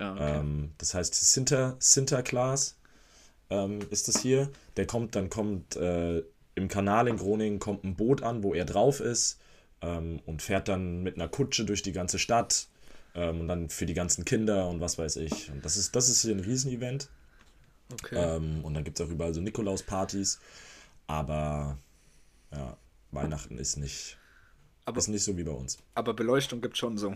Ja, 0.00 0.14
okay. 0.14 0.38
Ähm, 0.40 0.70
das 0.78 0.94
heißt 0.94 1.14
Sinter, 1.14 1.76
Sinterklaas 1.78 2.78
ähm, 3.50 3.80
ist 3.90 4.08
das 4.08 4.18
hier. 4.22 4.48
Der 4.78 4.86
kommt, 4.86 5.14
dann 5.14 5.28
kommt 5.28 5.76
äh, 5.76 6.22
im 6.54 6.68
Kanal 6.68 7.06
in 7.08 7.18
Groningen 7.18 7.58
kommt 7.58 7.84
ein 7.84 7.96
Boot 7.96 8.22
an, 8.22 8.42
wo 8.42 8.54
er 8.54 8.64
drauf 8.64 9.00
ist 9.00 9.38
ähm, 9.82 10.20
und 10.24 10.40
fährt 10.40 10.68
dann 10.68 11.02
mit 11.02 11.16
einer 11.16 11.28
Kutsche 11.28 11.66
durch 11.66 11.82
die 11.82 11.92
ganze 11.92 12.18
Stadt 12.18 12.68
ähm, 13.16 13.40
und 13.40 13.48
dann 13.48 13.68
für 13.70 13.86
die 13.86 13.94
ganzen 13.94 14.24
Kinder 14.24 14.68
und 14.68 14.80
was 14.80 14.98
weiß 14.98 15.16
ich. 15.16 15.50
Und 15.50 15.64
das 15.64 15.76
ist, 15.76 15.96
das 15.96 16.08
ist 16.08 16.22
hier 16.22 16.34
ein 16.34 16.40
Riesenevent. 16.40 17.08
okay. 17.92 18.14
Ähm, 18.16 18.64
und 18.64 18.74
dann 18.74 18.84
gibt 18.84 19.00
es 19.00 19.06
auch 19.06 19.10
überall 19.10 19.34
so 19.34 19.40
Nikolaus-Partys. 19.40 20.38
Aber 21.08 21.78
ja, 22.52 22.76
Weihnachten 23.12 23.58
ist 23.58 23.76
nicht, 23.76 24.16
Aber- 24.84 24.98
ist 24.98 25.08
nicht 25.08 25.24
so 25.24 25.36
wie 25.36 25.44
bei 25.44 25.52
uns. 25.52 25.78
Aber 25.94 26.14
Beleuchtung 26.14 26.60
gibt 26.60 26.76
schon 26.76 26.98
so. 26.98 27.14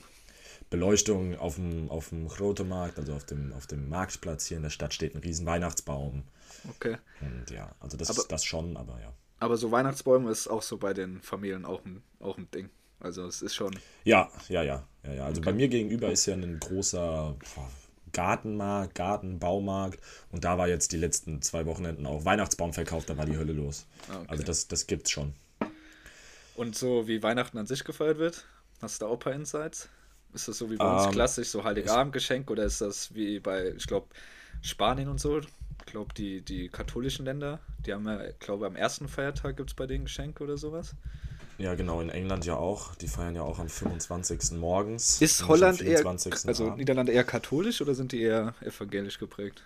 Beleuchtung 0.68 1.36
auf 1.38 1.56
dem, 1.56 1.90
auf 1.90 2.10
dem 2.10 2.28
Grote 2.28 2.62
Markt, 2.64 2.98
also 2.98 3.14
auf 3.14 3.24
dem, 3.24 3.52
auf 3.52 3.66
dem 3.66 3.88
Marktplatz 3.88 4.46
hier 4.46 4.56
in 4.58 4.62
der 4.62 4.70
Stadt 4.70 4.94
steht 4.94 5.14
ein 5.14 5.20
riesen 5.20 5.46
Weihnachtsbaum. 5.46 6.22
Okay. 6.68 6.96
Und 7.20 7.50
ja, 7.50 7.74
also 7.80 7.96
das 7.96 8.10
Aber- 8.10 8.20
ist 8.20 8.28
das 8.32 8.44
schon, 8.44 8.76
aber 8.76 9.00
ja. 9.00 9.12
Aber 9.40 9.56
so 9.56 9.72
Weihnachtsbäume 9.72 10.30
ist 10.30 10.48
auch 10.48 10.62
so 10.62 10.76
bei 10.76 10.92
den 10.92 11.22
Familien 11.22 11.64
auch 11.64 11.82
ein, 11.84 12.02
auch 12.20 12.36
ein 12.36 12.48
Ding. 12.52 12.68
Also 13.00 13.26
es 13.26 13.40
ist 13.40 13.54
schon. 13.54 13.76
Ja, 14.04 14.30
ja, 14.48 14.62
ja, 14.62 14.86
ja, 15.04 15.12
ja. 15.14 15.24
Also 15.26 15.42
bei 15.42 15.52
mir 15.52 15.68
gegenüber 15.68 16.10
ist 16.10 16.26
ja 16.26 16.34
ein 16.34 16.58
großer 16.60 17.36
Gartenmarkt, 18.12 18.94
Gartenbaumarkt 18.94 20.00
und 20.30 20.44
da 20.44 20.58
war 20.58 20.68
jetzt 20.68 20.92
die 20.92 20.96
letzten 20.96 21.42
zwei 21.42 21.66
Wochenenden 21.66 22.06
auch 22.06 22.24
Weihnachtsbaum 22.24 22.72
verkauft, 22.72 23.08
da 23.10 23.16
war 23.16 23.26
die 23.26 23.36
Hölle 23.36 23.52
los. 23.52 23.86
Ah, 24.08 24.22
okay. 24.22 24.26
Also 24.28 24.42
das, 24.44 24.68
das 24.68 24.86
gibt's 24.86 25.10
schon. 25.10 25.34
Und 26.54 26.76
so 26.76 27.08
wie 27.08 27.22
Weihnachten 27.22 27.58
an 27.58 27.66
sich 27.66 27.84
gefeiert 27.84 28.18
wird, 28.18 28.46
hast 28.80 29.00
du 29.00 29.04
da 29.06 29.10
auch 29.10 29.14
ein 29.14 29.18
paar 29.20 29.32
Insights? 29.32 29.88
Ist 30.32 30.48
das 30.48 30.58
so 30.58 30.70
wie 30.70 30.76
bei 30.76 30.88
uns 30.88 31.08
Ähm, 31.08 31.10
klassisch, 31.10 31.48
so 31.48 31.64
Heiligabendgeschenk 31.64 32.50
oder 32.50 32.64
ist 32.64 32.80
das 32.80 33.14
wie 33.14 33.40
bei, 33.40 33.70
ich 33.76 33.86
glaube, 33.86 34.08
Spanien 34.62 35.08
und 35.08 35.20
so? 35.20 35.38
Ich 35.40 35.46
glaube, 35.86 36.14
die, 36.14 36.42
die 36.42 36.68
katholischen 36.68 37.24
Länder, 37.24 37.60
die 37.78 37.92
haben 37.92 38.06
ja, 38.06 38.24
ich 38.28 38.38
glaube, 38.38 38.66
am 38.66 38.76
ersten 38.76 39.08
Feiertag 39.08 39.56
gibt 39.56 39.70
es 39.70 39.74
bei 39.74 39.86
denen 39.86 40.04
Geschenke 40.04 40.44
oder 40.44 40.56
sowas. 40.56 40.94
Ja, 41.60 41.74
genau, 41.74 42.00
in 42.00 42.08
England 42.08 42.46
ja 42.46 42.56
auch. 42.56 42.94
Die 42.94 43.06
feiern 43.06 43.34
ja 43.34 43.42
auch 43.42 43.58
am 43.58 43.68
25. 43.68 44.52
morgens. 44.52 45.20
Ist 45.20 45.46
Holland 45.46 45.80
eher, 45.82 45.98
24. 45.98 46.48
also 46.48 46.66
Abend. 46.66 46.78
Niederlande 46.78 47.12
eher 47.12 47.24
katholisch 47.24 47.82
oder 47.82 47.94
sind 47.94 48.12
die 48.12 48.22
eher 48.22 48.54
evangelisch 48.62 49.18
geprägt? 49.18 49.62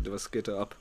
Oder 0.00 0.12
was 0.12 0.30
geht 0.30 0.46
da 0.46 0.60
ab? 0.60 0.76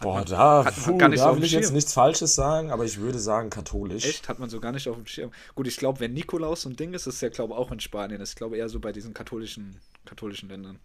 Boah, 0.00 0.14
man- 0.14 0.24
da, 0.26 0.64
hat 0.64 0.74
puh, 0.76 0.96
gar 0.98 1.08
nicht 1.08 1.20
so 1.20 1.26
da 1.26 1.36
will 1.36 1.44
ich 1.44 1.52
jetzt 1.52 1.72
nichts 1.72 1.92
Falsches 1.92 2.34
sagen, 2.34 2.70
aber 2.72 2.84
ich 2.84 2.98
würde 2.98 3.18
sagen 3.20 3.50
katholisch. 3.50 4.04
Echt? 4.04 4.28
Hat 4.28 4.38
man 4.40 4.50
so 4.50 4.60
gar 4.60 4.72
nicht 4.72 4.88
auf 4.88 4.96
dem 4.96 5.06
Schirm. 5.06 5.30
Gut, 5.54 5.66
ich 5.68 5.76
glaube, 5.76 6.00
wenn 6.00 6.12
Nikolaus 6.12 6.62
so 6.62 6.68
ein 6.68 6.76
Ding 6.76 6.92
ist, 6.92 7.06
ist 7.06 7.20
ja, 7.20 7.28
glaube 7.28 7.54
ich, 7.54 7.58
auch 7.58 7.70
in 7.70 7.80
Spanien. 7.80 8.18
Das 8.18 8.30
ist, 8.30 8.36
glaube 8.36 8.56
ich, 8.56 8.60
eher 8.60 8.68
so 8.68 8.80
bei 8.80 8.92
diesen 8.92 9.14
katholischen, 9.14 9.80
katholischen 10.04 10.48
Ländern. 10.48 10.78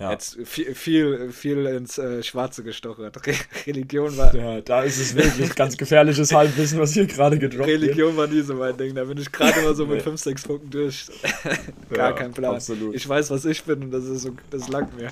Ja. 0.00 0.12
Jetzt 0.12 0.38
viel, 0.44 0.74
viel, 0.74 1.30
viel 1.30 1.66
ins 1.66 1.98
äh, 1.98 2.22
Schwarze 2.22 2.62
gestochert. 2.64 3.26
Re 3.26 3.34
Religion 3.66 4.16
war. 4.16 4.34
ja, 4.34 4.60
da 4.62 4.82
ist 4.82 4.98
es 4.98 5.14
wirklich 5.14 5.54
ganz 5.54 5.76
gefährliches 5.76 6.32
Halbwissen, 6.32 6.78
was 6.80 6.94
hier 6.94 7.06
gerade 7.06 7.38
gedroppt 7.38 7.68
wird. 7.68 7.82
Religion 7.82 8.16
war 8.16 8.26
nie 8.26 8.40
so 8.40 8.54
mein 8.54 8.76
Ding. 8.78 8.94
Da 8.94 9.04
bin 9.04 9.18
ich 9.18 9.30
gerade 9.30 9.60
immer 9.60 9.74
so 9.74 9.84
mit 9.84 9.98
Nee. 9.98 10.02
5, 10.04 10.18
6 10.18 10.42
Punkten 10.44 10.70
durch. 10.70 11.06
Gar 11.90 12.10
Ja, 12.10 12.12
kein 12.12 12.32
Plan. 12.32 12.54
absolut. 12.54 12.94
Ich 12.94 13.06
weiß, 13.06 13.30
was 13.30 13.44
ich 13.44 13.62
bin 13.64 13.82
und 13.84 13.90
das 13.90 14.04
ist 14.06 14.22
so, 14.22 14.30
das 14.50 14.68
langt 14.68 14.96
mir. 14.96 15.10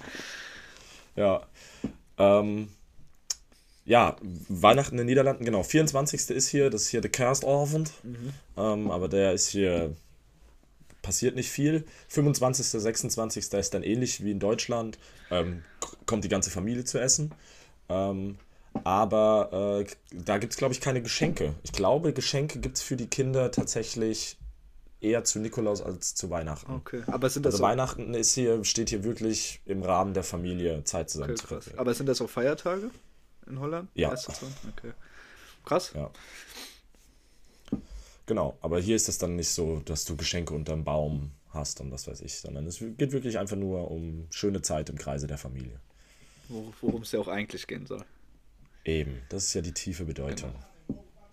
Ja. 1.17 1.43
Ähm, 2.17 2.69
ja, 3.85 4.17
Weihnachten 4.49 4.93
in 4.95 4.99
den 5.01 5.07
Niederlanden, 5.07 5.45
genau. 5.45 5.63
24. 5.63 6.31
ist 6.31 6.49
hier, 6.49 6.71
das 6.71 6.83
ist 6.83 6.89
hier 6.89 7.01
der 7.03 7.11
Kerstabend. 7.11 7.91
Mhm. 8.03 8.33
Ähm, 8.57 8.91
aber 8.91 9.09
der 9.09 9.35
ist 9.35 9.49
hier, 9.49 9.95
passiert 11.09 11.37
nicht 11.37 11.51
viel. 11.51 11.87
25., 12.09 12.67
26. 12.67 13.51
ist 13.55 13.73
dann 13.73 13.83
ähnlich 13.83 14.23
wie 14.23 14.31
in 14.31 14.41
Deutschland. 14.41 14.99
Ähm, 15.31 15.65
kommt 16.05 16.23
die 16.23 16.29
ganze 16.29 16.51
Familie 16.51 16.85
zu 16.85 16.99
essen. 16.99 17.33
Ähm, 17.89 18.37
aber 18.85 19.81
äh, 19.81 19.87
da 20.13 20.37
gibt 20.37 20.53
es, 20.53 20.59
glaube 20.59 20.75
ich, 20.75 20.83
keine 20.83 21.01
Geschenke. 21.01 21.55
Ich 21.63 21.73
glaube, 21.73 22.13
Geschenke 22.13 22.59
gibt 22.59 22.77
es 22.77 22.83
für 22.83 22.97
die 22.97 23.07
Kinder 23.07 23.51
tatsächlich 23.51 24.37
eher 25.01 25.25
zu 25.25 25.39
Nikolaus 25.39 25.81
als 25.81 26.15
zu 26.15 26.29
Weihnachten. 26.29 26.71
Okay. 26.75 27.05
Aber 27.07 27.31
sind 27.31 27.47
das 27.47 27.55
Also 27.55 27.65
so, 27.65 27.69
Weihnachten 27.71 28.13
ist 28.13 28.35
hier, 28.35 28.63
steht 28.67 28.91
hier 28.91 29.03
wirklich 29.03 29.63
im 29.65 29.83
Rahmen 29.83 30.13
der 30.13 30.25
Familie 30.25 30.85
Zeit 30.85 31.09
zusammen 31.09 31.31
okay, 31.31 31.41
zu 31.41 31.47
krass. 31.47 31.71
Aber 31.79 31.95
sind 31.95 32.07
das 32.07 32.21
auch 32.21 32.29
Feiertage 32.29 32.91
in 33.47 33.59
Holland? 33.59 33.89
Ja. 33.95 34.13
Okay. 34.13 34.93
Krass. 35.65 35.93
Ja. 35.95 36.11
Genau, 38.29 38.59
aber 38.61 38.79
hier 38.79 38.95
ist 38.95 39.09
es 39.09 39.17
dann 39.17 39.37
nicht 39.37 39.49
so, 39.49 39.81
dass 39.87 40.05
du 40.05 40.15
Geschenke 40.15 40.53
unterm 40.53 40.85
Baum 40.85 41.31
hast 41.49 41.81
und 41.81 41.91
was 41.91 42.07
weiß 42.07 42.21
ich, 42.21 42.35
sondern 42.35 42.67
es 42.67 42.79
geht 42.79 43.13
wirklich 43.13 43.39
einfach 43.39 43.57
nur 43.57 43.91
um 43.91 44.27
schöne 44.31 44.61
Zeit 44.61 44.91
im 44.91 44.99
Kreise 44.99 45.27
der 45.27 45.39
Familie. 45.39 45.81
Wo- 46.49 46.75
Worum 46.83 47.01
es 47.03 47.13
ja 47.13 47.21
auch 47.21 47.29
eigentlich 47.29 47.67
gehen 47.67 47.87
soll. 47.87 48.05
Eben, 48.85 49.23
das 49.31 49.45
ist 49.45 49.55
ja 49.55 49.63
die 49.63 49.73
tiefe 49.73 50.05
Bedeutung. 50.05 50.55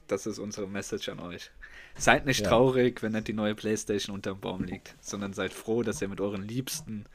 Das 0.07 0.25
ist 0.25 0.39
unsere 0.39 0.67
Message 0.67 1.09
an 1.09 1.19
euch. 1.19 1.51
Seid 1.97 2.25
nicht 2.25 2.39
Ja. 2.41 2.47
traurig, 2.49 3.03
wenn 3.03 3.11
nicht 3.11 3.27
die 3.27 3.33
neue 3.33 3.55
Playstation 3.55 4.15
unterm 4.15 4.39
Baum 4.39 4.63
liegt, 4.63 4.95
sondern 5.01 5.33
seid 5.33 5.51
froh, 5.51 5.83
dass 5.83 6.01
ihr 6.01 6.07
mit 6.07 6.21
euren 6.21 6.47
Liebsten 6.47 7.07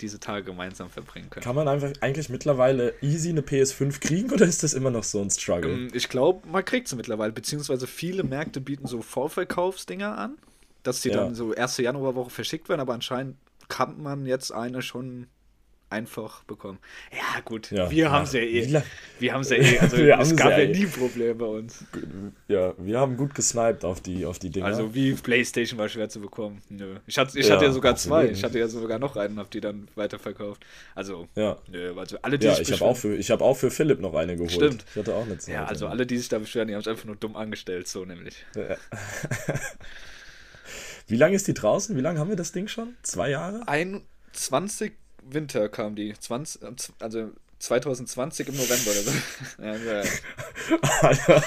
diese 0.00 0.20
Tage 0.20 0.44
gemeinsam 0.44 0.90
verbringen 0.90 1.30
könnt. 1.30 1.44
Kann 1.44 1.56
man 1.56 1.68
einfach 1.68 1.92
eigentlich 2.00 2.28
mittlerweile 2.28 2.94
easy 3.02 3.28
eine 3.30 3.40
PS5 3.42 4.00
kriegen 4.00 4.30
oder 4.30 4.44
ist 4.46 4.62
das 4.62 4.74
immer 4.74 4.90
noch 4.90 5.04
so 5.04 5.20
ein 5.20 5.30
Struggle? 5.30 5.70
Ähm, 5.72 5.88
Ich 5.92 6.08
glaube, 6.08 6.46
man 6.48 6.64
kriegt 6.64 6.88
sie 6.88 6.96
mittlerweile, 6.96 7.32
beziehungsweise 7.32 7.86
viele 7.86 8.22
Märkte 8.24 8.60
bieten 8.60 8.86
so 8.86 9.02
Vorverkaufsdinger 9.02 10.16
an, 10.18 10.36
dass 10.82 11.02
die 11.02 11.08
Ja. 11.10 11.16
dann 11.16 11.34
so 11.34 11.52
erste 11.52 11.82
Januarwoche 11.82 12.30
verschickt 12.30 12.68
werden, 12.68 12.80
aber 12.80 12.94
anscheinend 12.94 13.36
kann 13.68 14.02
man 14.02 14.26
jetzt 14.26 14.52
eine 14.52 14.82
schon 14.82 15.26
einfach 15.92 16.42
bekommen. 16.44 16.78
Ja, 17.12 17.40
gut, 17.44 17.70
Ja, 17.70 17.88
wir 17.90 17.96
ja. 18.04 18.10
haben 18.10 18.26
sie 18.26 18.38
ja 18.38 18.44
eh. 18.44 18.82
Wir 19.20 19.32
haben 19.32 19.44
sie 19.44 19.56
ja 19.56 19.62
eh. 19.62 19.78
Also 19.78 19.96
es 20.32 20.34
gab 20.36 20.50
ja 20.50 20.58
ja 20.58 20.64
eh. 20.64 20.72
nie 20.76 20.86
Probleme 20.86 21.34
bei 21.36 21.46
uns. 21.46 21.84
Ja, 22.48 22.74
wir 22.78 22.98
haben 22.98 23.16
gut 23.16 23.34
gesniped 23.34 23.84
auf 23.84 24.00
die, 24.00 24.26
auf 24.26 24.38
die 24.40 24.50
Dinger. 24.50 24.66
Also 24.66 24.94
wie 24.94 25.12
Playstation 25.12 25.78
war 25.78 25.88
schwer 25.88 26.08
zu 26.08 26.20
bekommen. 26.20 26.60
Nö. 26.68 26.96
Ich 27.06 27.16
hatte, 27.18 27.38
ich 27.38 27.46
Ja, 27.46 27.54
hatte 27.56 27.66
ja 27.66 27.72
sogar 27.72 27.94
zwei. 27.96 28.26
Ich 28.30 28.42
hatte 28.42 28.58
ja 28.58 28.66
sogar 28.66 28.98
noch 28.98 29.16
einen, 29.16 29.38
hab 29.38 29.50
die 29.50 29.60
dann 29.60 29.86
weiterverkauft. 29.94 30.64
Also, 30.94 31.28
ja. 31.36 31.58
nö, 31.68 31.94
also 31.96 32.18
alle, 32.22 32.38
die 32.38 32.46
Ja, 32.46 32.58
ich 32.58 32.72
habe 32.72 32.84
auch, 32.84 32.96
für- 32.96 33.14
ich 33.16 33.30
hab 33.30 33.40
auch 33.40 33.56
für 33.56 33.70
Philipp 33.70 34.00
noch 34.00 34.14
eine 34.14 34.34
geholt. 34.34 34.50
Stimmt. 34.52 34.84
Ich 34.90 34.96
hatte 34.96 35.14
auch 35.14 35.24
eine 35.26 35.38
Zeit. 35.38 35.54
Ja, 35.54 35.64
also 35.66 35.86
alle, 35.86 36.06
die 36.06 36.18
sich 36.18 36.28
da 36.28 36.38
beschweren, 36.38 36.68
die 36.68 36.74
haben 36.74 36.80
es 36.80 36.88
einfach 36.88 37.04
nur 37.04 37.16
dumm 37.16 37.36
angestellt, 37.36 37.86
so 37.86 38.04
nämlich. 38.04 38.34
Wie 41.08 41.16
lange 41.16 41.34
ist 41.36 41.46
die 41.48 41.54
draußen? 41.54 41.96
Wie 41.96 42.00
lange 42.00 42.18
haben 42.18 42.28
wir 42.28 42.36
das 42.36 42.52
Ding 42.52 42.68
schon? 42.68 42.94
Zwei 43.02 43.30
Jahre? 43.30 43.66
21 43.66 44.92
Winter 45.28 45.68
kam 45.68 45.94
die. 45.94 46.14
20, 46.18 46.62
äh, 46.62 46.66
also 47.00 47.30
2020 47.58 48.48
im 48.48 48.56
November 48.56 48.90
oder 48.90 49.02
so. 49.02 49.12
ja, 49.62 49.76
ja, 49.76 51.42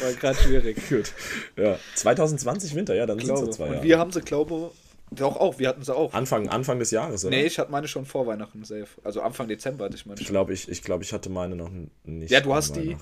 war 0.00 0.12
gerade 0.20 0.38
schwierig. 0.38 0.88
Gut. 0.88 1.12
Ja. 1.56 1.78
2020 1.96 2.74
Winter, 2.74 2.94
ja, 2.94 3.06
dann 3.06 3.18
sind 3.18 3.30
es 3.30 3.56
zwei 3.56 3.64
Und 3.66 3.72
Jahre. 3.72 3.84
wir 3.84 3.98
haben 3.98 4.12
sie, 4.12 4.20
glaube 4.20 4.70
doch 5.10 5.36
auch, 5.36 5.58
wir 5.58 5.68
hatten 5.68 5.82
sie 5.82 5.94
auch. 5.94 6.12
Anfang, 6.12 6.48
Anfang 6.48 6.78
des 6.78 6.90
Jahres, 6.90 7.24
oder? 7.24 7.34
Nee, 7.34 7.46
ich 7.46 7.58
hatte 7.58 7.70
meine 7.70 7.88
schon 7.88 8.04
vor 8.04 8.26
Weihnachten 8.26 8.64
safe. 8.64 8.88
Also 9.04 9.22
Anfang 9.22 9.48
Dezember 9.48 9.86
hatte 9.86 9.96
ich 9.96 10.06
meine 10.06 10.20
Ich 10.20 10.26
glaube, 10.26 10.52
ich, 10.52 10.68
ich, 10.68 10.82
glaub, 10.82 11.02
ich 11.02 11.12
hatte 11.12 11.30
meine 11.30 11.56
noch 11.56 11.70
nicht. 12.04 12.30
Ja, 12.30 12.40
du 12.40 12.54
hast 12.54 12.76
die-. 12.76 12.96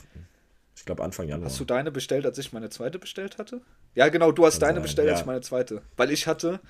Ich 0.77 0.85
glaube, 0.85 1.03
Anfang 1.03 1.29
Januar. 1.29 1.51
Hast 1.51 1.59
du 1.59 1.65
deine 1.65 1.91
bestellt, 1.91 2.27
als 2.27 2.39
ich 2.39 2.53
meine 2.53 2.71
zweite 2.71 2.99
bestellt 2.99 3.39
hatte? 3.39 3.61
Ja, 3.95 4.09
genau, 4.09 4.31
du 4.31 4.47
hast 4.47 4.61
Kann 4.61 4.69
deine 4.69 4.75
sein, 4.75 4.83
bestellt, 4.83 5.09
als 5.09 5.19
ja. 5.19 5.23
ich 5.23 5.27
meine 5.27 5.41
zweite. 5.41 5.83
Weil 5.97 6.11
ich 6.11 6.27
hatte 6.27 6.61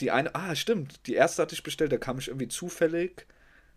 die 0.00 0.10
eine, 0.10 0.34
ah, 0.34 0.54
stimmt, 0.54 1.06
die 1.06 1.14
erste 1.14 1.42
hatte 1.42 1.54
ich 1.54 1.62
bestellt, 1.62 1.92
da 1.92 1.98
kam 1.98 2.18
ich 2.18 2.28
irgendwie 2.28 2.48
zufällig 2.48 3.26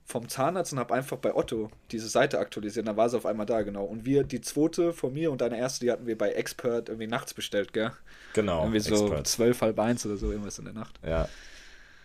vom 0.07 0.29
Zahnarzt 0.29 0.71
und 0.71 0.79
habe 0.79 0.93
einfach 0.93 1.17
bei 1.17 1.33
Otto 1.35 1.71
diese 1.91 2.07
Seite 2.07 2.37
aktualisiert, 2.39 2.87
dann 2.87 2.95
war 2.95 3.09
sie 3.09 3.17
auf 3.17 3.25
einmal 3.25 3.47
da, 3.47 3.63
genau. 3.63 3.85
Und 3.85 4.05
wir, 4.05 4.23
die 4.23 4.39
zweite 4.39 4.93
von 4.93 5.13
mir 5.13 5.31
und 5.31 5.41
deine 5.41 5.57
erste, 5.57 5.83
die 5.83 5.91
hatten 5.91 6.05
wir 6.05 6.15
bei 6.17 6.31
Expert 6.31 6.89
irgendwie 6.89 7.07
nachts 7.07 7.33
bestellt, 7.33 7.73
gell? 7.73 7.91
genau, 8.33 8.61
irgendwie 8.61 8.79
so 8.81 9.07
Expert. 9.07 9.27
zwölf, 9.27 9.61
halb 9.61 9.79
eins 9.79 10.05
oder 10.05 10.17
so, 10.17 10.29
irgendwas 10.31 10.59
in 10.59 10.65
der 10.65 10.73
Nacht. 10.75 10.99
Ja. 11.03 11.27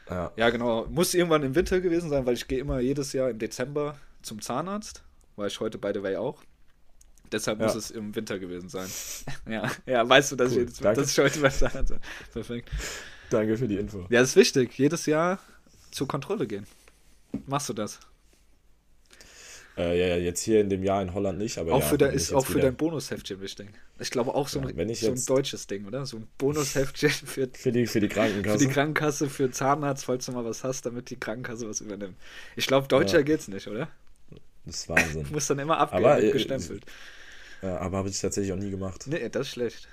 Ja. 0.09 0.33
Ja, 0.35 0.51
genau. 0.51 0.87
Muss 0.87 1.15
irgendwann 1.15 1.43
im 1.45 1.55
Winter 1.55 1.81
gewesen 1.81 2.09
sein, 2.11 2.27
weil 2.27 2.35
ich 2.35 2.49
gehe 2.49 2.59
immer 2.59 2.81
jedes 2.81 3.13
Jahr 3.13 3.31
im 3.31 3.39
Dezember 3.39 3.97
zum 4.23 4.41
Zahnarzt. 4.41 5.05
War 5.37 5.47
ich 5.47 5.61
heute, 5.61 5.79
by 5.79 5.91
the 5.95 6.03
way, 6.03 6.17
auch. 6.17 6.43
Deshalb 7.31 7.61
Ja. 7.61 7.67
muss 7.67 7.77
es 7.77 7.91
im 7.93 8.17
Winter 8.17 8.39
gewesen 8.41 8.69
sein. 8.69 8.89
ja, 9.49 9.71
ja, 9.87 10.09
weißt 10.09 10.33
du, 10.33 10.37
dass, 10.37 10.53
Cool, 10.53 10.67
ich, 10.69 10.79
danke. 10.79 11.03
dass 11.03 11.13
ich 11.13 11.19
heute 11.19 11.39
beim 11.39 11.53
Zahnarzt 11.53 11.91
war. 11.93 12.01
Perfekt. 12.33 12.71
Danke 13.31 13.57
für 13.57 13.69
die 13.69 13.77
Info. 13.77 14.07
Ja, 14.11 14.21
das 14.21 14.31
ist 14.31 14.37
wichtig. 14.37 14.77
Jedes 14.79 15.07
Jahr 15.07 15.39
zur 15.91 16.07
Kontrolle 16.09 16.47
gehen. 16.47 16.67
Machst 17.47 17.69
du 17.69 17.73
das? 17.73 18.01
Äh, 19.77 19.99
ja, 19.99 20.07
ja, 20.09 20.17
jetzt 20.17 20.41
hier 20.43 20.61
in 20.61 20.69
dem 20.69 20.83
Jahr 20.83 21.01
in 21.01 21.15
Holland 21.15 21.39
nicht, 21.39 21.57
aber 21.57 21.73
auch 21.75 21.81
ja, 21.81 21.87
für, 21.87 22.09
ich 22.09 22.15
ist 22.15 22.33
auch 22.33 22.45
für 22.45 22.55
wieder- 22.57 22.65
dein 22.65 22.77
Bonusheftchen 22.77 23.41
wichtig. 23.41 23.69
Ich 24.01 24.11
glaube 24.11 24.35
auch 24.35 24.49
so 24.49 24.61
ein, 24.61 24.77
Ja, 24.77 24.95
so 24.95 25.13
ein 25.13 25.25
deutsches 25.27 25.67
Ding, 25.69 25.87
oder? 25.87 26.05
So 26.07 26.17
ein 26.19 26.27
Bonusheftchen 26.39 27.11
für, 27.27 27.49
Für 27.53 27.71
die, 27.73 27.87
für 27.87 28.01
die 28.01 28.09
für 28.09 28.15
Krankenkasse. 28.15 28.59
die 28.59 28.67
Krankenkasse, 28.73 29.31
für 29.31 29.51
Zahnarzt, 29.53 30.05
falls 30.05 30.27
du 30.27 30.33
mal 30.33 30.45
was 30.45 30.65
hast, 30.65 30.87
damit 30.87 31.09
die 31.11 31.17
Krankenkasse 31.21 31.69
was 31.69 31.81
übernimmt. 31.81 32.17
Ich 32.57 32.67
glaube, 32.67 32.89
deutscher 32.89 33.19
Ja. 33.19 33.23
geht's 33.25 33.47
nicht, 33.49 33.69
oder? 33.69 33.89
das 34.67 34.75
ist 34.77 34.89
Wahnsinn. 34.89 35.27
Muss 35.33 35.47
dann 35.47 35.59
immer 35.61 35.79
abgeben, 35.79 36.05
Aber, 36.05 36.21
äh. 36.21 36.81
Ja, 37.63 37.79
aber 37.79 37.99
habe 37.99 38.09
ich 38.09 38.21
tatsächlich 38.21 38.53
auch 38.53 38.57
nie 38.59 38.71
gemacht. 38.71 39.05
Nee, 39.07 39.29
das 39.29 39.47
ist 39.47 39.53
schlecht. 39.53 39.89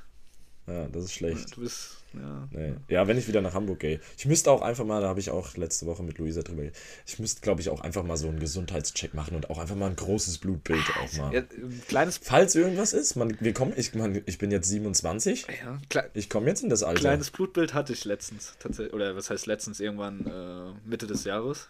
Ja, 0.67 0.87
das 0.89 1.05
ist 1.05 1.13
schlecht. 1.13 1.55
Du 1.55 1.61
bist, 1.61 1.95
ja. 2.13 2.47
Nee. 2.51 2.73
Ja, 2.89 3.07
wenn 3.07 3.17
ich 3.17 3.27
wieder 3.29 3.39
nach 3.41 3.53
Hamburg 3.53 3.79
gehe. 3.79 4.01
Ich 4.17 4.25
müsste 4.25 4.51
auch 4.51 4.61
einfach 4.61 4.83
mal, 4.83 5.01
da 5.01 5.07
habe 5.07 5.21
ich 5.21 5.29
auch 5.31 5.55
letzte 5.55 5.85
Woche 5.85 6.03
mit 6.03 6.17
Luisa 6.17 6.41
drüber 6.41 6.63
ich 7.05 7.19
müsste, 7.19 7.39
glaube 7.39 7.61
ich, 7.61 7.69
auch 7.69 7.79
einfach 7.81 8.03
mal 8.03 8.17
so 8.17 8.27
einen 8.27 8.39
Gesundheitscheck 8.39 9.13
machen 9.13 9.35
und 9.35 9.49
auch 9.49 9.59
einfach 9.59 9.77
mal 9.77 9.89
ein 9.89 9.95
großes 9.95 10.39
Blutbild 10.39 10.83
auch 11.01 11.17
mal. 11.17 11.33
ja 11.33 11.39
ein 11.39 11.83
kleines, 11.87 12.17
Falls 12.21 12.53
irgendwas 12.55 12.91
ist, 12.91 13.15
man, 13.15 13.37
wir 13.39 13.53
kommen, 13.53 13.71
ich, 13.77 13.93
man, 13.95 14.21
ich 14.25 14.37
bin 14.39 14.51
jetzt 14.51 14.67
27, 14.67 15.47
ja, 15.63 15.77
kle 15.89 16.09
ich 16.13 16.29
komme 16.29 16.47
jetzt 16.47 16.63
in 16.63 16.69
das 16.69 16.83
Alter. 16.83 16.99
kleines 16.99 17.31
Blutbild 17.31 17.73
hatte 17.73 17.93
ich 17.93 18.03
letztens, 18.03 18.55
tatsächlich, 18.59 18.93
oder 18.93 19.15
was 19.15 19.29
heißt 19.29 19.45
letztens, 19.45 19.79
irgendwann 19.79 20.25
äh, 20.25 20.89
Mitte 20.89 21.07
des 21.07 21.23
Jahres. 21.23 21.69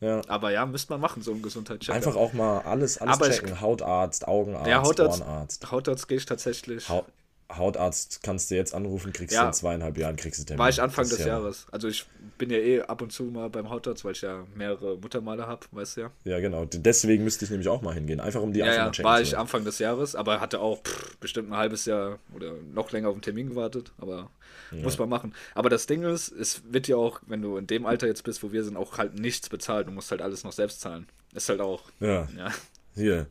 Ja. 0.00 0.20
Aber 0.28 0.52
ja, 0.52 0.64
müsste 0.66 0.92
man 0.92 1.00
machen, 1.00 1.22
so 1.22 1.32
einen 1.32 1.42
Gesundheitscheck. 1.42 1.92
Einfach 1.94 2.14
auch 2.14 2.32
mal 2.32 2.60
alles, 2.60 2.98
alles 2.98 3.14
Aber 3.16 3.28
ich- 3.30 3.36
checken. 3.36 3.60
Hautarzt, 3.60 4.28
Augenarzt, 4.28 4.68
ja, 4.68 4.82
Hautarzt, 4.82 5.20
Ohrenarzt. 5.22 5.70
Hautarzt 5.72 6.06
gehe 6.08 6.18
ich 6.18 6.26
tatsächlich. 6.26 6.88
Hau 6.88 7.04
Hautarzt 7.50 8.22
kannst 8.22 8.50
du 8.50 8.56
jetzt 8.56 8.74
anrufen, 8.74 9.12
kriegst 9.12 9.34
Ja. 9.34 9.42
du 9.42 9.46
in 9.48 9.52
zweieinhalb 9.54 9.96
Jahren, 9.96 10.16
kriegst 10.16 10.40
du 10.40 10.44
Termin. 10.44 10.58
War 10.58 10.68
ich 10.68 10.82
Anfang 10.82 11.08
des 11.08 11.18
ja, 11.20 11.28
Jahres. 11.28 11.66
Also 11.70 11.88
ich 11.88 12.04
bin 12.36 12.50
ja 12.50 12.58
eh 12.58 12.82
ab 12.82 13.00
und 13.00 13.10
zu 13.10 13.24
mal 13.24 13.48
beim 13.48 13.70
Hautarzt, 13.70 14.04
weil 14.04 14.12
ich 14.12 14.20
ja 14.20 14.44
mehrere 14.54 14.98
Muttermale 14.98 15.46
habe, 15.46 15.64
weißt 15.72 15.96
du 15.96 16.00
ja. 16.02 16.10
Ja, 16.24 16.40
genau. 16.40 16.66
Deswegen 16.66 17.24
müsste 17.24 17.44
ich 17.46 17.50
nämlich 17.50 17.68
auch 17.68 17.80
mal 17.80 17.94
hingehen. 17.94 18.20
Einfach 18.20 18.42
um 18.42 18.52
die 18.52 18.60
Ja, 18.60 18.66
einfach 18.66 18.78
ja, 18.78 18.90
checken 18.90 19.04
war 19.04 19.16
zu 19.18 19.22
ich. 19.22 19.38
Anfang 19.38 19.64
des 19.64 19.78
Jahres, 19.78 20.14
aber 20.14 20.40
hatte 20.40 20.60
auch 20.60 20.82
pff, 20.82 21.16
bestimmt 21.18 21.50
ein 21.50 21.56
halbes 21.56 21.86
Jahr 21.86 22.18
oder 22.34 22.52
noch 22.74 22.92
länger 22.92 23.08
auf 23.08 23.14
den 23.16 23.22
Termin 23.22 23.48
gewartet, 23.48 23.92
aber 23.98 24.30
muss 24.70 24.98
man 24.98 25.08
machen. 25.08 25.34
Aber 25.54 25.70
das 25.70 25.86
Ding 25.86 26.02
ist, 26.02 26.28
es 26.30 26.60
wird 26.70 26.88
ja 26.88 26.96
auch, 26.96 27.20
wenn 27.26 27.40
du 27.40 27.56
in 27.56 27.66
dem 27.66 27.86
Alter 27.86 28.06
jetzt 28.06 28.24
bist, 28.24 28.42
wo 28.42 28.52
wir 28.52 28.62
sind, 28.64 28.76
auch 28.76 28.98
halt 28.98 29.18
nichts 29.18 29.48
bezahlt. 29.48 29.86
Du 29.86 29.92
musst 29.92 30.10
halt 30.10 30.20
alles 30.20 30.44
noch 30.44 30.52
selbst 30.52 30.82
zahlen. 30.82 31.06
Ist 31.34 31.48
halt 31.48 31.62
auch, 31.62 31.84
Ja, 32.00 32.28
ja, 32.36 32.52
hier. 32.94 33.26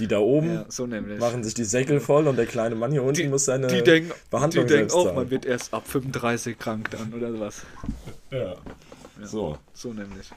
Die 0.00 0.08
da 0.08 0.18
oben 0.18 0.54
ja 0.54 0.64
so 0.68 0.86
machen 0.86 1.44
sich 1.44 1.54
die 1.54 1.64
Säckel 1.64 2.00
voll 2.00 2.26
und 2.26 2.36
der 2.36 2.46
kleine 2.46 2.74
Mann 2.74 2.90
hier 2.90 3.02
unten 3.04 3.30
muss 3.30 3.44
seine 3.44 3.68
die 3.68 3.82
denken, 3.82 4.10
Behandlung 4.30 4.66
die 4.66 4.72
denken 4.72 4.88
selbst 4.90 4.94
auch, 4.94 5.04
zahlen. 5.04 5.16
man 5.16 5.30
wird 5.30 5.44
erst 5.46 5.72
ab 5.72 5.86
35 5.86 6.58
krank 6.58 6.90
dann 6.90 7.12
oder 7.14 7.38
was. 7.38 7.62
Ja. 8.30 8.56
So, 9.22 9.58
So 9.74 9.92
nämlich. 9.92 10.30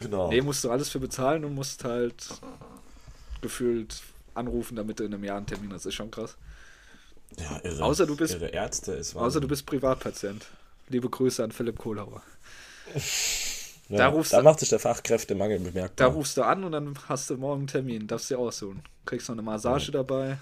genau. 0.00 0.28
Nee, 0.28 0.42
musst 0.42 0.62
du 0.62 0.70
alles 0.70 0.88
für 0.90 1.00
bezahlen 1.00 1.44
und 1.44 1.54
musst 1.54 1.82
halt 1.84 2.14
gefühlt 3.40 4.02
anrufen, 4.34 4.76
damit 4.76 5.00
du 5.00 5.04
in 5.04 5.14
einem 5.14 5.24
Jahr 5.24 5.38
einen 5.38 5.46
Termin 5.46 5.72
hast. 5.72 5.86
Ist 5.86 5.94
schon 5.94 6.10
krass. 6.10 6.36
Ja, 7.38 7.60
irre. 7.62 7.82
Außer 7.82 8.06
du 8.06 8.16
bist- 8.16 8.34
Irre 8.34 8.48
Ärzte 8.48 8.92
ist 8.92 9.14
Außer 9.14 9.24
Wahnsinn. 9.24 9.42
du 9.42 9.48
bist 9.48 9.66
Privatpatient. 9.66 10.46
Liebe 10.88 11.08
Grüße 11.08 11.42
an 11.44 11.52
Philipp 11.52 11.78
Kohlhauer. 11.78 12.22
ja, 13.88 13.98
da 13.98 14.08
rufst 14.08 14.32
da 14.32 14.38
du- 14.38 14.44
macht 14.44 14.60
sich 14.60 14.68
der 14.68 14.78
Fachkräftemangel 14.78 15.58
bemerkbar. 15.60 16.08
Da 16.08 16.14
rufst 16.14 16.36
du 16.36 16.42
an 16.42 16.64
und 16.64 16.72
dann 16.72 16.98
hast 17.08 17.30
du 17.30 17.36
morgen 17.36 17.60
einen 17.60 17.66
Termin. 17.68 18.06
Darfst 18.06 18.30
dir 18.30 18.38
aussuchen. 18.38 18.82
Kriegst 19.06 19.28
noch 19.28 19.34
eine 19.34 19.42
Massage 19.42 19.90
dabei. 19.92 20.38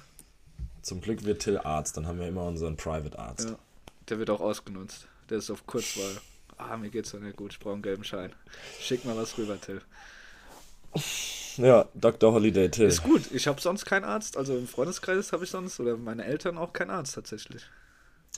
Zum 0.82 1.01
Glück 1.01 1.24
wird 1.24 1.42
Till 1.42 1.59
Arzt, 1.59 1.97
dann 1.97 2.07
haben 2.07 2.18
wir 2.20 2.28
immer 2.28 2.44
unseren 2.44 2.76
Private 2.76 3.18
Arzt. 3.18 3.49
Ja. 3.51 3.59
Der 4.09 4.18
wird 4.18 4.30
auch 4.30 4.40
ausgenutzt. 4.40 5.09
Der 5.30 5.38
ist 5.38 5.51
auf 5.51 5.66
Kurzwahl. 5.66 6.16
Ah, 6.59 6.76
mir 6.76 6.90
geht's 6.90 7.11
doch 7.11 7.18
nicht 7.20 7.36
gut. 7.36 7.53
Ich 7.53 7.59
brauche 7.59 7.74
einen 7.74 7.82
gelben 7.82 8.05
Schein. 8.05 8.32
Schick 8.80 9.05
mal 9.05 9.16
was 9.16 9.36
rüber, 9.36 9.61
Till. 9.61 9.82
Ja, 11.59 11.86
Dr. 11.94 12.32
Holiday 12.32 12.70
Till. 12.70 12.86
Ist 12.86 13.03
gut. 13.03 13.30
Ich 13.32 13.47
habe 13.47 13.61
sonst 13.61 13.84
keinen 13.84 14.05
Arzt. 14.05 14.36
Also 14.36 14.57
im 14.57 14.66
Freundeskreis 14.68 15.32
habe 15.32 15.44
ich 15.44 15.51
sonst 15.51 15.80
oder 15.80 15.97
meine 15.97 16.24
Eltern 16.24 16.57
auch 16.59 16.72
keinen 16.72 16.90
Arzt 16.90 17.14
tatsächlich. 17.14 17.62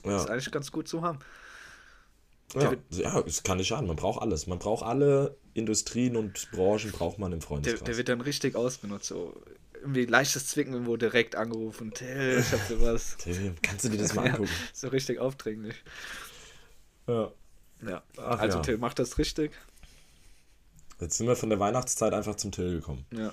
Ja. 0.04 0.16
Ist 0.16 0.30
eigentlich 0.30 0.50
ganz 0.50 0.72
gut 0.72 0.88
zu 0.88 1.02
haben. 1.02 1.18
Ja, 2.54 2.72
ja, 2.90 3.20
es 3.26 3.42
kann 3.42 3.58
nicht 3.58 3.68
schaden. 3.68 3.86
Man 3.86 3.96
braucht 3.96 4.22
alles. 4.22 4.46
Man 4.46 4.58
braucht 4.58 4.82
alle 4.84 5.36
Industrien 5.54 6.16
und 6.16 6.50
Branchen 6.52 6.90
braucht 6.92 7.18
man 7.18 7.32
im 7.32 7.40
Der, 7.40 7.46
Freundeskreis. 7.46 7.84
der 7.84 7.96
wird 7.98 8.08
dann 8.08 8.20
richtig 8.22 8.56
ausgenutzt. 8.56 9.06
So, 9.08 9.34
irgendwie 9.74 10.06
leichtes 10.06 10.46
Zwicken 10.48 10.72
irgendwo 10.72 10.96
direkt 10.96 11.36
angerufen. 11.36 11.92
Till, 11.92 12.38
ich 12.40 12.52
hab 12.52 12.66
dir 12.68 12.80
was. 12.80 13.16
Till, 13.18 13.54
kannst 13.62 13.84
du 13.84 13.90
dir 13.90 13.98
das 13.98 14.14
mal 14.14 14.24
Ja, 14.26 14.32
angucken? 14.32 14.50
so 14.72 14.88
richtig 14.88 15.18
aufdringlich. 15.18 15.76
Ja. 17.06 17.30
Ja. 17.86 18.02
Ach 18.16 18.38
also 18.40 18.58
ja. 18.58 18.62
Till 18.62 18.78
macht 18.78 18.98
das 18.98 19.18
richtig. 19.18 19.52
Jetzt 21.00 21.18
sind 21.18 21.26
wir 21.28 21.36
von 21.36 21.48
der 21.50 21.60
Weihnachtszeit 21.60 22.12
einfach 22.12 22.34
zum 22.36 22.50
Till 22.50 22.72
gekommen. 22.72 23.04
Ja. 23.12 23.32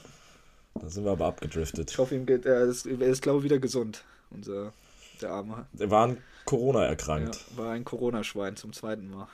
Da 0.76 0.90
sind 0.90 1.06
wir 1.06 1.12
aber 1.14 1.26
abgedriftet. 1.28 1.90
Ich 1.92 1.98
hoffe, 1.98 2.16
ihm 2.16 2.26
geht, 2.26 2.46
er 2.46 2.64
ist, 2.66 2.86
er 2.86 3.00
ist 3.02 3.22
glaube 3.22 3.40
ich, 3.40 3.46
wieder 3.46 3.60
gesund. 3.60 4.04
Unser, 4.30 4.74
der 5.22 5.32
Arme. 5.32 5.66
Wir 5.74 5.90
waren 5.90 6.18
Corona 6.46 6.84
Ja, 6.84 6.90
erkrankt. 6.90 7.40
war 7.56 7.72
ein 7.74 7.84
Corona-Schwein 7.84 8.56
zum 8.56 8.72
zweiten 8.74 9.10
Mal. 9.10 9.28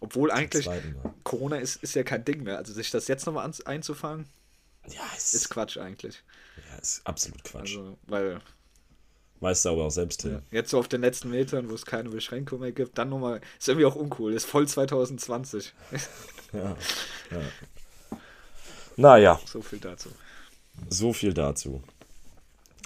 Obwohl 0.00 0.30
eigentlich 0.30 0.66
Mal. 0.66 0.80
Corona 1.24 1.56
ist, 1.56 1.82
ist 1.82 1.94
ja 1.94 2.02
kein 2.04 2.24
Ding 2.24 2.42
mehr. 2.44 2.58
Also 2.58 2.72
sich 2.72 2.90
das 2.90 3.08
jetzt 3.08 3.26
nochmal 3.26 3.44
an- 3.44 3.54
einzufangen, 3.64 4.26
Ja, 4.88 5.02
es 5.16 5.34
ist 5.34 5.48
Quatsch 5.50 5.76
eigentlich. 5.78 6.22
ja, 6.70 6.76
ist 6.78 7.00
absolut 7.04 7.42
Quatsch. 7.44 7.76
Also, 7.76 7.98
weil 8.06 8.40
weißt 9.40 9.64
du 9.64 9.68
aber 9.70 9.84
auch 9.84 9.90
selbst, 9.90 10.20
Till. 10.22 10.32
ja, 10.32 10.42
jetzt 10.50 10.70
so 10.70 10.78
auf 10.78 10.88
den 10.88 11.00
letzten 11.00 11.30
Metern, 11.30 11.70
wo 11.70 11.74
es 11.74 11.86
keine 11.86 12.08
Beschränkung 12.10 12.58
mehr 12.60 12.72
gibt, 12.72 12.98
dann 12.98 13.08
nochmal, 13.08 13.40
ist 13.58 13.68
irgendwie 13.68 13.86
auch 13.86 13.94
uncool, 13.96 14.32
ist 14.34 14.46
voll 14.46 14.66
2020. 14.68 15.72
Ja. 16.52 16.76
ja. 17.30 17.40
Naja, 18.96 19.40
so 19.46 19.60
viel 19.62 19.78
dazu. 19.78 20.08
so 20.88 21.12
viel 21.12 21.34
dazu. 21.34 21.82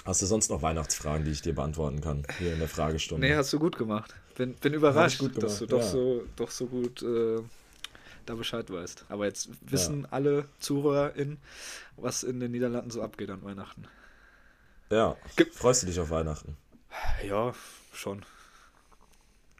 Hast 0.05 0.21
du 0.21 0.25
sonst 0.25 0.49
noch 0.49 0.61
Weihnachtsfragen, 0.61 1.23
die 1.25 1.31
ich 1.31 1.41
dir 1.41 1.55
beantworten 1.55 2.01
kann, 2.01 2.25
hier 2.39 2.53
in 2.53 2.59
der 2.59 2.67
Fragestunde? 2.67 3.25
Nee, 3.25 3.35
hast 3.35 3.53
du 3.53 3.59
gut 3.59 3.77
gemacht. 3.77 4.13
Bin, 4.35 4.53
bin 4.55 4.73
überrascht, 4.73 5.19
gut 5.19 5.41
dass 5.41 5.59
du 5.59 5.67
gemacht, 5.67 5.71
doch, 5.83 5.85
ja. 5.85 5.91
so, 5.91 6.23
doch 6.35 6.51
so 6.51 6.65
gut 6.65 7.01
äh, 7.03 7.41
da 8.25 8.35
Bescheid 8.35 8.69
weißt. 8.69 9.05
Aber 9.09 9.25
jetzt 9.25 9.49
wissen 9.61 10.05
alle 10.11 10.45
ZuhörerInnen, 10.59 11.37
was 11.97 12.23
in 12.23 12.39
den 12.39 12.51
Niederlanden 12.51 12.91
so 12.91 13.01
abgeht 13.01 13.29
an 13.29 13.43
Weihnachten. 13.43 13.85
ja. 14.89 15.15
Gibt- 15.35 15.55
Freust 15.55 15.83
du 15.83 15.87
dich 15.87 15.99
auf 15.99 16.09
Weihnachten? 16.09 16.57
Ja, 17.25 17.53
schon. 17.93 18.23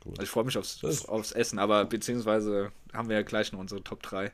Gut. 0.02 0.14
Also 0.14 0.24
ich 0.24 0.30
freue 0.30 0.44
mich 0.44 0.58
aufs, 0.58 0.84
aufs 1.08 1.32
Essen, 1.32 1.58
aber 1.60 1.86
beziehungsweise 1.86 2.72
haben 2.92 3.08
wir 3.10 3.16
ja 3.16 3.22
gleich 3.24 3.52
noch 3.54 3.60
unsere 3.60 3.82
Top 3.84 4.04
3, 4.04 4.32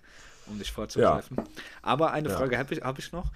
um 0.47 0.57
dich 0.57 0.71
vorzugreifen. 0.71 1.37
Aber 1.83 2.11
eine 2.11 2.29
Ja. 2.29 2.35
Frage 2.37 2.57
habe 2.57 2.73
ich, 2.73 2.81
hab 2.81 2.97
ich 2.97 3.11
noch. 3.11 3.31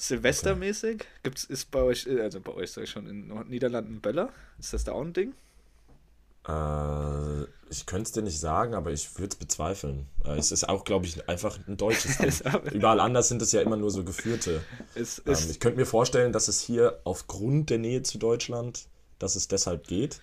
Silvestermäßig, 0.00 1.04
gibt's, 1.22 1.44
ist 1.44 1.70
bei 1.70 1.82
euch, 1.82 2.06
äh, 2.06 2.22
also 2.22 2.40
bei 2.40 2.52
euch 2.52 2.72
sag 2.72 2.84
ich 2.84 2.90
schon, 2.90 3.06
in 3.06 3.28
den 3.28 3.48
Niederlanden 3.48 4.00
Böller? 4.00 4.30
Ist 4.58 4.72
das 4.72 4.84
da 4.84 4.92
auch 4.92 5.02
ein 5.02 5.12
Ding? 5.12 5.34
Äh, 6.48 7.42
ich 7.68 7.84
könnte 7.84 8.04
es 8.04 8.12
dir 8.12 8.22
nicht 8.22 8.40
sagen, 8.40 8.72
aber 8.74 8.92
ich 8.92 9.18
würde 9.18 9.28
es 9.32 9.36
bezweifeln. 9.36 10.08
Äh, 10.24 10.38
es 10.38 10.52
ist 10.52 10.66
auch, 10.70 10.84
glaube 10.84 11.04
ich, 11.04 11.28
einfach 11.28 11.58
ein 11.68 11.76
deutsches 11.76 12.16
Ding. 12.18 12.32
Überall 12.72 12.98
anders 12.98 13.28
sind 13.28 13.42
es 13.42 13.52
ja 13.52 13.60
immer 13.60 13.76
nur 13.76 13.90
so 13.90 14.02
geführte. 14.02 14.62
Ist, 14.94 15.22
Ähm, 15.26 15.36
ich 15.50 15.60
könnte 15.60 15.78
mir 15.78 15.86
vorstellen, 15.86 16.32
dass 16.32 16.48
es 16.48 16.60
hier 16.60 16.98
aufgrund 17.04 17.68
der 17.68 17.78
Nähe 17.78 18.02
zu 18.02 18.16
Deutschland, 18.16 18.86
dass 19.18 19.36
es 19.36 19.48
deshalb 19.48 19.86
geht. 19.86 20.22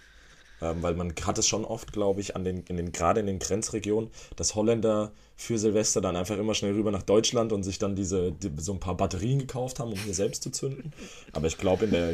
Ähm, 0.62 0.82
weil 0.82 0.96
man 0.96 1.14
hat 1.24 1.38
es 1.38 1.48
schon 1.48 1.66
oft, 1.66 1.94
glaube 1.94 2.20
ich, 2.20 2.36
an 2.36 2.44
den, 2.44 2.64
in 2.64 2.78
den, 2.78 2.92
gerade 2.92 3.20
in 3.20 3.28
den 3.28 3.38
Grenzregionen, 3.40 4.10
dass 4.36 4.56
Holländer 4.56 5.12
für 5.36 5.60
Silvester 5.60 6.02
dann 6.02 6.16
einfach 6.16 6.38
immer 6.38 6.56
schnell 6.56 6.74
rüber 6.74 6.90
nach 6.92 7.04
Deutschland 7.04 7.54
und 7.54 7.62
sich 7.64 7.78
dann 7.78 7.96
diese, 7.96 8.32
die, 8.32 8.52
so 8.58 8.74
ein 8.74 8.80
paar 8.80 8.98
Batterien 8.98 9.38
gekauft 9.40 9.80
haben, 9.80 9.92
um 9.92 10.00
hier 10.00 10.16
selbst 10.16 10.42
zu 10.42 10.50
zünden. 10.50 10.94
Aber 11.34 11.46
ich 11.46 11.58
glaube, 11.60 11.86
in 11.86 11.92
der, 11.92 12.10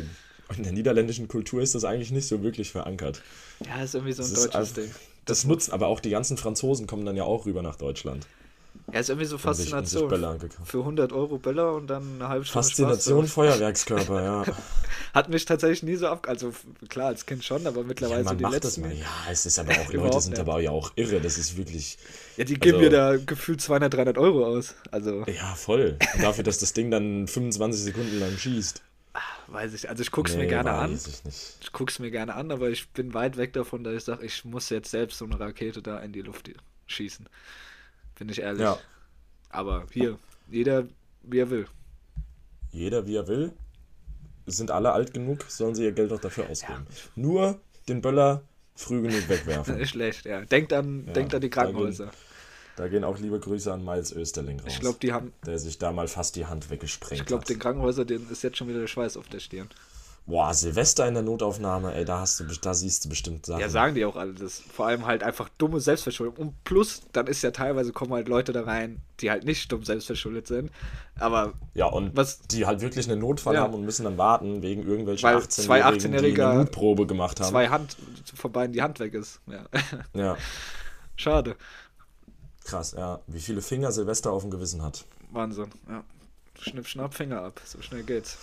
in 0.58 0.64
der 0.64 0.74
niederländischen 0.74 1.30
Kultur 1.30 1.62
ist 1.62 1.74
das 1.74 1.86
eigentlich 1.86 2.12
nicht 2.12 2.28
so 2.28 2.44
wirklich 2.44 2.70
verankert. 2.72 3.22
ja, 3.66 3.82
ist 3.82 3.96
irgendwie 3.96 4.12
so 4.14 4.24
ein 4.24 4.30
Das 4.30 4.38
ist 4.40 4.46
deutsches 4.54 4.56
einfach- 4.56 4.74
Ding. 4.84 4.92
Das 5.26 5.46
nutzen, 5.46 5.72
aber 5.72 5.88
auch 5.88 6.02
die 6.02 6.10
ganzen 6.10 6.36
Franzosen 6.36 6.86
kommen 6.86 7.06
dann 7.06 7.16
ja 7.16 7.24
auch 7.24 7.46
rüber 7.46 7.62
nach 7.62 7.78
Deutschland. 7.78 8.28
Ja, 8.92 9.00
ist 9.00 9.10
irgendwie 9.10 9.26
so 9.28 9.38
Faszination. 9.38 10.10
Für 10.66 10.80
100 10.80 11.14
Euro 11.14 11.38
Böller 11.38 11.74
und 11.74 11.88
dann 11.88 12.16
eine 12.16 12.28
halbe 12.30 12.46
Stunde 12.46 12.68
Faszination. 12.68 13.28
Feuerwerkskörper, 13.28 14.24
ja. 14.24 14.46
Hat 15.14 15.30
mich 15.30 15.46
tatsächlich 15.46 15.84
nie 15.84 15.96
so 15.96 16.08
ab... 16.08 16.28
Also 16.28 16.54
klar, 16.90 17.08
als 17.08 17.26
Kind 17.26 17.44
schon, 17.44 17.66
aber 17.66 17.82
ja 17.82 17.88
mittlerweile 17.88 18.24
so 18.24 18.30
man 18.30 18.38
die 18.38 18.44
macht 18.44 18.56
das 18.56 18.78
letzten... 18.78 18.82
mal. 18.82 18.94
Ja, 18.94 19.08
es 19.32 19.46
ist 19.46 19.58
aber 19.60 19.72
auch, 19.80 19.94
Leute 19.94 20.22
sind 20.22 20.32
nicht. 20.32 20.40
aber 20.42 20.60
ja 20.60 20.72
auch 20.72 20.92
irre. 20.96 21.22
Das 21.22 21.38
ist 21.38 21.58
wirklich, 21.58 21.98
Ja, 22.38 22.44
die 22.44 22.56
geben 22.60 22.78
Also- 22.78 22.90
mir 22.90 22.96
da 22.96 23.18
gefühlt 23.18 23.62
200, 23.62 23.94
300 23.94 24.18
Euro 24.18 24.46
aus. 24.46 24.76
Also, 24.92 25.24
ja, 25.28 25.56
voll. 25.56 25.98
Und 26.16 26.24
dafür, 26.24 26.44
dass 26.44 26.60
das 26.60 26.74
Ding 26.74 26.92
dann 26.92 27.28
25 27.28 27.82
Sekunden 27.84 28.20
lang 28.20 28.38
schießt. 28.38 28.82
weiß 29.48 29.74
ich. 29.74 29.90
Also 29.90 30.02
ich 30.04 30.12
guck's 30.12 30.34
mir 30.36 30.44
Nee, 30.44 30.50
gerne 30.50 30.72
an. 30.72 30.94
ich 30.94 31.24
nicht. 31.24 31.58
Ich 31.62 31.72
guck's 31.72 32.00
mir 32.00 32.12
gerne 32.12 32.34
an, 32.36 32.52
aber 32.52 32.70
ich 32.70 32.90
bin 32.90 33.14
weit 33.14 33.38
weg 33.38 33.54
davon, 33.54 33.84
dass 33.84 33.94
ich 33.96 34.04
sage, 34.04 34.26
ich 34.26 34.46
muss 34.46 34.70
jetzt 34.70 34.92
selbst 34.92 35.18
so 35.20 35.26
eine 35.26 35.40
Rakete 35.40 35.82
da 35.82 36.00
in 36.00 36.12
die 36.12 36.22
Luft 36.22 36.50
schießen. 36.88 37.28
Bin 38.16 38.30
ich 38.30 38.40
ehrlich. 38.42 38.62
Ja, 38.62 38.78
Aber 39.50 39.86
hier, 39.92 40.18
jeder 40.50 40.86
wie 41.24 41.40
er 41.40 41.50
will. 41.50 41.68
jeder 42.72 43.06
wie 43.08 43.16
er 43.16 43.28
will. 43.28 43.54
Sind 44.46 44.72
alle 44.72 44.92
alt 44.92 45.14
genug, 45.14 45.46
sollen 45.48 45.74
sie 45.74 45.84
ihr 45.86 45.94
Geld 45.94 46.12
auch 46.12 46.20
dafür 46.20 46.50
ausgeben. 46.50 46.86
Nur 47.16 47.60
den 47.88 48.02
Böller 48.02 48.42
früh 48.76 49.02
genug 49.02 49.30
wegwerfen. 49.30 49.78
Ist 49.80 49.92
schlecht, 49.92 50.26
ja. 50.26 50.42
Denkt 50.44 50.74
an, 50.74 51.06
Ja, 51.08 51.14
denkt 51.14 51.34
an 51.34 51.40
die 51.42 51.50
Krankenhäuser. 51.50 52.12
Da 52.76 52.88
gehen 52.88 53.04
auch 53.04 53.18
liebe 53.20 53.40
Grüße 53.40 53.72
an 53.72 53.86
Miles 53.86 54.12
Österling 54.12 54.60
raus. 54.60 54.68
Ich 54.74 54.80
glaube, 54.80 54.98
die 55.02 55.14
haben, 55.14 55.32
der 55.46 55.60
sich 55.60 55.78
da 55.78 55.92
mal 55.94 56.08
fast 56.08 56.36
die 56.36 56.46
Hand 56.48 56.70
weggesprengt 56.70 57.22
ich 57.22 57.26
glaube, 57.28 57.42
hat. 57.44 57.50
den 57.50 57.60
Krankenhäuser, 57.60 58.04
denen 58.04 58.30
ist 58.30 58.42
jetzt 58.44 58.58
schon 58.58 58.68
wieder 58.68 58.80
der 58.80 58.88
Schweiß 58.88 59.16
auf 59.16 59.30
der 59.30 59.40
Stirn. 59.40 59.70
Boah, 60.26 60.54
Silvester 60.54 61.06
in 61.06 61.16
der 61.16 61.24
Notaufnahme, 61.24 61.94
ey, 61.96 62.06
da 62.06 62.20
hast 62.22 62.40
du, 62.40 62.46
da 62.46 62.74
siehst 62.74 63.04
du 63.04 63.10
bestimmt 63.10 63.46
Sachen. 63.46 63.60
Ja, 63.60 63.68
sagen 63.68 63.94
die 63.94 64.06
auch 64.06 64.16
alle. 64.16 64.34
Das 64.34 64.58
vor 64.60 64.86
allem 64.88 65.06
halt 65.06 65.22
einfach 65.22 65.50
dumme 65.58 65.82
Selbstverschuldung. 65.82 66.38
Und 66.38 66.64
plus, 66.64 67.02
dann 67.12 67.28
ist 67.28 67.42
ja 67.44 67.52
teilweise 67.52 67.92
kommen 67.92 68.14
halt 68.14 68.30
Leute 68.30 68.54
da 68.54 68.64
rein, 68.64 69.02
die 69.20 69.30
halt 69.30 69.44
nicht 69.44 69.70
dumm 69.70 69.84
selbstverschuldet 69.84 70.48
sind. 70.48 70.72
Aber 71.20 71.52
Ja, 71.74 71.88
und 71.88 72.16
Was- 72.16 72.40
die 72.44 72.66
halt 72.66 72.80
wirklich 72.80 73.10
einen 73.12 73.20
Notfall 73.20 73.56
Ja. 73.56 73.64
haben 73.64 73.74
und 73.74 73.84
müssen 73.84 74.06
dann 74.06 74.18
warten 74.18 74.62
wegen 74.62 74.84
irgendwelchen 74.88 75.28
Weil 75.28 75.36
18-Jährigen, 75.36 75.50
zwei 75.66 75.78
die 75.82 76.00
18-Jähriger 76.08 76.50
eine 76.52 76.60
Mutprobe 76.60 77.06
gemacht 77.06 77.42
haben. 77.42 77.50
zwei 77.50 77.68
Hand, 77.68 77.98
von 78.34 78.52
beiden 78.54 78.72
die 78.72 78.82
Hand 78.82 79.00
weg 79.02 79.14
ist. 79.16 79.42
Ja. 79.48 79.66
Ja, 80.14 80.38
Schade. 81.18 81.58
krass, 82.64 82.94
ja. 82.98 83.20
Wie 83.28 83.42
viele 83.42 83.62
Finger 83.62 83.92
Silvester 83.92 84.32
auf 84.32 84.44
dem 84.44 84.52
Gewissen 84.52 84.82
hat. 84.84 85.04
Wahnsinn. 85.32 85.68
Ja. 85.90 86.04
Schnipp, 86.62 86.88
schnapp, 86.88 87.14
Finger 87.14 87.42
ab. 87.42 87.60
So 87.66 87.82
schnell 87.82 88.04
geht's. 88.04 88.38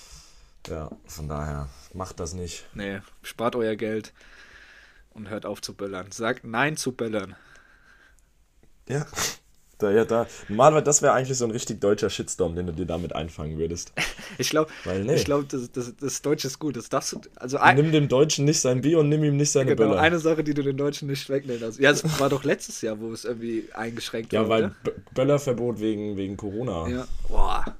Ja, 0.68 0.90
von 1.06 1.28
daher, 1.28 1.68
macht 1.94 2.20
das 2.20 2.34
nicht. 2.34 2.66
Nee, 2.74 3.00
spart 3.22 3.56
euer 3.56 3.76
Geld 3.76 4.12
und 5.14 5.30
hört 5.30 5.46
auf 5.46 5.60
zu 5.62 5.74
böllern. 5.74 6.10
Sagt 6.12 6.44
Nein 6.44 6.76
zu 6.76 6.92
böllern. 6.92 7.34
Ja. 8.88 9.06
Da, 9.78 9.90
ja, 9.90 10.04
da. 10.04 10.26
Normalerweise, 10.48 10.84
das 10.84 11.00
wäre 11.00 11.14
eigentlich 11.14 11.38
so 11.38 11.46
ein 11.46 11.50
richtig 11.50 11.80
deutscher 11.80 12.10
Shitstorm, 12.10 12.54
den 12.54 12.66
du 12.66 12.72
dir 12.72 12.84
damit 12.84 13.14
einfangen 13.14 13.58
würdest. 13.58 13.92
Ich 14.38 14.50
glaube, 14.50 14.70
Weil, 14.84 15.04
nee. 15.04 15.16
ich 15.16 15.24
glaub, 15.24 15.48
das, 15.48 15.72
das, 15.72 15.96
das 15.96 16.22
Deutsche 16.22 16.46
ist 16.46 16.60
gut. 16.60 16.76
Das 16.76 16.88
darfst 16.88 17.12
du, 17.12 17.20
also 17.34 17.58
ein, 17.58 17.76
Nimm 17.76 17.90
dem 17.90 18.06
Deutschen 18.08 18.44
nicht 18.44 18.60
sein 18.60 18.80
Bier 18.80 19.00
und 19.00 19.08
nimm 19.08 19.24
ihm 19.24 19.36
nicht 19.36 19.50
seine 19.50 19.74
genau, 19.74 19.90
Böller. 19.90 20.00
eine 20.00 20.20
Sache, 20.20 20.44
die 20.44 20.54
du 20.54 20.62
den 20.62 20.76
Deutschen 20.76 21.08
nicht 21.08 21.28
wegnehmen 21.28 21.60
darfst. 21.60 21.80
Ja, 21.80 21.90
es 21.90 22.20
war 22.20 22.28
doch 22.28 22.44
letztes 22.44 22.80
Jahr, 22.80 23.00
wo 23.00 23.12
es 23.12 23.24
irgendwie 23.24 23.68
eingeschränkt 23.74 24.32
ja, 24.32 24.42
war. 24.42 24.48
weil 24.48 24.64
oder? 24.66 24.74
B 24.84 24.90
Böllerverbot 25.14 25.80
wegen, 25.80 26.16
wegen 26.16 26.36
Corona. 26.36 26.88
Ja. 26.88 27.08
Boah. 27.28 27.76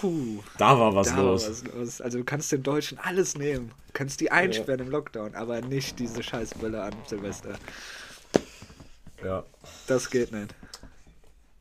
Puh. 0.00 0.42
Da 0.58 0.78
war 0.78 0.94
was 0.94 1.08
Da 1.08 1.16
war 1.18 1.24
los. 1.24 1.48
was 1.48 1.64
los. 1.64 2.00
Also 2.00 2.18
du 2.18 2.24
kannst 2.24 2.50
den 2.52 2.62
Deutschen 2.62 2.98
alles 2.98 3.36
nehmen. 3.36 3.68
Du 3.88 3.92
kannst 3.92 4.20
die 4.20 4.30
einsperren 4.30 4.80
im 4.80 4.90
Lockdown, 4.90 5.34
aber 5.34 5.60
nicht 5.60 5.98
diese 5.98 6.22
scheiß 6.22 6.54
Böller 6.54 6.84
an 6.84 6.94
Silvester. 7.06 7.58
Ja. 9.22 9.44
Das 9.86 10.08
geht 10.10 10.32
nicht. 10.32 10.54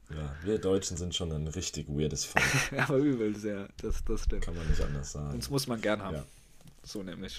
ja, 0.10 0.36
wir 0.44 0.58
Deutschen 0.60 0.96
sind 0.96 1.14
schon 1.14 1.32
ein 1.32 1.48
richtig 1.48 1.88
weirdes 1.90 2.26
Volk. 2.26 2.46
Aber 2.78 2.98
übel 2.98 3.36
sehr. 3.36 3.68
Das, 3.82 4.04
das 4.06 4.24
stimmt. 4.24 4.44
Kann 4.46 4.56
man 4.56 4.68
nicht 4.68 4.82
anders 4.82 5.12
sagen. 5.12 5.34
Uns 5.34 5.50
muss 5.50 5.68
man 5.68 5.82
gern 5.82 6.02
haben. 6.02 6.16
Ja. 6.16 6.26
So 6.84 7.04
nämlich. 7.04 7.38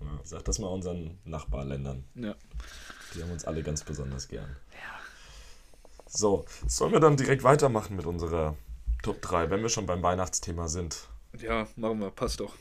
Ja, 0.00 0.20
sag 0.24 0.44
das 0.44 0.58
mal 0.58 0.68
unseren 0.68 1.18
Nachbarländern. 1.24 2.04
Ja. 2.14 2.34
Die 3.14 3.22
haben 3.22 3.30
uns 3.32 3.44
alle 3.46 3.62
ganz 3.62 3.82
besonders 3.82 4.28
gern. 4.28 4.54
So, 6.06 6.44
sollen 6.66 6.92
wir 6.92 7.00
dann 7.00 7.16
direkt 7.16 7.42
weitermachen 7.42 7.96
mit 7.96 8.06
unserer 8.06 8.56
Top 9.08 9.22
3, 9.22 9.48
wenn 9.48 9.62
wir 9.62 9.70
schon 9.70 9.86
beim 9.86 10.02
Weihnachtsthema 10.02 10.68
sind? 10.68 11.08
Ja, 11.40 11.66
machen 11.76 12.00
wir. 12.00 12.10
Passt 12.10 12.40
doch. 12.40 12.54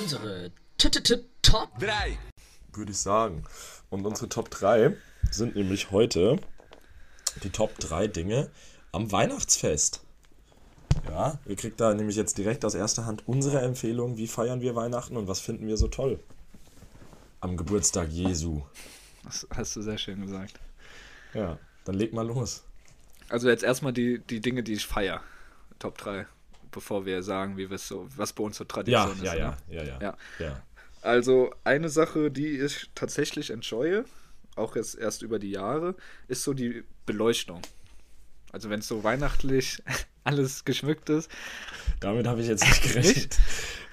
Unsere 0.00 0.52
T 0.78 0.86
-t 0.86 1.02
-t 1.02 1.24
Top 1.42 1.70
Würde 1.80 2.92
ich 2.92 2.98
sagen. 2.98 3.42
Und 3.90 4.06
unsere 4.06 4.28
Top 4.28 4.48
3 4.48 4.96
sind 5.28 5.56
nämlich 5.56 5.90
heute 5.90 6.38
die 7.42 7.50
Top 7.50 7.76
3 7.80 8.06
Dinge 8.06 8.48
am 8.92 9.10
Weihnachtsfest. 9.10 10.04
Ja, 11.08 11.36
ihr 11.46 11.56
kriegt 11.56 11.80
da 11.80 11.94
nämlich 11.94 12.14
jetzt 12.14 12.38
direkt 12.38 12.64
aus 12.64 12.76
erster 12.76 13.04
Hand 13.04 13.26
unsere 13.26 13.60
Empfehlung, 13.60 14.18
wie 14.18 14.28
feiern 14.28 14.60
wir 14.60 14.76
Weihnachten 14.76 15.16
und 15.16 15.26
was 15.26 15.40
finden 15.40 15.66
wir 15.66 15.78
so 15.78 15.88
toll 15.88 16.20
am 17.40 17.56
Geburtstag 17.56 18.08
Jesu. 18.08 18.62
Das 19.24 19.48
hast 19.50 19.74
du 19.74 19.82
sehr 19.82 19.98
schön 19.98 20.22
gesagt. 20.22 20.60
Ja, 21.34 21.58
dann 21.86 21.96
leg 21.96 22.12
mal 22.12 22.24
los. 22.24 22.62
Also 23.32 23.48
jetzt 23.48 23.64
erstmal 23.64 23.92
die, 23.92 24.18
die 24.18 24.40
Dinge, 24.40 24.62
die 24.62 24.74
ich 24.74 24.86
feiere. 24.86 25.22
Top 25.78 25.98
3. 25.98 26.26
Bevor 26.70 27.06
wir 27.06 27.22
sagen, 27.22 27.56
wie 27.56 27.70
wir 27.70 27.78
so, 27.78 28.06
was 28.16 28.32
bei 28.32 28.44
uns 28.44 28.56
so 28.58 28.64
Tradition 28.64 29.16
Ja, 29.22 29.32
ist. 29.32 29.38
ja, 29.38 29.50
ne? 29.50 29.56
ja, 29.68 29.82
ja, 29.82 29.84
ja, 29.84 30.00
Ja. 30.00 30.16
ja. 30.38 30.62
Also 31.02 31.52
eine 31.64 31.88
Sache, 31.88 32.30
die 32.30 32.60
ich 32.60 32.90
tatsächlich 32.94 33.50
enjoye, 33.50 34.04
auch 34.54 34.76
jetzt 34.76 34.94
erst 34.96 35.22
über 35.22 35.38
die 35.38 35.50
Jahre, 35.50 35.96
ist 36.28 36.44
so 36.44 36.54
die 36.54 36.84
Beleuchtung. 37.06 37.60
Also 38.52 38.70
wenn 38.70 38.80
es 38.80 38.88
so 38.88 39.02
weihnachtlich 39.02 39.82
alles 40.24 40.64
geschmückt 40.64 41.08
ist. 41.10 41.30
Damit 42.00 42.26
habe 42.26 42.40
ich 42.42 42.48
jetzt 42.48 42.64
nicht 42.64 42.82
gerechnet. 42.82 43.38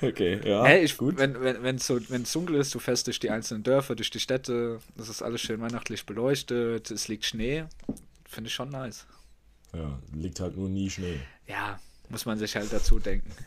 Okay, 0.01 0.39
ja. 0.47 0.63
Hey, 0.65 0.83
ich, 0.83 0.97
gut. 0.97 1.17
Wenn 1.17 1.35
es 1.35 1.63
wenn, 1.63 1.77
so, 1.79 1.99
wenn's 2.09 2.31
dunkel 2.31 2.55
ist, 2.57 2.75
du 2.75 2.79
fährst 2.79 3.07
durch 3.07 3.19
die 3.19 3.29
einzelnen 3.31 3.63
Dörfer, 3.63 3.95
durch 3.95 4.11
die 4.11 4.19
Städte, 4.19 4.79
das 4.95 5.09
ist 5.09 5.21
alles 5.21 5.41
schön 5.41 5.59
weihnachtlich 5.61 6.05
beleuchtet, 6.05 6.91
es 6.91 7.07
liegt 7.07 7.25
Schnee. 7.25 7.65
Finde 8.25 8.49
ich 8.49 8.53
schon 8.53 8.69
nice. 8.69 9.07
Ja, 9.73 9.99
liegt 10.13 10.39
halt 10.39 10.57
nur 10.57 10.69
nie 10.69 10.89
Schnee. 10.89 11.19
Ja, 11.47 11.79
muss 12.09 12.25
man 12.25 12.37
sich 12.37 12.55
halt 12.55 12.71
dazu 12.73 12.99
denken. 12.99 13.31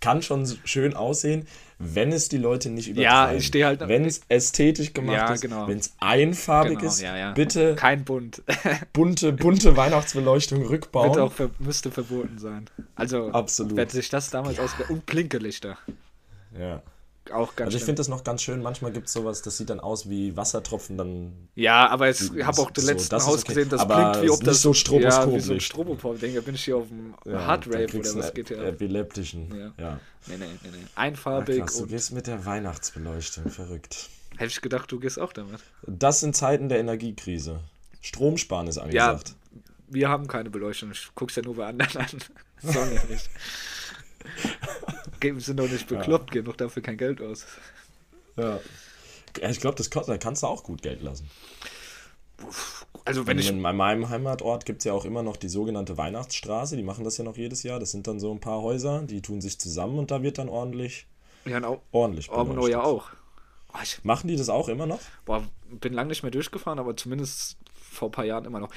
Kann 0.00 0.22
schon 0.22 0.46
schön 0.64 0.94
aussehen, 0.94 1.46
wenn 1.78 2.12
es 2.12 2.28
die 2.28 2.36
Leute 2.36 2.70
nicht 2.70 2.88
übertreiben. 2.88 3.32
Ja, 3.32 3.32
ich 3.32 3.46
stehe 3.46 3.66
halt- 3.66 3.80
Wenn 3.80 4.04
es 4.04 4.20
ästhetisch 4.28 4.92
gemacht 4.92 5.16
Ja, 5.16 5.32
ist, 5.32 5.40
genau. 5.40 5.66
wenn 5.66 5.78
es 5.78 5.92
einfarbig 5.98 6.78
Genau, 6.78 6.90
ist, 6.90 7.00
ja, 7.00 7.16
ja. 7.16 7.32
bitte 7.32 7.74
Kein 7.74 8.04
Bund. 8.04 8.42
bunte, 8.92 9.32
bunte 9.32 9.76
Weihnachtsbeleuchtung 9.76 10.64
rückbauen. 10.66 11.08
Wird 11.14 11.18
auch 11.18 11.32
ver 11.32 11.50
müsste 11.58 11.90
verboten 11.90 12.38
sein. 12.38 12.68
Also, 12.94 13.30
Absolut. 13.32 13.76
wenn 13.76 13.88
sich 13.88 14.08
das 14.08 14.30
damals 14.30 14.58
ausge... 14.58 14.84
Und 14.84 15.06
Blinkelichter. 15.06 15.78
Ja. 16.58 16.82
Auch 17.32 17.56
ganz 17.56 17.68
Also 17.68 17.78
ich 17.78 17.84
finde 17.84 18.00
das 18.00 18.08
noch 18.08 18.24
ganz 18.24 18.42
schön. 18.42 18.62
Manchmal 18.62 18.92
gibt 18.92 19.06
es 19.08 19.12
sowas, 19.12 19.42
das 19.42 19.56
sieht 19.56 19.70
dann 19.70 19.80
aus 19.80 20.08
wie 20.08 20.36
Wassertropfen, 20.36 20.96
dann 20.96 21.48
Ja, 21.54 21.88
aber 21.88 22.08
ich 22.10 22.20
habe 22.20 22.60
auch 22.60 22.66
So, 22.66 22.70
das 22.74 22.84
letzte 22.84 23.08
das 23.10 23.22
ist 23.22 23.28
Haus 23.28 23.40
okay. 23.40 23.48
gesehen, 23.54 23.68
das 23.68 23.80
Aber 23.80 23.94
blinkt 23.96 24.22
wie 24.22 24.30
ob 24.30 24.38
nicht 24.40 24.46
das 24.48 24.62
so 24.62 24.72
Ja, 25.00 25.32
wie 25.34 25.40
so 25.40 25.52
ein. 25.54 25.60
Strobopop. 25.60 26.20
Denke, 26.20 26.42
bin 26.42 26.54
ich 26.54 26.64
hier 26.64 26.76
auf 26.76 26.88
dem 26.88 27.14
ja, 27.24 27.46
Hardrave 27.46 27.84
oder 27.98 28.14
was 28.16 28.24
einen 28.26 28.34
geht 28.34 28.48
hier? 28.48 28.58
epileptischen. 28.64 29.54
Ja. 29.54 29.72
Ja. 29.78 30.00
Nee, 30.26 30.36
nee, 30.38 30.44
nee, 30.62 30.70
nee. 30.70 30.78
Ja, 30.78 30.86
Einfarbig 30.94 31.60
krass, 31.60 31.76
du 31.78 31.86
gehst 31.86 32.12
mit 32.12 32.26
der 32.26 32.44
Weihnachtsbeleuchtung, 32.44 33.48
verrückt. 33.50 34.08
hätte 34.36 34.50
ich 34.50 34.60
gedacht, 34.60 34.90
du 34.92 34.98
gehst 35.00 35.18
auch 35.18 35.32
damit. 35.32 35.60
Das 35.86 36.22
in 36.22 36.34
Zeiten 36.34 36.68
der 36.68 36.78
Energiekrise. 36.78 37.60
Stromsparen 38.02 38.68
ist 38.68 38.76
Ja, 38.76 38.82
angesagt. 38.84 39.34
wir 39.88 40.08
haben 40.08 40.28
keine 40.28 40.50
Beleuchtung. 40.50 40.90
Ich 40.92 41.08
guck's 41.14 41.34
ja 41.36 41.42
nur 41.42 41.56
bei 41.56 41.66
anderen 41.66 41.96
an. 42.02 42.06
Sonne 42.62 43.00
nicht. 43.08 43.28
Geben 45.20 45.40
sind 45.40 45.58
doch 45.58 45.68
nicht 45.68 45.86
bekloppt, 45.86 46.30
geben 46.30 46.46
doch 46.46 46.56
dafür 46.56 46.82
kein 46.82 46.96
Geld 46.96 47.20
aus. 47.20 47.46
Ja. 48.36 48.60
ja. 49.40 49.50
Ich 49.50 49.60
glaube, 49.60 49.76
das 49.76 49.90
kostet, 49.90 50.14
da 50.14 50.18
kannst 50.18 50.42
du 50.42 50.46
auch 50.46 50.62
gut 50.62 50.82
Geld 50.82 51.02
lassen. 51.02 51.28
Also 53.04 53.26
wenn 53.26 53.38
ich 53.38 53.48
in 53.48 53.60
meinem 53.60 54.08
Heimatort 54.08 54.66
gibt 54.66 54.80
es 54.80 54.84
ja 54.84 54.92
auch 54.92 55.04
immer 55.04 55.22
noch 55.22 55.36
die 55.36 55.48
sogenannte 55.48 55.96
Weihnachtsstraße. 55.96 56.76
Die 56.76 56.82
machen 56.82 57.04
das 57.04 57.16
ja 57.16 57.24
noch 57.24 57.36
jedes 57.36 57.62
Jahr. 57.62 57.78
Das 57.78 57.92
sind 57.92 58.06
dann 58.06 58.20
so 58.20 58.32
ein 58.32 58.40
paar 58.40 58.62
Häuser, 58.62 59.02
die 59.02 59.22
tun 59.22 59.40
sich 59.40 59.58
zusammen 59.58 59.98
und 59.98 60.10
da 60.10 60.22
wird 60.22 60.38
dann 60.38 60.48
ordentlich, 60.48 61.06
ja, 61.44 61.62
auch, 61.64 61.80
ordentlich 61.92 62.30
Orbenau 62.30 62.66
ja 62.66 62.82
auch. 62.82 63.10
Oh, 63.72 63.78
ich 63.82 64.02
Machen 64.04 64.28
die 64.28 64.36
das 64.36 64.48
auch 64.48 64.68
immer 64.68 64.86
noch? 64.86 65.00
boah, 65.24 65.46
bin 65.70 65.92
lange 65.92 66.08
nicht 66.08 66.22
mehr 66.22 66.32
durchgefahren, 66.32 66.78
aber 66.78 66.96
zumindest 66.96 67.56
vor 67.96 68.08
ein 68.08 68.12
paar 68.12 68.24
Jahren 68.24 68.44
immer 68.44 68.60
noch. 68.60 68.70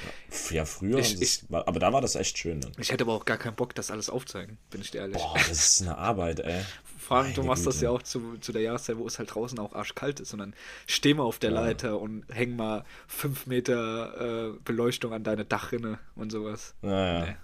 Ja, 0.50 0.64
früher. 0.64 0.98
Ich- 0.98 1.16
sie 1.18 1.24
es- 1.24 1.44
aber 1.50 1.78
da 1.78 1.92
war 1.92 2.00
das 2.00 2.14
echt 2.16 2.36
schön 2.38 2.60
dann. 2.60 2.72
Ich 2.78 2.90
hätte 2.90 3.04
aber 3.04 3.12
auch 3.14 3.24
gar 3.24 3.36
keinen 3.38 3.54
Bock, 3.54 3.74
das 3.74 3.90
alles 3.90 4.10
aufzeigen, 4.10 4.58
bin 4.70 4.80
ich 4.80 4.90
dir 4.90 4.98
ehrlich. 5.02 5.16
Boah, 5.18 5.34
das 5.36 5.50
ist 5.50 5.82
eine 5.82 5.96
Arbeit, 5.98 6.40
ey. 6.40 6.62
Vor 6.98 7.16
allem, 7.18 7.34
du 7.34 7.42
machst 7.42 7.66
das 7.66 7.74
Güte. 7.76 7.84
ja 7.86 7.90
auch 7.90 8.02
zu, 8.02 8.38
zu 8.40 8.52
der 8.52 8.62
Jahreszeit, 8.62 8.96
wo 8.96 9.06
es 9.06 9.18
halt 9.18 9.34
draußen 9.34 9.58
auch 9.58 9.72
arschkalt 9.74 10.20
ist. 10.20 10.32
Und 10.32 10.38
dann 10.38 10.54
steh 10.86 11.12
mal 11.14 11.24
auf 11.24 11.40
der 11.40 11.50
Leiter 11.50 11.98
und 11.98 12.24
häng 12.32 12.54
mal 12.54 12.84
fünf 13.08 13.46
Meter 13.46 14.50
äh, 14.50 14.58
Beleuchtung 14.64 15.12
an 15.12 15.24
deine 15.24 15.44
Dachrinne 15.44 15.98
und 16.14 16.30
sowas. 16.30 16.74
Naja. 16.82 17.26
Nee. 17.26 17.36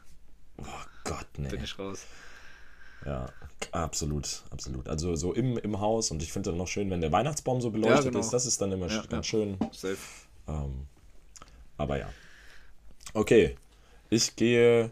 Oh 0.58 0.64
Gott, 1.04 1.26
nee. 1.38 1.48
Bin 1.48 1.64
ich 1.64 1.76
raus. 1.80 2.04
Ja, 3.04 3.26
absolut, 3.72 4.42
absolut. 4.50 4.88
Also 4.88 5.16
so 5.16 5.32
im, 5.32 5.58
im 5.58 5.80
Haus 5.80 6.10
und 6.10 6.22
ich 6.22 6.32
finde 6.32 6.50
dann 6.50 6.58
noch 6.58 6.68
schön, 6.68 6.90
wenn 6.90 7.00
der 7.00 7.12
Weihnachtsbaum 7.12 7.60
so 7.60 7.70
beleuchtet 7.70 8.06
genau. 8.06 8.20
ist. 8.20 8.30
Das 8.30 8.46
ist 8.46 8.60
dann 8.60 8.70
immer 8.72 8.86
Ja, 8.88 9.02
ganz 9.02 9.10
ja. 9.12 9.22
schön. 9.24 9.58
Safe. 9.72 9.96
Ähm, 10.48 10.86
aber 11.76 11.98
ja. 11.98 12.08
Okay, 13.14 13.56
ich 14.10 14.36
gehe, 14.36 14.90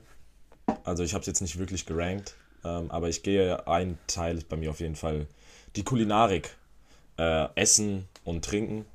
also 0.84 1.02
ich 1.02 1.14
habe 1.14 1.20
es 1.20 1.26
jetzt 1.26 1.40
nicht 1.40 1.58
wirklich 1.58 1.86
gerankt, 1.86 2.34
ähm, 2.64 2.90
aber 2.90 3.08
ich 3.08 3.22
gehe, 3.22 3.66
ein 3.68 3.98
Teil 4.06 4.38
ist 4.38 4.48
bei 4.48 4.56
mir 4.56 4.70
auf 4.70 4.80
jeden 4.80 4.96
Fall 4.96 5.26
die 5.76 5.84
Kulinarik. 5.84 6.56
Äh, 7.16 7.48
Essen 7.54 8.08
und 8.24 8.44
Trinken. 8.44 8.86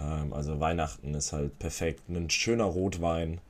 Ähm, 0.00 0.32
also 0.32 0.60
Weihnachten 0.60 1.14
ist 1.14 1.32
halt 1.32 1.58
perfekt. 1.58 2.08
Ein 2.08 2.30
schöner 2.30 2.64
Rotwein. 2.64 3.40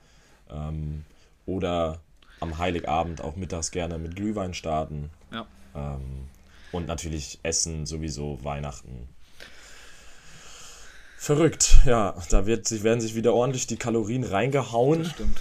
Ähm, 0.50 1.04
oder 1.44 2.00
am 2.40 2.58
Heiligabend 2.58 3.20
auch 3.20 3.36
mittags 3.36 3.70
gerne 3.70 3.98
mit 3.98 4.16
Glühwein 4.16 4.54
starten. 4.54 5.10
Ja. 5.32 5.46
Ähm, 5.74 6.28
und 6.72 6.86
natürlich 6.86 7.38
Essen 7.42 7.86
sowieso 7.86 8.42
Weihnachten. 8.42 9.08
Verrückt, 11.16 11.78
ja. 11.86 12.14
Da 12.30 12.46
wird, 12.46 12.68
sich- 12.68 12.82
werden 12.82 13.00
sich 13.00 13.14
wieder 13.14 13.32
ordentlich 13.34 13.66
die 13.66 13.76
Kalorien 13.76 14.24
reingehauen 14.24 15.04
Stimmt. 15.04 15.40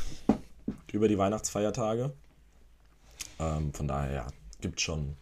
über 0.91 1.07
die 1.07 1.17
Weihnachtsfeiertage. 1.17 2.11
Ähm, 3.39 3.73
von 3.73 3.87
daher, 3.87 4.13
ja, 4.13 4.27
gibt 4.61 4.79
schon. 4.81 5.15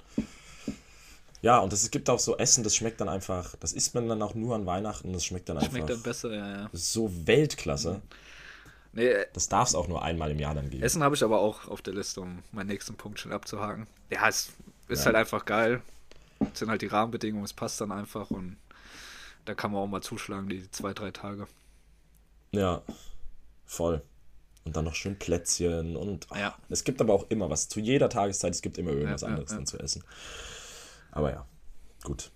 Ja, 1.41 1.59
und 1.59 1.73
es 1.73 1.89
gibt 1.91 2.09
auch 2.09 2.19
so 2.19 2.37
Essen, 2.37 2.63
das 2.63 2.75
schmeckt 2.75 3.01
dann 3.01 3.09
einfach, 3.09 3.55
das 3.59 3.73
isst 3.73 3.95
man 3.95 4.07
dann 4.07 4.21
auch 4.21 4.33
nur 4.35 4.55
an 4.55 4.65
Weihnachten, 4.65 5.11
das 5.11 5.25
schmeckt 5.25 5.49
dann 5.49 5.57
einfach 5.57 5.71
Schmeckt 5.71 5.89
dann 5.89 6.01
besser, 6.01 6.33
ja, 6.33 6.51
ja. 6.61 6.69
das 6.71 6.93
so 6.93 7.11
Weltklasse. 7.27 8.01
Nee, 8.93 9.07
äh, 9.07 9.25
Das 9.33 9.49
darf 9.49 9.67
es 9.67 9.75
auch 9.75 9.87
nur 9.89 10.03
einmal 10.03 10.31
im 10.31 10.39
Jahr 10.39 10.53
dann 10.55 10.69
geben. 10.69 10.83
Essen 10.83 11.03
habe 11.03 11.15
ich 11.15 11.23
aber 11.23 11.39
auch 11.39 11.67
auf 11.67 11.81
der 11.81 11.95
Liste, 11.95 12.21
um 12.21 12.43
meinen 12.51 12.67
nächsten 12.67 12.93
Punkt 12.95 13.19
schon 13.19 13.33
abzuhaken. 13.33 13.87
Ja, 14.09 14.29
es 14.29 14.51
ist 14.87 14.99
Ja. 14.99 15.05
halt 15.07 15.15
einfach 15.17 15.43
geil. 15.45 15.81
Es 16.53 16.59
sind 16.59 16.69
halt 16.69 16.81
die 16.81 16.87
Rahmenbedingungen, 16.87 17.43
es 17.43 17.53
passt 17.53 17.81
dann 17.81 17.91
einfach 17.91 18.29
und 18.29 18.55
da 19.45 19.53
kann 19.53 19.71
man 19.71 19.81
auch 19.81 19.87
mal 19.87 20.01
zuschlagen, 20.01 20.49
die 20.49 20.69
zwei, 20.71 20.93
drei 20.93 21.11
Tage. 21.11 21.47
Ja, 22.51 22.81
voll. 23.65 24.01
Und 24.65 24.77
dann 24.77 24.85
noch 24.85 24.95
schön 24.95 25.19
Plätzchen 25.19 25.97
und 25.97 26.27
ach, 26.29 26.37
Ja. 26.37 26.55
es 26.69 26.83
gibt 26.83 27.01
aber 27.01 27.13
auch 27.13 27.25
immer 27.29 27.49
was. 27.49 27.67
Zu 27.67 27.79
jeder 27.79 28.09
Tageszeit, 28.09 28.53
es 28.53 28.61
gibt 28.61 28.77
immer 28.77 28.91
irgendwas 28.91 29.21
Ja, 29.21 29.27
anderes 29.27 29.51
ja. 29.51 29.57
dann 29.57 29.65
zu 29.67 29.77
essen. 29.79 30.03
Aber 31.11 31.31
ja, 31.31 31.45
gut. 32.03 32.31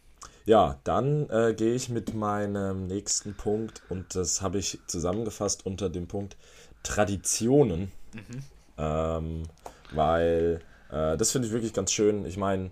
Ja, 0.45 0.79
dann 0.83 1.29
äh, 1.29 1.53
gehe 1.55 1.73
ich 1.73 1.89
mit 1.89 2.13
meinem 2.13 2.87
nächsten 2.87 3.33
Punkt 3.35 3.81
und 3.89 4.15
das 4.15 4.41
habe 4.41 4.57
ich 4.59 4.79
zusammengefasst 4.87 5.65
unter 5.65 5.89
dem 5.89 6.07
Punkt 6.07 6.37
Traditionen. 6.83 7.91
Mhm. 8.13 8.43
Ähm, 8.77 9.43
weil 9.91 10.61
äh, 10.91 11.17
das 11.17 11.31
finde 11.31 11.47
ich 11.47 11.53
wirklich 11.53 11.73
ganz 11.73 11.91
schön. 11.91 12.25
Ich 12.25 12.37
meine, 12.37 12.71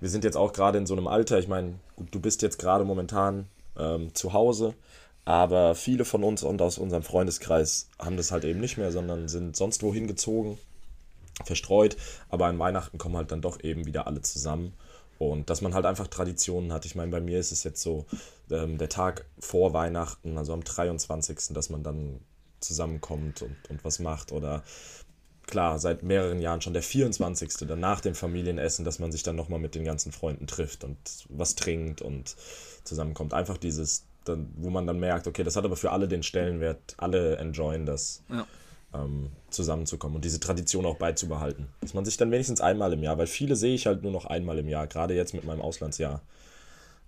wir 0.00 0.08
sind 0.08 0.24
jetzt 0.24 0.36
auch 0.36 0.52
gerade 0.52 0.78
in 0.78 0.86
so 0.86 0.94
einem 0.94 1.06
Alter. 1.06 1.38
Ich 1.38 1.48
meine, 1.48 1.78
du 2.10 2.20
bist 2.20 2.42
jetzt 2.42 2.58
gerade 2.58 2.84
momentan 2.84 3.46
ähm, 3.78 4.14
zu 4.14 4.32
Hause, 4.32 4.74
aber 5.26 5.74
viele 5.74 6.04
von 6.04 6.22
uns 6.22 6.44
und 6.44 6.62
aus 6.62 6.78
unserem 6.78 7.02
Freundeskreis 7.02 7.88
haben 7.98 8.16
das 8.16 8.30
halt 8.30 8.44
eben 8.44 8.60
nicht 8.60 8.78
mehr, 8.78 8.92
sondern 8.92 9.26
sind 9.26 9.56
sonst 9.56 9.82
wohin 9.82 10.06
gezogen, 10.06 10.56
verstreut. 11.44 11.96
Aber 12.28 12.46
an 12.46 12.60
Weihnachten 12.60 12.96
kommen 12.96 13.16
halt 13.16 13.32
dann 13.32 13.42
doch 13.42 13.62
eben 13.62 13.86
wieder 13.86 14.06
alle 14.06 14.22
zusammen. 14.22 14.72
Und 15.18 15.50
dass 15.50 15.62
man 15.62 15.74
halt 15.74 15.84
einfach 15.84 16.06
Traditionen 16.06 16.72
hat. 16.72 16.84
Ich 16.84 16.94
meine, 16.94 17.10
bei 17.10 17.20
mir 17.20 17.40
ist 17.40 17.50
es 17.50 17.64
jetzt 17.64 17.82
so, 17.82 18.06
ähm, 18.50 18.78
der 18.78 18.88
Tag 18.88 19.24
vor 19.40 19.72
Weihnachten, 19.72 20.38
also 20.38 20.52
am 20.52 20.62
23., 20.62 21.54
dass 21.54 21.70
man 21.70 21.82
dann 21.82 22.20
zusammenkommt 22.60 23.42
und, 23.42 23.56
und 23.68 23.84
was 23.84 23.98
macht. 23.98 24.30
Oder 24.30 24.62
klar, 25.46 25.78
seit 25.78 26.02
mehreren 26.02 26.40
Jahren 26.40 26.60
schon 26.60 26.72
der 26.72 26.82
24. 26.82 27.66
dann 27.68 27.80
nach 27.80 28.00
dem 28.00 28.14
Familienessen, 28.14 28.84
dass 28.84 28.98
man 28.98 29.12
sich 29.12 29.22
dann 29.22 29.36
nochmal 29.36 29.60
mit 29.60 29.74
den 29.74 29.84
ganzen 29.84 30.12
Freunden 30.12 30.46
trifft 30.46 30.84
und 30.84 30.96
was 31.28 31.54
trinkt 31.54 32.02
und 32.02 32.36
zusammenkommt. 32.84 33.32
Einfach 33.34 33.56
dieses, 33.56 34.04
dann, 34.24 34.52
wo 34.56 34.70
man 34.70 34.86
dann 34.86 34.98
merkt, 34.98 35.26
okay, 35.26 35.44
das 35.44 35.56
hat 35.56 35.64
aber 35.64 35.76
für 35.76 35.92
alle 35.92 36.08
den 36.08 36.22
Stellenwert, 36.22 36.94
alle 36.98 37.36
enjoyen 37.36 37.86
das, 37.86 38.22
Ja. 38.28 38.46
ähm, 38.94 39.30
zusammenzukommen 39.50 40.16
und 40.16 40.24
diese 40.24 40.40
Tradition 40.40 40.84
auch 40.86 40.96
beizubehalten. 40.96 41.68
Dass 41.80 41.94
man 41.94 42.04
sich 42.04 42.16
dann 42.16 42.30
wenigstens 42.30 42.60
einmal 42.60 42.92
im 42.92 43.02
Jahr, 43.02 43.18
weil 43.18 43.26
viele 43.26 43.56
sehe 43.56 43.74
ich 43.74 43.86
halt 43.86 44.02
nur 44.02 44.12
noch 44.12 44.24
einmal 44.26 44.58
im 44.58 44.68
Jahr, 44.68 44.86
gerade 44.86 45.14
jetzt 45.14 45.34
mit 45.34 45.44
meinem 45.44 45.60
Auslandsjahr. 45.60 46.22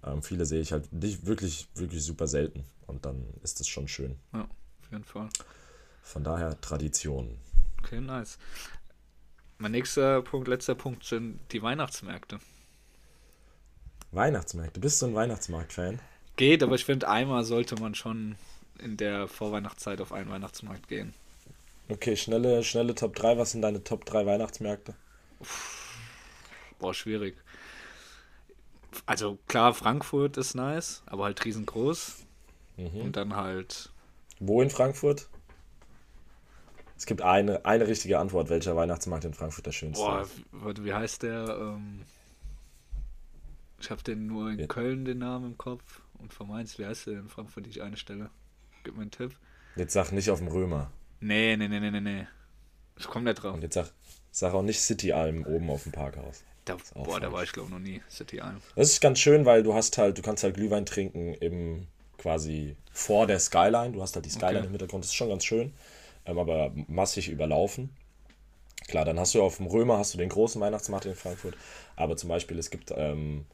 Ähm, 0.04 0.22
viele 0.22 0.46
sehe 0.46 0.60
ich 0.60 0.72
halt 0.72 0.92
nicht 0.92 1.26
wirklich, 1.26 1.66
wirklich 1.74 2.04
super 2.04 2.28
selten 2.28 2.64
und 2.86 3.04
dann 3.04 3.24
ist 3.42 3.60
es 3.60 3.66
schon 3.68 3.88
schön. 3.88 4.16
Ja, 4.32 4.42
auf 4.42 4.92
jeden 4.92 5.04
Fall. 5.04 5.28
Von 6.02 6.24
daher 6.24 6.58
Tradition. 6.60 7.36
Okay, 7.82 8.00
nice. 8.00 8.38
Mein 9.58 9.72
nächster 9.72 10.22
Punkt, 10.22 10.48
letzter 10.48 10.74
Punkt 10.74 11.04
sind 11.04 11.40
die 11.52 11.62
Weihnachtsmärkte. 11.62 12.38
Weihnachtsmärkte. 14.12 14.80
Bist 14.80 15.02
du 15.02 15.06
ein 15.06 15.14
Weihnachtsmarkt-Fan? 15.14 16.00
Geht, 16.36 16.62
aber 16.62 16.76
ich 16.76 16.84
finde, 16.84 17.08
einmal 17.08 17.44
sollte 17.44 17.74
man 17.76 17.94
schon 17.94 18.36
in 18.78 18.96
der 18.96 19.26
Vorweihnachtszeit 19.26 20.00
auf 20.00 20.12
einen 20.12 20.30
Weihnachtsmarkt 20.30 20.88
gehen. 20.88 21.12
Okay, 21.88 22.16
schnelle, 22.16 22.62
schnelle 22.62 22.94
Top 22.94 23.16
3. 23.16 23.38
Was 23.38 23.52
sind 23.52 23.62
deine 23.62 23.82
Top 23.82 24.04
3 24.04 24.26
Weihnachtsmärkte? 24.26 24.94
Boah, 26.78 26.94
schwierig. 26.94 27.36
Also 29.06 29.38
klar, 29.48 29.74
Frankfurt 29.74 30.36
ist 30.36 30.54
nice, 30.54 31.02
aber 31.06 31.24
halt 31.24 31.44
riesengroß. 31.44 32.24
Mhm. 32.76 33.00
Und 33.00 33.16
dann 33.16 33.34
halt, 33.36 33.90
Wo 34.38 34.62
in 34.62 34.70
Frankfurt? 34.70 35.28
Es 36.98 37.06
gibt 37.06 37.22
eine, 37.22 37.64
eine 37.64 37.86
richtige 37.86 38.18
Antwort, 38.18 38.50
welcher 38.50 38.74
Weihnachtsmarkt 38.76 39.24
in 39.24 39.32
Frankfurt 39.32 39.64
der 39.66 39.72
schönste 39.72 40.04
boah, 40.04 40.22
ist. 40.22 40.76
wie, 40.78 40.84
wie 40.84 40.92
heißt 40.92 41.22
der? 41.22 41.48
Ähm, 41.60 42.00
ich 43.80 43.90
habe 43.90 44.02
den 44.02 44.26
nur 44.26 44.50
in 44.50 44.58
Ja. 44.58 44.66
Köln 44.66 45.04
den 45.04 45.18
Namen 45.18 45.52
im 45.52 45.58
Kopf. 45.58 46.02
Und 46.18 46.34
von 46.34 46.48
Mainz, 46.48 46.78
wie 46.78 46.84
heißt 46.86 47.06
der 47.06 47.20
in 47.20 47.28
Frankfurt, 47.28 47.66
die 47.66 47.70
ich 47.70 47.82
eine 47.82 47.96
Stelle? 47.96 48.30
Gib 48.82 48.96
mir 48.96 49.02
einen 49.02 49.10
Tipp. 49.12 49.36
Jetzt 49.76 49.92
sag 49.92 50.10
nicht 50.10 50.30
auf 50.30 50.40
dem 50.40 50.48
Römer. 50.48 50.90
Nee, 51.20 51.56
nee, 51.56 51.68
nee, 51.68 51.78
nee, 51.78 51.90
nee, 51.92 52.00
nee. 52.00 52.26
Ich 52.96 53.06
komme 53.06 53.26
nicht 53.26 53.40
drauf. 53.42 53.54
Und 53.54 53.62
jetzt 53.62 53.74
sag, 53.74 53.92
sag 54.32 54.52
auch 54.54 54.62
nicht 54.62 54.80
City 54.80 55.12
Alm 55.12 55.46
oben 55.46 55.70
auf 55.70 55.84
dem 55.84 55.92
Parkhaus. 55.92 56.42
Da, 56.64 56.76
boah, 56.94 57.04
da 57.04 57.12
falsch. 57.12 57.32
war 57.32 57.42
ich 57.44 57.52
glaube 57.52 57.70
noch 57.70 57.78
nie. 57.78 58.02
City 58.10 58.40
Alm. 58.40 58.60
Das 58.74 58.90
ist 58.90 59.00
ganz 59.00 59.20
schön, 59.20 59.44
weil 59.44 59.62
du 59.62 59.74
hast 59.74 59.96
halt, 59.98 60.18
du 60.18 60.22
kannst 60.22 60.42
halt 60.42 60.54
Glühwein 60.56 60.84
trinken 60.84 61.34
im 61.34 61.86
quasi 62.18 62.76
vor 62.92 63.28
der 63.28 63.38
Skyline. 63.38 63.92
Du 63.92 64.02
hast 64.02 64.16
halt 64.16 64.26
die 64.26 64.30
Skyline 64.30 64.58
Okay. 64.58 64.66
im 64.66 64.72
Hintergrund, 64.72 65.04
das 65.04 65.10
ist 65.10 65.14
schon 65.16 65.28
ganz 65.28 65.44
schön, 65.44 65.72
aber 66.36 66.72
massig 66.88 67.28
überlaufen. 67.28 67.90
Klar, 68.88 69.04
dann 69.04 69.18
hast 69.18 69.34
du 69.34 69.42
auf 69.42 69.56
dem 69.56 69.66
Römer 69.66 69.98
hast 69.98 70.14
du 70.14 70.18
den 70.18 70.28
großen 70.28 70.60
Weihnachtsmarkt 70.60 71.06
in 71.06 71.14
Frankfurt, 71.14 71.56
aber 71.96 72.16
zum 72.16 72.28
Beispiel 72.28 72.58
es 72.58 72.70
gibt 72.70 72.92
ähm, 72.96 73.44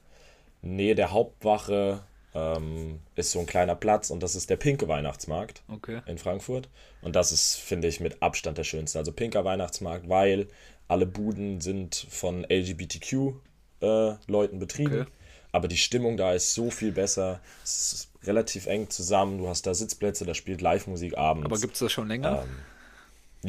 Nähe 0.63 0.95
der 0.95 1.13
Hauptwache 1.13 2.03
ähm, 2.35 3.01
ist 3.15 3.31
so 3.31 3.41
ein 3.41 3.47
kleiner 3.47 3.75
Platz 3.77 4.11
und 4.11 4.23
das 4.23 4.35
ist 4.35 4.51
der 4.51 4.57
pinke 4.57 4.89
Weihnachtsmarkt 4.89 5.63
Okay. 5.69 6.01
in 6.07 6.19
Frankfurt. 6.19 6.69
Und 7.01 7.17
das 7.17 7.33
ist, 7.33 7.57
finde 7.57 7.89
ich, 7.89 8.01
mit 8.01 8.23
Abstand 8.23 8.59
der 8.59 8.65
schönste. 8.65 8.99
Also 8.99 9.13
pinker 9.13 9.45
Weihnachtsmarkt, 9.45 10.09
weil 10.09 10.49
alle 10.89 11.07
Buden 11.07 11.61
sind 11.61 12.07
von 12.11 12.45
LGBTQ-Leuten 12.49 14.59
betrieben. 14.59 15.03
Okay. 15.03 15.11
Aber 15.55 15.69
die 15.69 15.77
Stimmung 15.77 16.17
da 16.17 16.33
ist 16.33 16.53
so 16.53 16.69
viel 16.69 16.91
besser. 16.91 17.39
Es 17.63 17.93
ist 17.93 18.09
relativ 18.25 18.67
eng 18.67 18.91
zusammen. 18.91 19.39
Du 19.39 19.49
hast 19.49 19.65
da 19.69 19.73
Sitzplätze, 19.73 20.27
da 20.27 20.35
spielt 20.35 20.61
Live-Musik 20.61 21.17
abends. 21.17 21.47
Aber 21.47 21.61
gibt 21.61 21.75
es 21.75 21.79
das 21.79 21.93
schon 21.93 22.09
länger? 22.09 22.43
ähm, 22.43 22.49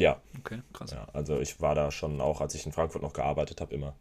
ja, 0.00 0.20
okay, 0.38 0.60
krass. 0.72 0.92
ja, 0.92 1.08
also 1.12 1.40
ich 1.40 1.60
war 1.60 1.74
da 1.74 1.90
schon 1.90 2.20
auch, 2.20 2.40
als 2.40 2.54
ich 2.54 2.64
in 2.64 2.70
Frankfurt 2.70 3.02
noch 3.02 3.12
gearbeitet 3.12 3.60
habe, 3.60 3.74
immer. 3.74 3.96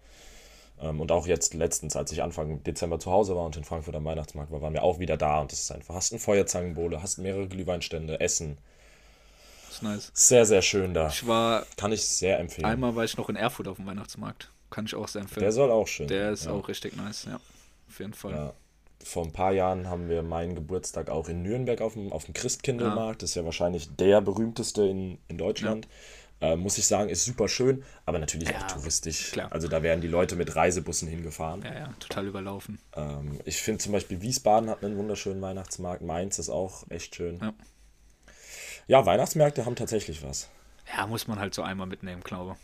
Ähm, 0.80 1.02
und 1.02 1.12
auch 1.12 1.26
jetzt 1.26 1.56
letztens, 1.56 1.96
als 1.96 2.12
ich 2.12 2.22
Anfang 2.22 2.62
Dezember 2.64 3.00
zu 3.00 3.10
Hause 3.10 3.36
war 3.36 3.44
und 3.44 3.58
in 3.58 3.64
Frankfurt 3.64 3.96
am 3.96 4.06
Weihnachtsmarkt 4.06 4.52
war, 4.52 4.62
waren 4.62 4.74
wir 4.74 4.84
auch 4.84 5.00
wieder 5.00 5.18
da. 5.18 5.42
Und 5.42 5.52
das 5.52 5.62
ist 5.62 5.72
einfach, 5.72 5.96
hast 5.96 6.12
eine 6.14 6.20
Feuerzangenbowle, 6.20 7.02
hast 7.02 7.18
mehrere 7.18 7.48
Glühweinstände, 7.48 8.20
Essen. 8.20 8.60
Das 9.66 9.78
ist 9.78 9.82
nice. 9.82 10.12
Sehr, 10.14 10.46
sehr 10.46 10.62
schön 10.62 10.94
da. 10.94 11.08
Ich 11.08 11.26
war, 11.26 11.66
Kann 11.76 11.92
ich 11.92 12.06
sehr 12.06 12.38
empfehlen. 12.38 12.66
einmal 12.66 12.96
war 12.96 13.04
ich 13.04 13.18
noch 13.18 13.30
in 13.30 13.36
Erfurt 13.36 13.68
auf 13.68 13.78
dem 13.78 13.88
Weihnachtsmarkt. 13.88 14.52
Kann 14.70 14.86
ich 14.86 14.94
auch 14.94 15.08
sehr 15.08 15.22
empfehlen. 15.22 15.42
Der 15.42 15.52
soll 15.52 15.72
auch 15.72 15.88
schön 15.88 16.08
Der 16.08 16.30
ist 16.30 16.46
ja. 16.46 16.52
auch 16.52 16.68
richtig 16.68 16.96
nice, 16.96 17.26
ja. 17.26 17.40
Auf 17.96 18.00
jeden 18.02 18.14
Fall. 18.14 18.32
Ja. 18.34 18.54
Vor 19.02 19.24
ein 19.24 19.32
paar 19.32 19.54
Jahren 19.54 19.88
haben 19.88 20.10
wir 20.10 20.22
meinen 20.22 20.54
Geburtstag 20.54 21.10
auch 21.10 21.30
in 21.30 21.44
Nürnberg 21.44 21.80
auf 21.80 21.94
dem, 21.94 22.12
auf 22.12 22.26
dem 22.26 22.34
Christkindlmarkt. 22.34 23.22
Das 23.22 23.30
ist 23.30 23.36
ja 23.36 23.46
wahrscheinlich 23.46 23.96
der 23.96 24.20
berühmteste 24.20 24.84
in, 24.84 25.18
in 25.30 25.38
Deutschland. 25.38 25.88
Äh, 26.42 26.58
muss 26.58 26.78
ich 26.78 26.86
sagen, 26.88 27.10
ist 27.10 27.24
super 27.24 27.48
schön, 27.48 27.86
aber 28.06 28.20
natürlich 28.20 28.50
Ja, 28.50 28.58
auch 28.58 28.68
touristisch. 28.68 29.32
klar. 29.32 29.50
Also 29.54 29.70
da 29.70 29.82
werden 29.82 30.02
die 30.02 30.10
Leute 30.10 30.36
mit 30.36 30.58
Reisebussen 30.58 31.08
hingefahren. 31.08 31.62
Ja, 31.62 31.74
ja, 31.74 31.94
total 32.00 32.28
überlaufen. 32.28 32.80
Ähm, 32.94 33.40
ich 33.46 33.62
finde 33.62 33.80
zum 33.80 33.94
Beispiel 33.94 34.22
Wiesbaden 34.22 34.70
hat 34.70 34.84
einen 34.84 34.98
wunderschönen 34.98 35.42
Weihnachtsmarkt. 35.42 36.02
Mainz 36.02 36.38
ist 36.38 36.50
auch 36.50 36.84
echt 36.90 37.16
schön. 37.16 37.40
Ja. 37.40 37.54
Ja, 38.88 39.06
Weihnachtsmärkte 39.06 39.66
haben 39.66 39.78
tatsächlich 39.78 40.22
was. 40.22 40.50
Ja, 40.98 41.08
muss 41.08 41.28
man 41.28 41.40
halt 41.40 41.54
so 41.54 41.62
einmal 41.62 41.88
mitnehmen, 41.88 42.22
glaube 42.22 42.58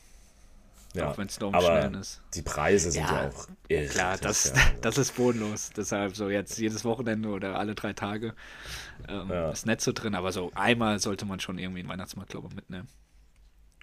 Ja, 0.94 1.10
Auch 1.10 1.18
wenn's 1.18 1.40
da 1.40 1.48
aber 1.48 1.58
umschnellen 1.60 1.94
ist. 1.96 2.22
die 2.34 2.42
Preise 2.42 2.92
sind 2.92 3.04
ja, 3.04 3.24
Ja, 3.24 3.30
auch 3.30 3.48
irre. 3.70 3.88
Klar, 3.88 4.18
das, 4.18 4.52
ja. 4.54 4.62
das 4.82 4.98
ist 4.98 5.16
bodenlos. 5.16 5.70
Deshalb 5.76 6.16
so 6.18 6.30
jetzt 6.30 6.58
jedes 6.58 6.84
Wochenende 6.84 7.30
oder 7.30 7.58
alle 7.58 7.76
drei 7.76 7.94
Tage 7.94 8.36
ähm, 9.08 9.30
Ja. 9.30 9.52
ist 9.52 9.66
nicht 9.66 9.80
so 9.82 9.94
drin, 9.94 10.16
aber 10.16 10.32
so 10.34 10.52
einmal 10.54 11.00
sollte 11.00 11.26
man 11.26 11.40
schon 11.40 11.58
irgendwie 11.60 11.80
einen 11.80 11.90
Weihnachtsmarkt, 11.90 12.32
glaube 12.32 12.50
ich, 12.50 12.56
mitnehmen. 12.56 12.90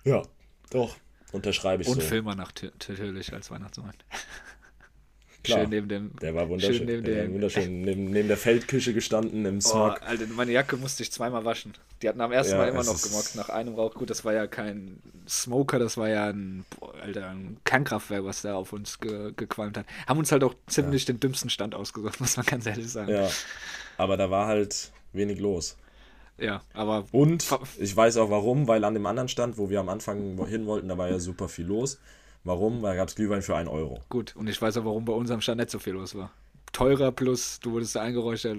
Ja, 0.04 0.22
doch. 0.70 0.96
Unterschreibe 1.32 1.82
ich 1.82 1.88
Und 1.88 2.00
so. 2.02 2.06
Filmer 2.08 2.34
natürlich 2.34 3.32
als 3.32 3.50
Weihnachtsmarkt. 3.50 4.04
Klar, 5.48 5.60
Schön 5.62 5.70
neben 5.70 5.88
dem. 5.88 6.10
Der 6.20 6.34
war 6.34 6.48
wunderschön. 6.48 6.76
Schön 6.76 6.86
neben 6.86 7.04
der 7.04 7.22
dem. 7.24 7.34
wunderschön. 7.34 7.80
Neben, 7.82 8.10
neben 8.10 8.28
der 8.28 8.36
Feldküche 8.36 8.92
gestanden 8.94 9.44
im 9.46 9.56
Oh, 9.58 9.60
Smog. 9.60 10.02
Alter, 10.02 10.26
meine 10.36 10.52
Jacke 10.52 10.76
musste 10.76 11.02
ich 11.02 11.10
zweimal 11.10 11.44
waschen. 11.44 11.72
Die 12.02 12.08
hatten 12.08 12.20
am 12.20 12.30
ersten 12.32 12.52
Ja, 12.52 12.58
Mal 12.58 12.68
immer 12.68 12.84
noch 12.84 13.00
gemockt 13.00 13.34
nach 13.34 13.48
einem 13.48 13.74
Rauch. 13.74 13.94
Gut, 13.94 14.10
das 14.10 14.24
war 14.24 14.32
ja 14.34 14.46
kein 14.46 14.98
Smoker, 15.28 15.78
das 15.78 15.96
war 15.96 16.08
ja 16.08 16.26
ein, 16.28 16.64
Alter, 17.02 17.30
ein 17.30 17.56
Kernkraftwerk, 17.64 18.24
was 18.24 18.42
da 18.42 18.54
auf 18.54 18.72
uns 18.72 19.00
ge 19.00 19.32
gequalmt 19.36 19.76
hat. 19.78 19.86
Haben 20.06 20.18
uns 20.18 20.30
halt 20.30 20.44
auch 20.44 20.54
ziemlich 20.66 21.04
den 21.06 21.18
dümmsten 21.20 21.50
Stand 21.50 21.74
ausgesucht, 21.74 22.20
muss 22.20 22.36
man 22.36 22.46
ganz 22.46 22.66
ehrlich 22.66 22.90
sagen. 22.90 23.10
Ja. 23.10 23.28
Aber 23.96 24.16
da 24.16 24.30
war 24.30 24.46
halt 24.46 24.92
wenig 25.12 25.38
los. 25.40 25.76
Ja, 26.38 26.62
aber 26.72 27.06
Und 27.10 27.44
ich 27.78 27.96
weiß 27.96 28.16
auch 28.18 28.30
warum, 28.30 28.68
weil 28.68 28.84
an 28.84 28.94
dem 28.94 29.06
anderen 29.06 29.28
Stand, 29.28 29.58
wo 29.58 29.70
wir 29.70 29.80
am 29.80 29.88
Anfang 29.88 30.46
hin 30.46 30.66
wollten, 30.66 30.88
da 30.88 30.96
war 30.96 31.10
ja 31.10 31.18
super 31.18 31.48
viel 31.48 31.66
los. 31.66 31.98
Warum? 32.44 32.82
Weil 32.82 32.92
da 32.92 32.96
gab 33.02 33.08
es 33.08 33.14
Glühwein 33.14 33.42
für 33.42 33.56
1 33.56 33.68
Euro. 33.68 34.00
gut. 34.08 34.34
Und 34.36 34.48
ich 34.48 34.60
weiß 34.60 34.76
auch, 34.78 34.84
warum 34.84 35.04
bei 35.04 35.12
unserem 35.12 35.40
Stand 35.40 35.58
nicht 35.60 35.70
so 35.70 35.78
viel 35.78 35.92
los 35.94 36.14
war. 36.14 36.30
Teurer 36.72 37.12
plus, 37.12 37.60
du 37.60 37.72
wurdest 37.72 37.96
da 37.96 38.02
eingeräuchert. 38.02 38.58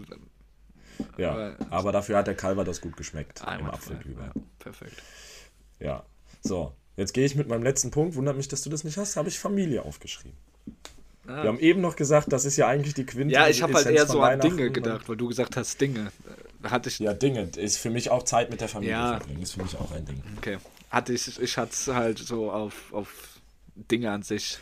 Ja. 1.17 1.31
Aber- 1.31 1.55
Aber 1.69 1.91
dafür 1.91 2.17
hat 2.17 2.27
der 2.27 2.35
Calvados 2.35 2.81
gut 2.81 2.97
geschmeckt 2.97 3.41
im 3.41 3.65
Apfelglühwein. 3.67 4.31
Ja, 4.35 4.41
perfekt. 4.59 5.01
Ja. 5.79 6.03
So, 6.41 6.73
jetzt 6.97 7.13
gehe 7.13 7.25
ich 7.25 7.35
mit 7.35 7.47
meinem 7.47 7.63
letzten 7.63 7.91
Punkt. 7.91 8.15
Wundert 8.15 8.35
mich, 8.37 8.47
dass 8.47 8.61
du 8.63 8.69
das 8.69 8.83
nicht 8.83 8.97
hast. 8.97 9.15
Habe 9.15 9.29
ich 9.29 9.39
Familie 9.39 9.83
aufgeschrieben. 9.83 10.37
Wir 11.25 11.35
haben 11.43 11.59
eben 11.59 11.79
noch 11.79 11.95
gesagt, 11.95 12.33
das 12.33 12.43
ist 12.43 12.57
ja 12.57 12.67
eigentlich 12.67 12.95
die 12.95 13.05
Quinte. 13.05 13.35
Ja, 13.35 13.47
ich 13.47 13.61
habe 13.61 13.73
halt 13.75 13.85
eher 13.85 14.07
so 14.07 14.19
an 14.21 14.39
Dinge 14.39 14.71
gedacht, 14.71 15.07
weil 15.07 15.15
du 15.15 15.27
gesagt 15.27 15.55
hast 15.57 15.79
Dinge. 15.79 16.11
Da 16.61 16.71
Hatte 16.71 16.89
ich, 16.89 16.97
Ja, 16.99 17.13
Dinge. 17.13 17.43
Ist 17.55 17.77
für 17.77 17.91
mich 17.91 18.09
auch 18.09 18.23
Zeit 18.23 18.49
mit 18.49 18.61
der 18.61 18.67
Familie 18.67 18.95
Ja. 18.95 19.17
verbringen. 19.17 19.41
Ist 19.43 19.53
für 19.53 19.61
mich 19.61 19.77
auch 19.77 19.91
ein 19.91 20.05
Ding. 20.05 20.21
okay. 20.37 20.57
Hatte 20.89 21.13
ich, 21.13 21.39
ich 21.39 21.57
hatte 21.57 21.71
es 21.71 21.87
halt 21.87 22.17
so 22.17 22.51
auf, 22.51 22.91
auf 22.91 23.38
Dinge 23.87 24.11
an 24.11 24.23
sich 24.23 24.53
Ja, 24.53 24.59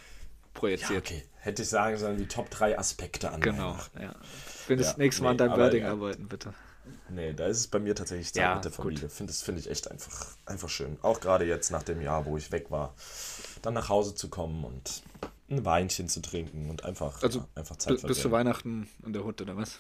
projiziert. 0.53 1.05
okay. 1.05 1.24
Hätte 1.39 1.61
ich 1.61 1.70
sagen 1.70 1.97
sollen, 1.97 2.18
die 2.18 2.28
Top 2.28 2.49
3 2.49 2.78
Aspekte 2.78 3.32
an 3.32 3.39
Genau, 3.41 3.78
ja. 3.99 4.13
Will 4.68 4.78
das 4.78 4.91
Ja, 4.91 4.97
nächste 4.97 5.24
Mal 5.24 5.30
an 5.30 5.36
nee, 5.36 5.38
deinem 5.38 5.51
aber 5.53 5.63
Wording 5.63 5.84
ja. 5.84 5.91
arbeiten, 5.91 6.28
bitte. 6.28 6.53
Nee, 7.09 7.34
da 7.34 7.47
ist 7.47 7.57
es 7.57 7.68
bei 7.68 7.80
mir 7.80 7.95
tatsächlich 7.95 8.34
Zeit 8.34 8.43
Ja, 8.43 8.55
mit 8.55 8.65
der. 8.65 8.72
Familie. 8.72 9.09
Find, 9.09 9.30
das 9.30 9.41
finde 9.41 9.61
ich 9.61 9.70
echt 9.70 9.89
einfach, 9.91 10.28
einfach 10.45 10.70
schön. 10.70 10.97
Auch 11.01 11.20
gerade 11.20 11.45
jetzt 11.45 11.70
nach 11.70 11.84
dem 11.84 12.01
Jahr, 12.01 12.26
wo 12.26 12.38
ich 12.38 12.51
weg 12.51 12.70
war, 12.72 12.93
dann 13.61 13.74
nach 13.74 13.89
Hause 13.89 14.15
zu 14.15 14.30
kommen 14.30 14.63
und 14.65 15.03
ein 15.49 15.63
Weinchen 15.63 16.09
zu 16.09 16.22
trinken 16.22 16.70
und 16.70 16.84
einfach, 16.86 17.22
Also, 17.24 17.39
ja, 17.39 17.47
einfach 17.55 17.78
Zeit 17.78 17.93
Bis, 17.93 18.01
bis 18.03 18.18
zu 18.18 18.22
verbringen. 18.30 18.47
Weihnachten 18.47 18.89
in 19.05 19.13
der 19.13 19.24
Hut, 19.24 19.41
oder 19.41 19.55
was? 19.55 19.80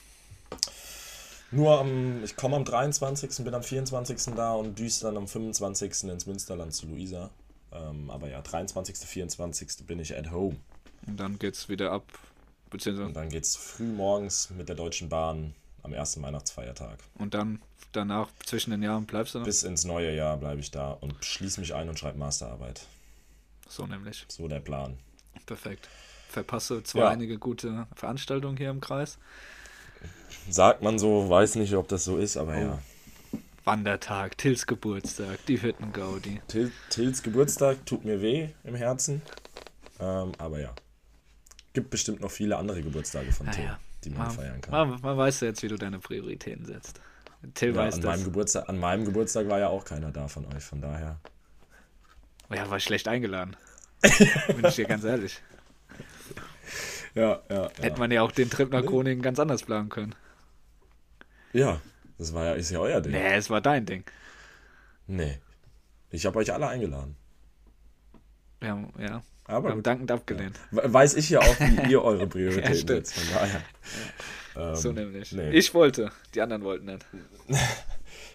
Nur 1.51 1.79
am, 1.79 2.23
ich 2.23 2.35
komme 2.35 2.55
am 2.57 2.65
23., 2.65 3.43
bin 3.43 3.53
am 3.53 3.63
24. 3.63 4.35
da 4.35 4.53
und 4.53 4.77
düse 4.79 5.03
dann 5.03 5.15
am 5.17 5.27
25. 5.27 6.03
ins 6.09 6.25
Münsterland 6.25 6.73
zu 6.73 6.87
Luisa. 6.87 7.29
Ähm, 7.71 8.09
aber 8.09 8.29
ja, 8.29 8.41
23., 8.41 8.97
24. 8.97 9.85
bin 9.85 9.99
ich 9.99 10.15
at 10.17 10.31
home. 10.31 10.55
Und 11.05 11.17
dann 11.19 11.37
geht's 11.39 11.69
wieder 11.69 11.91
ab, 11.91 12.03
beziehungsweise 12.69 13.07
Und 13.07 13.13
dann 13.15 13.29
geht's 13.29 13.55
früh 13.55 13.83
morgens 13.91 14.49
mit 14.51 14.69
der 14.69 14.75
Deutschen 14.75 15.09
Bahn 15.09 15.53
am 15.83 15.93
ersten 15.93 16.21
Weihnachtsfeiertag. 16.21 16.99
und 17.15 17.33
dann 17.33 17.61
danach 17.93 18.29
zwischen 18.45 18.71
den 18.71 18.83
Jahren 18.83 19.05
bleibst 19.05 19.33
du 19.35 19.39
noch? 19.39 19.45
Bis 19.45 19.63
ins 19.63 19.85
neue 19.85 20.13
Jahr 20.15 20.37
bleibe 20.37 20.59
ich 20.59 20.71
da 20.71 20.91
und 20.91 21.23
schließe 21.23 21.59
mich 21.59 21.73
ein 21.73 21.87
und 21.89 21.97
schreibe 21.97 22.17
Masterarbeit. 22.17 22.85
So 23.69 23.85
nämlich. 23.85 24.25
So 24.27 24.47
der 24.47 24.59
Plan. 24.59 24.97
Perfekt. 25.45 25.87
Verpasse 26.29 26.83
zwar 26.83 27.03
Ja. 27.03 27.09
einige 27.09 27.37
gute 27.37 27.87
Veranstaltungen 27.95 28.57
hier 28.57 28.69
im 28.69 28.81
Kreis. 28.81 29.17
Sagt 30.49 30.81
man 30.81 30.99
so, 30.99 31.29
weiß 31.29 31.55
nicht, 31.55 31.73
ob 31.75 31.87
das 31.87 32.03
so 32.05 32.17
ist, 32.17 32.37
aber 32.37 32.53
Oh. 32.55 32.59
ja. 32.59 32.79
Wandertag, 33.67 34.37
Tils 34.37 34.65
Geburtstag, 34.65 35.45
die 35.47 35.61
Hüttengaudi. 35.61 36.41
Til, 36.47 36.71
Tils 36.89 37.21
Geburtstag 37.21 37.85
tut 37.85 38.05
mir 38.05 38.21
weh 38.21 38.47
im 38.63 38.75
Herzen. 38.75 39.21
Ähm, 39.99 40.31
aber 40.37 40.61
ja. 40.61 40.73
Gibt 41.73 41.89
bestimmt 41.89 42.21
noch 42.21 42.31
viele 42.31 42.55
andere 42.55 42.81
Geburtstage 42.81 43.29
von 43.33 43.51
Till, 43.51 43.65
Naja, 43.65 43.79
die 44.05 44.09
man 44.11 44.19
man, 44.19 44.31
feiern 44.31 44.61
kann. 44.61 44.89
man, 44.89 45.01
man 45.01 45.17
weiß 45.17 45.41
ja 45.41 45.49
jetzt, 45.49 45.61
wie 45.63 45.67
du 45.67 45.75
deine 45.75 45.99
Prioritäten 45.99 46.63
setzt. 46.65 47.01
Till 47.55 47.71
Ja, 47.71 47.75
weiß 47.75 47.95
an, 47.95 48.01
das. 48.03 48.11
meinem 48.15 48.23
Geburtstag, 48.23 48.69
an 48.69 48.79
meinem 48.79 49.03
Geburtstag 49.03 49.49
war 49.49 49.59
ja 49.59 49.67
auch 49.67 49.83
keiner 49.83 50.13
da 50.13 50.29
von 50.29 50.45
euch, 50.55 50.63
von 50.63 50.79
daher. 50.79 51.19
Ja, 52.49 52.69
war 52.69 52.79
schlecht 52.79 53.09
eingeladen. 53.09 53.57
Bin 54.01 54.63
ich 54.65 54.75
dir 54.75 54.85
ganz 54.85 55.03
ehrlich. 55.03 55.41
Ja, 57.15 57.41
ja. 57.49 57.69
Hätte 57.81 57.99
man 57.99 58.11
ja 58.11 58.21
auch 58.21 58.31
den 58.31 58.49
Trip 58.49 58.71
nach 58.71 58.85
Groningen 58.85 59.21
ganz 59.21 59.39
anders 59.39 59.63
planen 59.63 59.89
können. 59.89 60.15
Ja, 61.51 61.81
das 62.17 62.33
war 62.33 62.45
ja, 62.45 62.53
ist 62.53 62.69
ja 62.71 62.79
euer 62.79 63.01
Ding. 63.01 63.11
Nee, 63.13 63.35
es 63.35 63.49
war 63.49 63.61
dein 63.61 63.85
Ding. 63.85 64.03
Nee. 65.07 65.39
Ich 66.09 66.25
habe 66.25 66.39
euch 66.39 66.51
alle 66.53 66.67
eingeladen. 66.67 67.15
Haben, 68.63 68.91
ja, 68.97 69.21
Aber 69.45 69.67
wir 69.69 69.71
haben 69.73 69.83
dankend 69.83 70.11
abgelehnt. 70.11 70.59
We- 70.71 70.91
Weiß 70.93 71.13
ich 71.15 71.29
ja 71.29 71.39
auch, 71.41 71.59
wie 71.59 71.91
ihr 71.91 72.01
eure 72.01 72.19
Ja, 72.21 72.25
Prioritäten 72.25 72.73
stimmt. 72.75 73.07
setzt. 73.07 73.13
Von 73.19 73.33
daher. 73.35 73.61
Ähm, 74.55 74.75
so 74.75 74.91
nämlich. 74.91 75.31
nee. 75.33 75.51
Ich 75.51 75.73
wollte, 75.73 76.11
die 76.33 76.41
anderen 76.41 76.63
wollten 76.63 76.85
nicht. 76.85 77.05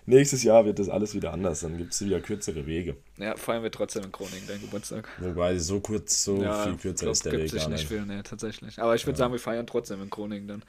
Nächstes 0.07 0.43
Jahr 0.43 0.65
wird 0.65 0.79
das 0.79 0.89
alles 0.89 1.15
wieder 1.15 1.33
anders. 1.33 1.61
Dann 1.61 1.79
gibt 1.79 1.93
es 1.93 2.05
wieder 2.05 2.21
kürzere 2.21 2.67
Wege. 2.67 2.97
Ja, 3.19 3.37
feiern 3.37 3.63
wir 3.63 3.71
trotzdem 3.71 4.05
in 4.05 4.13
Groningen 4.13 4.47
deinen 4.47 4.61
Geburtstag. 4.61 5.09
Wobei 5.19 5.59
so 5.59 5.81
kurz, 5.81 6.25
so 6.25 6.43
ja, 6.43 6.65
viel 6.65 6.77
kürzer 6.77 7.05
glaub, 7.07 7.13
ist 7.13 7.25
der 7.25 7.33
gibt 7.33 7.45
Weg 7.53 7.61
gar 7.61 7.69
nicht 7.69 7.79
nicht. 7.79 7.89
viel, 7.89 8.03
nee, 8.07 8.23
tatsächlich. 8.23 8.79
Aber 8.81 8.95
ich 8.97 9.07
würde 9.07 9.19
sagen, 9.19 9.33
wir 9.33 9.39
feiern 9.41 9.67
trotzdem 9.67 10.03
in 10.03 10.11
Groningen 10.11 10.49
dann. 10.49 10.63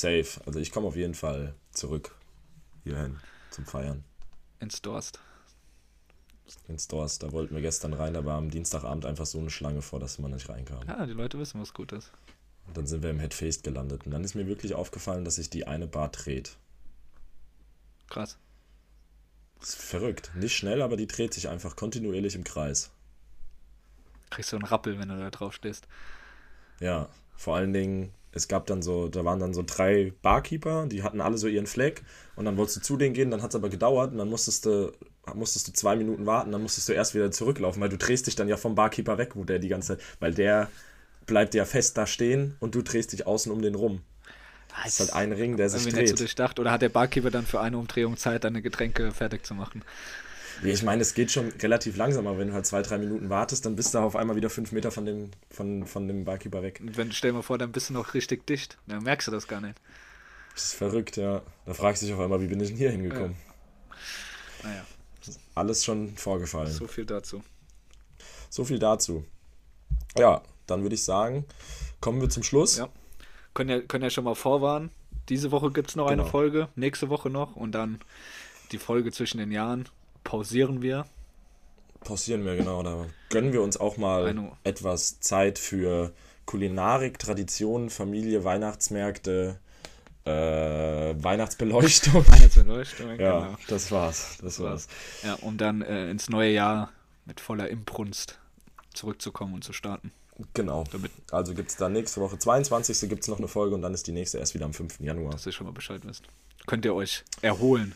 Safe. 0.00 0.40
Also 0.46 0.58
ich 0.58 0.72
komme 0.72 0.88
auf 0.88 0.96
jeden 0.96 1.14
Fall 1.14 1.54
zurück 1.72 2.14
hierhin 2.84 3.18
zum 3.50 3.64
Feiern. 3.64 4.04
Ins 4.60 4.82
Dorst. 4.82 5.20
Ins 6.68 6.88
Dorst. 6.88 7.22
Da 7.22 7.32
wollten 7.32 7.54
wir 7.54 7.62
gestern 7.62 7.92
rein, 7.92 8.14
da 8.14 8.24
war 8.24 8.38
am 8.38 8.50
Dienstagabend 8.50 9.06
einfach 9.06 9.26
so 9.26 9.38
eine 9.38 9.50
Schlange 9.50 9.82
vor, 9.82 10.00
dass 10.00 10.18
man 10.18 10.32
nicht 10.32 10.48
reinkam. 10.48 10.86
Ja, 10.86 11.06
die 11.06 11.12
Leute 11.12 11.38
wissen, 11.38 11.60
was 11.60 11.74
gut 11.74 11.92
ist. 11.92 12.12
Und 12.66 12.76
dann 12.76 12.86
sind 12.86 13.02
wir 13.02 13.10
im 13.10 13.18
Headfaced 13.18 13.64
gelandet. 13.64 14.06
Und 14.06 14.12
dann 14.12 14.24
ist 14.24 14.34
mir 14.34 14.46
wirklich 14.46 14.74
aufgefallen, 14.74 15.24
dass 15.24 15.36
sich 15.36 15.50
die 15.50 15.66
eine 15.66 15.86
Bar 15.86 16.10
dreht. 16.10 16.56
Krass. 18.08 18.38
Das 19.58 19.70
ist 19.70 19.82
verrückt. 19.82 20.32
Nicht 20.34 20.56
schnell, 20.56 20.82
aber 20.82 20.96
die 20.96 21.06
dreht 21.06 21.34
sich 21.34 21.48
einfach 21.48 21.76
kontinuierlich 21.76 22.34
im 22.34 22.44
Kreis. 22.44 22.90
Kriegst 24.30 24.52
du 24.52 24.56
einen 24.56 24.64
Rappel, 24.64 24.98
wenn 24.98 25.08
du 25.08 25.18
da 25.18 25.30
drauf 25.30 25.54
stehst. 25.54 25.86
Ja, 26.80 27.08
vor 27.36 27.56
allen 27.56 27.72
Dingen, 27.72 28.12
es 28.32 28.48
gab 28.48 28.66
dann 28.66 28.82
so, 28.82 29.08
da 29.08 29.24
waren 29.24 29.38
dann 29.38 29.54
so 29.54 29.62
drei 29.66 30.12
Barkeeper, 30.22 30.86
die 30.86 31.02
hatten 31.02 31.20
alle 31.20 31.38
so 31.38 31.46
ihren 31.48 31.66
Fleck 31.66 32.02
und 32.34 32.44
dann 32.44 32.56
wolltest 32.56 32.78
du 32.78 32.80
zu 32.80 32.96
denen 32.96 33.14
gehen, 33.14 33.30
dann 33.30 33.42
hat 33.42 33.50
es 33.50 33.56
aber 33.56 33.68
gedauert 33.68 34.12
und 34.12 34.18
dann 34.18 34.28
musstest 34.28 34.66
du, 34.66 34.92
musstest 35.34 35.68
du 35.68 35.72
zwei 35.72 35.96
Minuten 35.96 36.26
warten, 36.26 36.52
dann 36.52 36.62
musstest 36.62 36.88
du 36.88 36.92
erst 36.92 37.14
wieder 37.14 37.30
zurücklaufen, 37.30 37.80
weil 37.80 37.90
du 37.90 37.98
drehst 37.98 38.26
dich 38.26 38.34
dann 38.34 38.48
ja 38.48 38.56
vom 38.56 38.74
Barkeeper 38.74 39.18
weg, 39.18 39.36
wo 39.36 39.44
der 39.44 39.58
die 39.58 39.68
ganze 39.68 39.96
Zeit, 39.98 40.06
weil 40.20 40.34
der 40.34 40.70
bleibt 41.26 41.54
ja 41.54 41.64
fest 41.64 41.96
da 41.96 42.06
stehen 42.06 42.56
und 42.60 42.74
du 42.74 42.82
drehst 42.82 43.12
dich 43.12 43.26
außen 43.26 43.52
um 43.52 43.62
den 43.62 43.74
rum. 43.74 44.02
Das 44.74 44.94
ist 44.94 45.00
halt 45.00 45.12
ein 45.12 45.32
Ring, 45.32 45.56
der 45.56 45.68
sich 45.68 45.86
Irgendwie 45.86 46.00
nicht 46.00 46.08
so 46.08 46.14
dreht. 46.14 46.20
durchdacht. 46.20 46.58
Oder 46.58 46.70
hat 46.72 46.82
der 46.82 46.88
Barkeeper 46.88 47.30
dann 47.30 47.46
für 47.46 47.60
eine 47.60 47.76
Umdrehung 47.78 48.16
Zeit, 48.16 48.44
deine 48.44 48.62
Getränke 48.62 49.12
fertig 49.12 49.44
zu 49.44 49.54
machen? 49.54 49.84
Ich 50.62 50.82
meine, 50.82 51.02
es 51.02 51.14
geht 51.14 51.30
schon 51.32 51.48
relativ 51.60 51.96
langsam, 51.96 52.26
aber 52.26 52.38
wenn 52.38 52.48
du 52.48 52.54
halt 52.54 52.66
zwei, 52.66 52.82
drei 52.82 52.98
Minuten 52.98 53.30
wartest, 53.30 53.66
dann 53.66 53.74
bist 53.74 53.94
du 53.94 53.98
auf 53.98 54.14
einmal 54.16 54.36
wieder 54.36 54.48
fünf 54.50 54.70
Meter 54.72 54.90
von 54.92 55.04
dem, 55.04 55.30
von, 55.50 55.86
von 55.86 56.06
dem 56.06 56.24
Barkeeper 56.24 56.62
weg. 56.62 56.78
Und 56.80 56.96
wenn, 56.96 57.10
stell 57.12 57.30
dir 57.30 57.36
mal 57.38 57.42
vor, 57.42 57.58
dann 57.58 57.72
bist 57.72 57.88
du 57.90 57.94
noch 57.94 58.14
richtig 58.14 58.46
dicht. 58.46 58.78
Dann 58.86 59.02
merkst 59.02 59.26
du 59.26 59.32
das 59.32 59.48
gar 59.48 59.60
nicht. 59.60 59.76
Das 60.54 60.64
ist 60.64 60.74
verrückt, 60.74 61.16
ja. 61.16 61.42
Da 61.66 61.74
fragst 61.74 62.02
du 62.02 62.06
dich 62.06 62.14
auf 62.14 62.20
einmal, 62.20 62.40
wie 62.40 62.46
bin 62.46 62.60
ich 62.60 62.68
denn 62.68 62.76
hier 62.76 62.90
hingekommen? 62.90 63.34
Naja, 64.62 64.84
Alles 65.54 65.84
schon 65.84 66.16
vorgefallen. 66.16 66.70
so 66.70 66.86
viel 66.86 67.06
dazu. 67.06 67.42
So 68.50 68.64
viel 68.64 68.78
dazu. 68.78 69.24
Ja, 70.16 70.42
dann 70.66 70.82
würde 70.82 70.94
ich 70.94 71.02
sagen, 71.04 71.44
kommen 72.00 72.20
wir 72.20 72.28
zum 72.30 72.42
Schluss. 72.42 72.76
Ja. 72.76 72.88
Können 73.54 73.70
ja, 73.70 73.80
können 73.80 74.04
ja 74.04 74.10
schon 74.10 74.24
mal 74.24 74.34
vorwarnen. 74.34 74.90
Diese 75.28 75.50
Woche 75.50 75.70
gibt 75.70 75.90
es 75.90 75.96
noch 75.96 76.06
eine 76.06 76.22
Genau. 76.22 76.28
Folge, 76.30 76.68
nächste 76.76 77.08
Woche 77.08 77.30
noch 77.30 77.56
und 77.56 77.72
dann 77.72 78.00
die 78.72 78.78
Folge 78.78 79.10
zwischen 79.12 79.38
den 79.38 79.50
Jahren 79.52 79.88
pausieren 80.24 80.82
wir. 80.82 81.06
Pausieren 82.00 82.44
wir, 82.44 82.56
genau. 82.56 82.82
Da 82.82 83.06
gönnen 83.28 83.52
wir 83.52 83.62
uns 83.62 83.76
auch 83.76 83.96
mal 83.96 84.52
etwas 84.64 85.20
Zeit 85.20 85.58
für 85.58 86.12
Kulinarik, 86.46 87.18
Traditionen, 87.18 87.90
Familie, 87.90 88.42
Weihnachtsmärkte, 88.44 89.58
äh, 90.24 90.30
Weihnachtsbeleuchtung. 90.30 92.26
Weihnachtsbeleuchtung, 92.26 93.08
Ja, 93.20 93.40
genau. 93.46 93.56
das 93.68 93.90
war's. 93.92 94.38
Das 94.42 94.58
war's. 94.60 94.88
Ja, 95.22 95.34
um 95.34 95.56
dann 95.58 95.82
äh, 95.82 96.10
ins 96.10 96.28
neue 96.28 96.52
Jahr 96.52 96.90
mit 97.24 97.40
voller 97.40 97.68
Imbrunst 97.68 98.38
zurückzukommen 98.94 99.54
und 99.54 99.62
zu 99.64 99.72
starten. 99.72 100.12
Genau. 100.54 100.84
Damit, 100.90 101.12
Also 101.30 101.54
gibt 101.54 101.70
es 101.70 101.76
dann 101.76 101.92
nächste 101.92 102.20
Woche, 102.20 102.38
22. 102.38 103.08
gibt 103.08 103.22
es 103.22 103.28
noch 103.28 103.38
eine 103.38 103.48
Folge 103.48 103.74
und 103.76 103.82
dann 103.82 103.94
ist 103.94 104.06
die 104.06 104.12
nächste 104.12 104.38
erst 104.38 104.54
wieder 104.54 104.64
am 104.64 104.72
5. 104.74 104.98
Januar. 105.00 105.30
dass 105.32 105.46
ihr 105.46 105.52
schon 105.52 105.66
mal 105.66 105.72
Bescheid 105.72 106.00
wisst. 106.04 106.24
Könnt 106.66 106.84
ihr 106.84 106.94
euch 106.94 107.22
erholen 107.42 107.94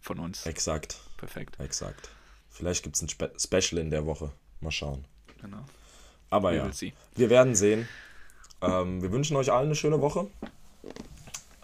von 0.00 0.18
uns. 0.20 0.46
Exakt, 0.46 0.98
Perfekt. 1.16 1.58
exakt. 1.60 2.10
Vielleicht 2.50 2.82
gibt 2.82 2.96
es 2.96 3.02
ein 3.02 3.08
Spe 3.08 3.32
Special 3.38 3.80
in 3.80 3.90
der 3.90 4.06
Woche. 4.06 4.32
Mal 4.60 4.70
schauen. 4.70 5.04
Genau. 5.40 5.64
Aber 6.30 6.52
We 6.52 6.56
ja, 6.56 6.92
wir 7.14 7.30
werden 7.30 7.54
sehen. 7.54 7.88
Ähm, 8.60 9.02
wir 9.02 9.12
wünschen 9.12 9.36
euch 9.36 9.52
allen 9.52 9.66
eine 9.66 9.74
schöne 9.74 10.00
Woche. 10.00 10.28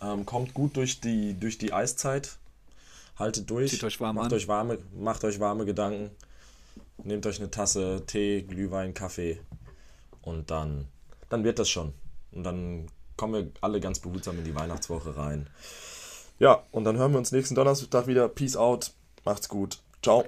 Ähm, 0.00 0.26
kommt 0.26 0.53
gut 0.55 0.76
durch 0.76 1.00
die, 1.00 1.38
durch 1.38 1.59
die 1.59 1.72
Eiszeit. 1.72 2.36
Haltet 3.16 3.48
durch. 3.50 3.70
Zieht 3.70 3.84
euch 3.84 4.00
warm 4.00 4.16
macht 4.16 4.26
an. 4.26 4.32
Euch 4.34 4.48
warme, 4.48 4.78
macht 4.94 5.24
euch 5.24 5.40
warme 5.40 5.64
Gedanken. 5.64 6.11
Nehmt 7.05 7.26
euch 7.26 7.38
eine 7.38 7.50
Tasse 7.50 8.05
Tee, 8.07 8.42
Glühwein, 8.42 8.94
Kaffee. 8.94 9.40
Und 10.20 10.50
dann, 10.50 10.86
dann 11.28 11.44
wird 11.44 11.59
das 11.59 11.68
schon. 11.68 11.92
Und 12.32 12.44
dann 12.44 12.86
kommen 13.16 13.34
wir 13.34 13.50
alle 13.61 13.80
ganz 13.80 13.98
behutsam 13.98 14.38
in 14.38 14.44
die 14.44 14.55
Weihnachtswoche 14.55 15.16
rein. 15.16 15.48
Ja, 16.38 16.62
und 16.72 16.84
dann 16.84 16.96
hören 16.96 17.12
wir 17.12 17.18
uns 17.18 17.32
nächsten 17.32 17.55
Donnerstag 17.55 18.07
wieder. 18.07 18.28
Peace 18.28 18.57
out. 18.57 18.92
Macht's 19.24 19.48
gut. 19.48 19.78
Ciao. 20.02 20.24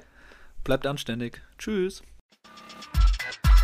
Bleibt 0.62 0.86
anständig. 0.86 1.42
Tschüss. 1.58 2.02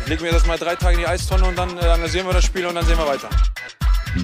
Legen 0.07 0.23
wir 0.23 0.31
das 0.31 0.45
mal 0.45 0.57
drei 0.57 0.75
Tage 0.75 0.95
in 0.95 0.99
die 1.01 1.07
Eistonne 1.07 1.45
und 1.45 1.55
dann 1.57 1.77
äh, 1.77 1.81
analysieren 1.81 2.27
wir 2.27 2.33
das 2.33 2.45
Spiel 2.45 2.65
und 2.65 2.75
dann 2.75 2.85
sehen 2.85 2.97
wir 2.97 3.07
weiter. 3.07 3.29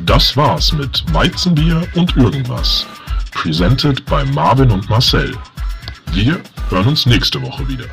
Das 0.05 0.35
war's 0.35 0.73
mit 0.73 1.03
Weizenbier 1.13 1.87
und 1.95 2.15
irgendwas. 2.17 2.85
Presented 3.31 4.05
bei 4.05 4.25
Marvin 4.25 4.71
und 4.71 4.89
Marcel. 4.89 5.37
Wir 6.11 6.41
hören 6.69 6.87
uns 6.87 7.05
nächste 7.05 7.41
Woche 7.41 7.67
wieder. 7.67 7.85